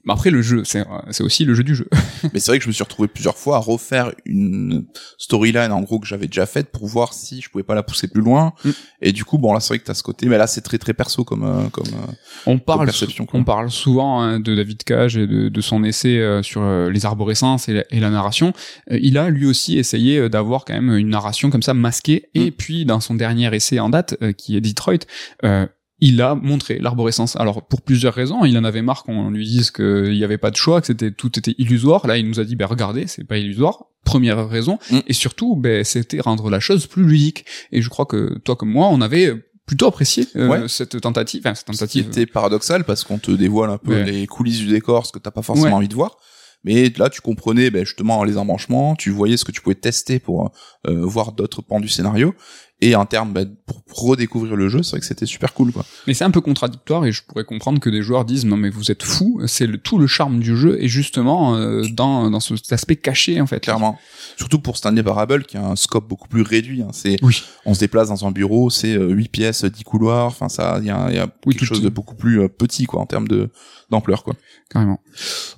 [0.04, 1.88] Mais après, le jeu, c'est c'est aussi le jeu du jeu.
[2.32, 4.86] Mais c'est vrai que je me suis retrouvé plusieurs fois à refaire une
[5.18, 8.08] storyline en gros que j'avais déjà faite pour voir si je pouvais pas la pousser
[8.08, 8.52] plus loin.
[8.64, 8.70] Mm.
[9.02, 10.78] Et du coup, bon là c'est vrai que t'as ce côté, mais là c'est très
[10.78, 11.86] très perso comme euh, comme.
[11.86, 12.12] euh,
[12.46, 13.38] On parle, perception, quoi.
[13.40, 16.90] on parle souvent hein, de David Cage et de, de son essai euh, sur euh,
[16.90, 18.52] les arborescences et la, et la narration.
[18.90, 22.28] Euh, il a lui aussi essayé d'avoir quand même une narration comme ça masquée.
[22.34, 24.98] Et puis dans son dernier essai en date, qui est Detroit,
[25.44, 25.66] euh,
[26.00, 27.36] il a montré l'arborescence.
[27.36, 30.50] Alors pour plusieurs raisons, il en avait marre qu'on lui dise qu'il n'y avait pas
[30.50, 32.06] de choix, que c'était tout était illusoire.
[32.06, 33.84] Là, il nous a dit, ben regardez, c'est pas illusoire.
[34.04, 34.78] Première raison.
[34.90, 34.98] Mm.
[35.06, 37.44] Et surtout, ben c'était rendre la chose plus ludique.
[37.72, 39.32] Et je crois que toi comme moi, on avait
[39.66, 40.68] plutôt apprécié euh, Ouais.
[40.68, 42.04] cette tentative, enfin cette tentative.
[42.10, 44.04] C'était paradoxal parce qu'on te dévoile un peu Ouais.
[44.04, 45.72] les coulisses du décor, ce que t'as pas forcément Ouais.
[45.72, 46.18] envie de voir.
[46.64, 50.18] Mais là, tu comprenais ben, justement les embranchements, tu voyais ce que tu pouvais tester
[50.18, 50.50] pour
[50.88, 52.34] euh, voir d'autres pans du scénario.
[52.82, 55.82] Et en termes ben, pour redécouvrir le jeu, c'est vrai que c'était super cool, quoi.
[56.06, 58.68] Mais c'est un peu contradictoire et je pourrais comprendre que des joueurs disent non mais
[58.68, 62.38] vous êtes fous, c'est le, tout le charme du jeu et justement euh, dans, dans
[62.40, 63.60] ce, cet aspect caché en fait.
[63.60, 63.98] Clairement.
[64.36, 66.82] Surtout pour Stanley Parable, qui a un scope beaucoup plus réduit.
[66.82, 66.90] Hein.
[66.92, 67.42] C'est, Oui.
[67.64, 70.26] on se déplace dans un bureau, c'est euh, 8 pièces, 10 couloirs.
[70.26, 72.84] Enfin, ça, il y a, y a Oui, quelque chose de beaucoup plus euh, petit,
[72.84, 73.48] quoi, en termes de
[73.88, 74.34] d'ampleur, quoi.
[74.68, 75.00] Carrément.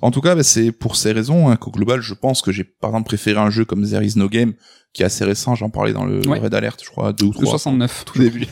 [0.01, 2.63] En tout cas, bah, c'est pour ces raisons hein, qu'au global, je pense que j'ai
[2.63, 4.53] par exemple préféré un jeu comme There Is No Game,
[4.93, 5.55] qui est assez récent.
[5.55, 6.39] J'en parlais dans le Ouais.
[6.39, 7.51] Red Alert, je crois, deux ou Le trois.
[7.51, 8.05] 69.
[8.05, 8.47] Tout début.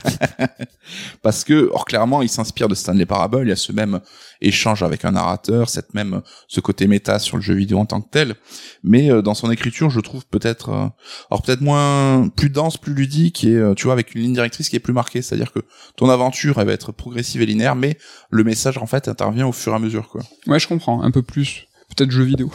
[1.22, 3.40] Parce que, or clairement, il s'inspire de Stanley Parable.
[3.44, 4.00] Il y a ce même
[4.42, 8.02] échange avec un narrateur, cette même ce côté méta sur le jeu vidéo en tant
[8.02, 8.36] que tel.
[8.84, 10.88] Mais euh, dans son écriture, je trouve peut-être, euh,
[11.32, 14.70] alors peut-être moins, plus dense, plus ludique, et euh, tu vois, avec une ligne directrice
[14.70, 15.22] qui est plus marquée.
[15.22, 15.60] C'est-à-dire que
[15.96, 17.98] ton aventure, elle va être progressive et linéaire, mais
[18.30, 20.22] le message en fait intervient au fur et à mesure, quoi.
[20.46, 21.67] Ouais, je comprends un peu plus.
[21.96, 22.52] Peut-être jeux vidéo.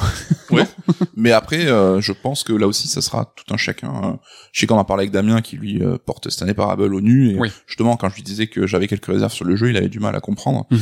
[0.51, 0.67] Ouais.
[1.17, 3.93] Mais après, euh, je pense que là aussi, ça sera tout un chacun.
[4.05, 4.17] euh.
[4.53, 7.31] Je sais qu'on en parlait avec Damien qui lui euh, porte Stanley Parable au nu.
[7.31, 7.51] Et Oui.
[7.67, 10.01] justement, quand je lui disais que j'avais quelques réserves sur le jeu, il avait du
[10.01, 10.67] mal à comprendre.
[10.71, 10.79] Mhm.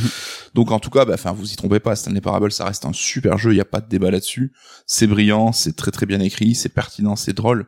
[0.53, 1.95] Donc en tout cas, bah, enfin, vous y trompez pas.
[1.95, 3.53] Stanley Parable, ça reste un super jeu.
[3.53, 4.51] Il y a pas de débat là-dessus.
[4.85, 7.67] C'est brillant, c'est très très bien écrit, c'est pertinent, c'est drôle.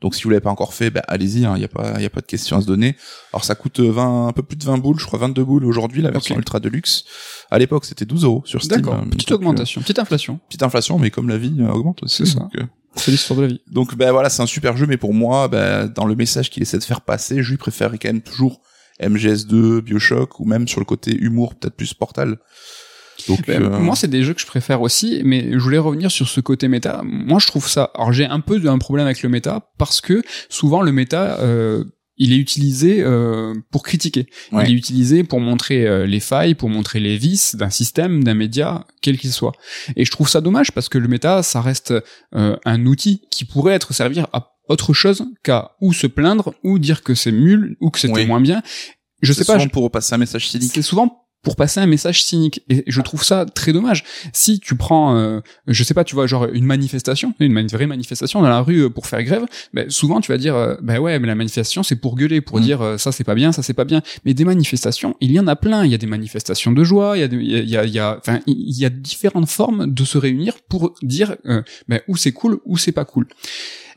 [0.00, 1.40] Donc si vous l'avez pas encore fait, bah, allez-y.
[1.40, 2.96] Il y a pas, il y a pas de question à se donner.
[3.32, 6.02] Alors ça coûte 20, un peu plus de 20 boules, je crois 22 boules aujourd'hui
[6.02, 7.04] la version ultra deluxe.
[7.50, 8.80] À l'époque, c'était 12 euros sur Steam.
[8.82, 9.00] D'accord.
[9.02, 10.38] Euh, Petite donc, euh, augmentation, petite inflation.
[10.48, 12.26] petite inflation, mais comme la vie euh, augmente aussi.
[12.26, 12.48] C'est ça.
[12.58, 12.64] euh,
[12.96, 13.60] C'est l'histoire de la vie.
[13.70, 16.62] donc ben voilà, c'est un super jeu, mais pour moi, ben, dans le message qu'il
[16.62, 18.60] essaie de faire passer, je lui préférerais quand même toujours
[19.02, 22.38] MGS2, Bioshock, ou même sur le côté humour, peut-être plus Portal.
[23.28, 26.10] Donc Ben, euh, Moi, c'est des jeux que je préfère aussi, mais je voulais revenir
[26.10, 27.02] sur ce côté méta.
[27.04, 27.90] Moi, je trouve ça.
[27.94, 31.84] Alors, j'ai un peu un problème avec le méta parce que souvent le méta, euh,
[32.18, 34.26] il est utilisé euh, pour critiquer.
[34.50, 34.64] Ouais.
[34.66, 38.32] Il est utilisé pour montrer euh, les failles, pour montrer les vices d'un système, d'un
[38.34, 39.52] média, quel qu'il soit.
[39.96, 41.92] Et je trouve ça dommage parce que le méta, ça reste
[42.34, 46.78] euh, un outil qui pourrait être servir à autre chose qu'à ou se plaindre ou
[46.78, 48.26] dire que c'est nul ou que c'était Oui.
[48.26, 48.62] moins bien.
[49.22, 49.54] Je sais pas.
[49.54, 50.72] souvent pour passer un message cynique.
[50.74, 54.02] C'est souvent pour passer un message cynique et je trouve ça très dommage.
[54.32, 55.38] Si tu prends, euh,
[55.68, 58.80] je sais pas, tu vois, genre une manifestation, une mani- vraie manifestation dans la rue
[58.86, 61.84] euh, pour faire grève, ben, souvent tu vas dire, euh, ben ouais, mais la manifestation
[61.84, 62.62] c'est pour gueuler, pour Mm.
[62.62, 64.02] dire euh, ça c'est pas bien, ça c'est pas bien.
[64.24, 65.84] Mais des manifestations, il y en a plein.
[65.84, 67.98] Il y a des manifestations de joie, il y a, il y a, il y
[68.00, 71.36] a, enfin, il y a différentes formes de se réunir pour dire
[71.86, 73.28] ben, où c'est cool, où c'est pas cool.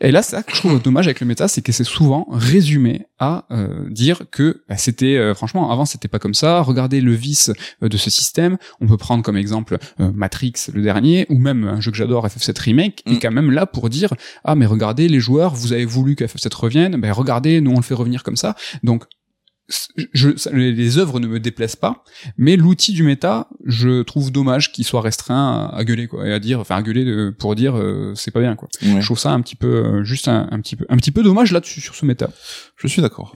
[0.02, 3.08] Et là, ça que je trouve dommage avec le méta, c'est que c'est souvent résumé
[3.20, 6.62] à euh, dire que bah, c'était, euh, franchement, avant c'était pas comme ça.
[6.62, 7.52] Regardez le vice
[7.84, 8.58] euh, de ce système.
[8.80, 12.26] On peut prendre comme exemple euh, Matrix, le dernier, ou même un jeu que j'adore,
[12.28, 13.14] FF7 Remake, Mm.
[13.14, 16.24] est quand même là pour dire ah mais regardez les joueurs, vous avez voulu que
[16.26, 18.56] FF7 revienne, ben regardez, nous on le fait revenir comme ça.
[18.84, 19.06] Donc
[20.14, 22.04] je, les, œuvres ne me déplaisent pas,
[22.38, 26.34] mais l'outil du méta, je trouve dommage qu'il soit restreint à, à gueuler quoi, et
[26.34, 28.68] à dire, enfin à gueuler pour dire euh, c'est pas bien quoi.
[28.84, 29.00] Ouais.
[29.02, 31.24] Je trouve ça un petit peu, euh, juste un, un petit peu, un petit peu
[31.24, 32.30] dommage là-dessus sur ce méta.
[32.78, 33.36] Je suis d'accord.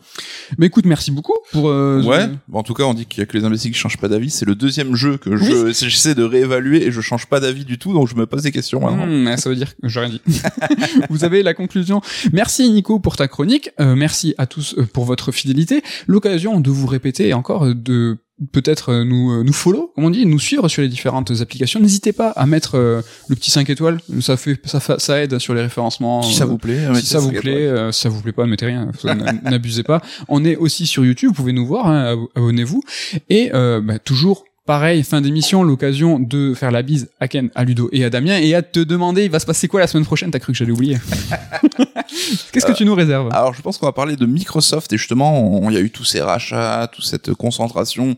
[0.57, 1.69] Mais écoute, merci beaucoup pour.
[1.69, 2.29] euh, Ouais.
[2.47, 4.07] Bon, en tout cas, on dit qu'il y a que les imbéciles qui changent pas
[4.07, 4.29] d'avis.
[4.29, 7.77] C'est le deuxième jeu que je j'essaie de réévaluer et je change pas d'avis du
[7.77, 9.05] tout, donc je me pose des questions maintenant.
[9.05, 10.21] Hmm, ça veut dire que j'ai rien dit.
[11.09, 12.01] Vous avez la conclusion.
[12.31, 13.69] Merci Nico pour ta chronique.
[13.79, 15.83] Euh, merci à tous euh, pour votre fidélité.
[16.23, 18.17] L'occasion de vous répéter et encore de
[18.53, 21.81] peut-être nous euh, nous follow, comme on dit, nous suivre sur les différentes applications.
[21.81, 23.99] N'hésitez pas à mettre euh, le petit 5 étoiles.
[24.21, 26.21] Ça fait ça, ça aide sur les référencements.
[26.23, 28.45] Si ça Euh, vous plaît, si ça vous plaît, euh, si ça vous plaît pas,
[28.45, 28.89] mettez rien.
[29.43, 30.01] N'abusez pas.
[30.29, 31.29] On est aussi sur YouTube.
[31.29, 31.87] Vous pouvez nous voir.
[31.87, 32.81] hein, abo- Abonnez-vous.
[33.29, 37.63] Et euh, bah, toujours pareil, fin d'émission, l'occasion de faire la bise à Ken, à
[37.63, 40.05] Ludo et à Damien et à te demander, il va se passer quoi la semaine
[40.05, 40.31] prochaine?
[40.31, 40.97] T'as cru que j'allais oublier.
[42.51, 43.29] Qu'est-ce que tu nous réserves?
[43.31, 45.89] Alors, je pense qu'on va parler de Microsoft et justement, on- il y a eu
[45.89, 48.15] tous ces rachats, toute cette concentration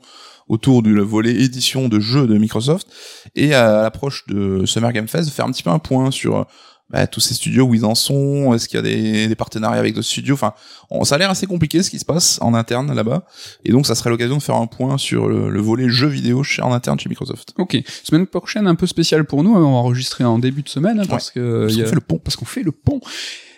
[0.47, 2.87] autour du volet édition de jeux de Microsoft
[3.35, 6.45] et à l'approche de Summer Game Fest, faire un petit peu un point sur
[6.89, 9.79] bah, tous ces studios où ils en sont, est-ce qu'il y a des, des partenariats
[9.79, 10.53] avec d'autres studios, enfin,
[10.91, 13.25] on- ça a l'air assez compliqué ce qui se passe en interne là-bas
[13.63, 16.43] et donc ça serait l'occasion de faire un point sur le, le volet jeux vidéo
[16.43, 17.53] chez, en interne chez Microsoft.
[17.57, 20.99] Ok, semaine prochaine un peu spéciale pour nous, on va enregistrer en début de semaine
[20.99, 22.17] hein, parce que Parce y qu'on a- fait le pont.
[22.19, 22.99] parce qu'on fait le pont.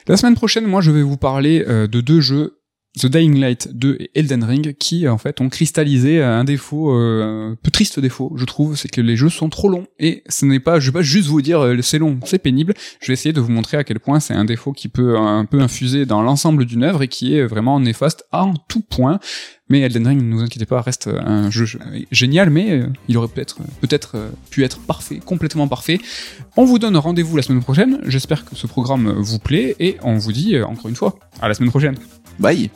[0.07, 2.56] La semaine prochaine, moi, je vais vous parler euh, de deux jeux.
[2.97, 7.51] The Dying Light 2 et Elden Ring qui en fait ont cristallisé un défaut euh,
[7.51, 9.85] un peu triste défaut je trouve c'est que les jeux sont trop longs.
[9.99, 12.73] Et ce n'est pas je vais pas juste vous dire euh, c'est long c'est pénible.
[12.99, 15.45] Je vais essayer de vous montrer à quel point c'est un défaut qui peut un
[15.45, 19.19] peu infuser dans l'ensemble d'une œuvre et qui est vraiment néfaste en tout point.
[19.69, 21.65] Mais Elden Ring ne vous inquiétez pas reste un jeu
[22.11, 25.99] génial mais euh, il aurait peut-être peut-être euh, pu être parfait complètement parfait.
[26.55, 27.99] On vous donne rendez-vous la semaine prochaine.
[28.05, 31.47] J'espère que ce programme vous plaît et on vous dit euh, encore une fois à
[31.47, 31.95] la semaine prochaine
[32.39, 32.69] Bye.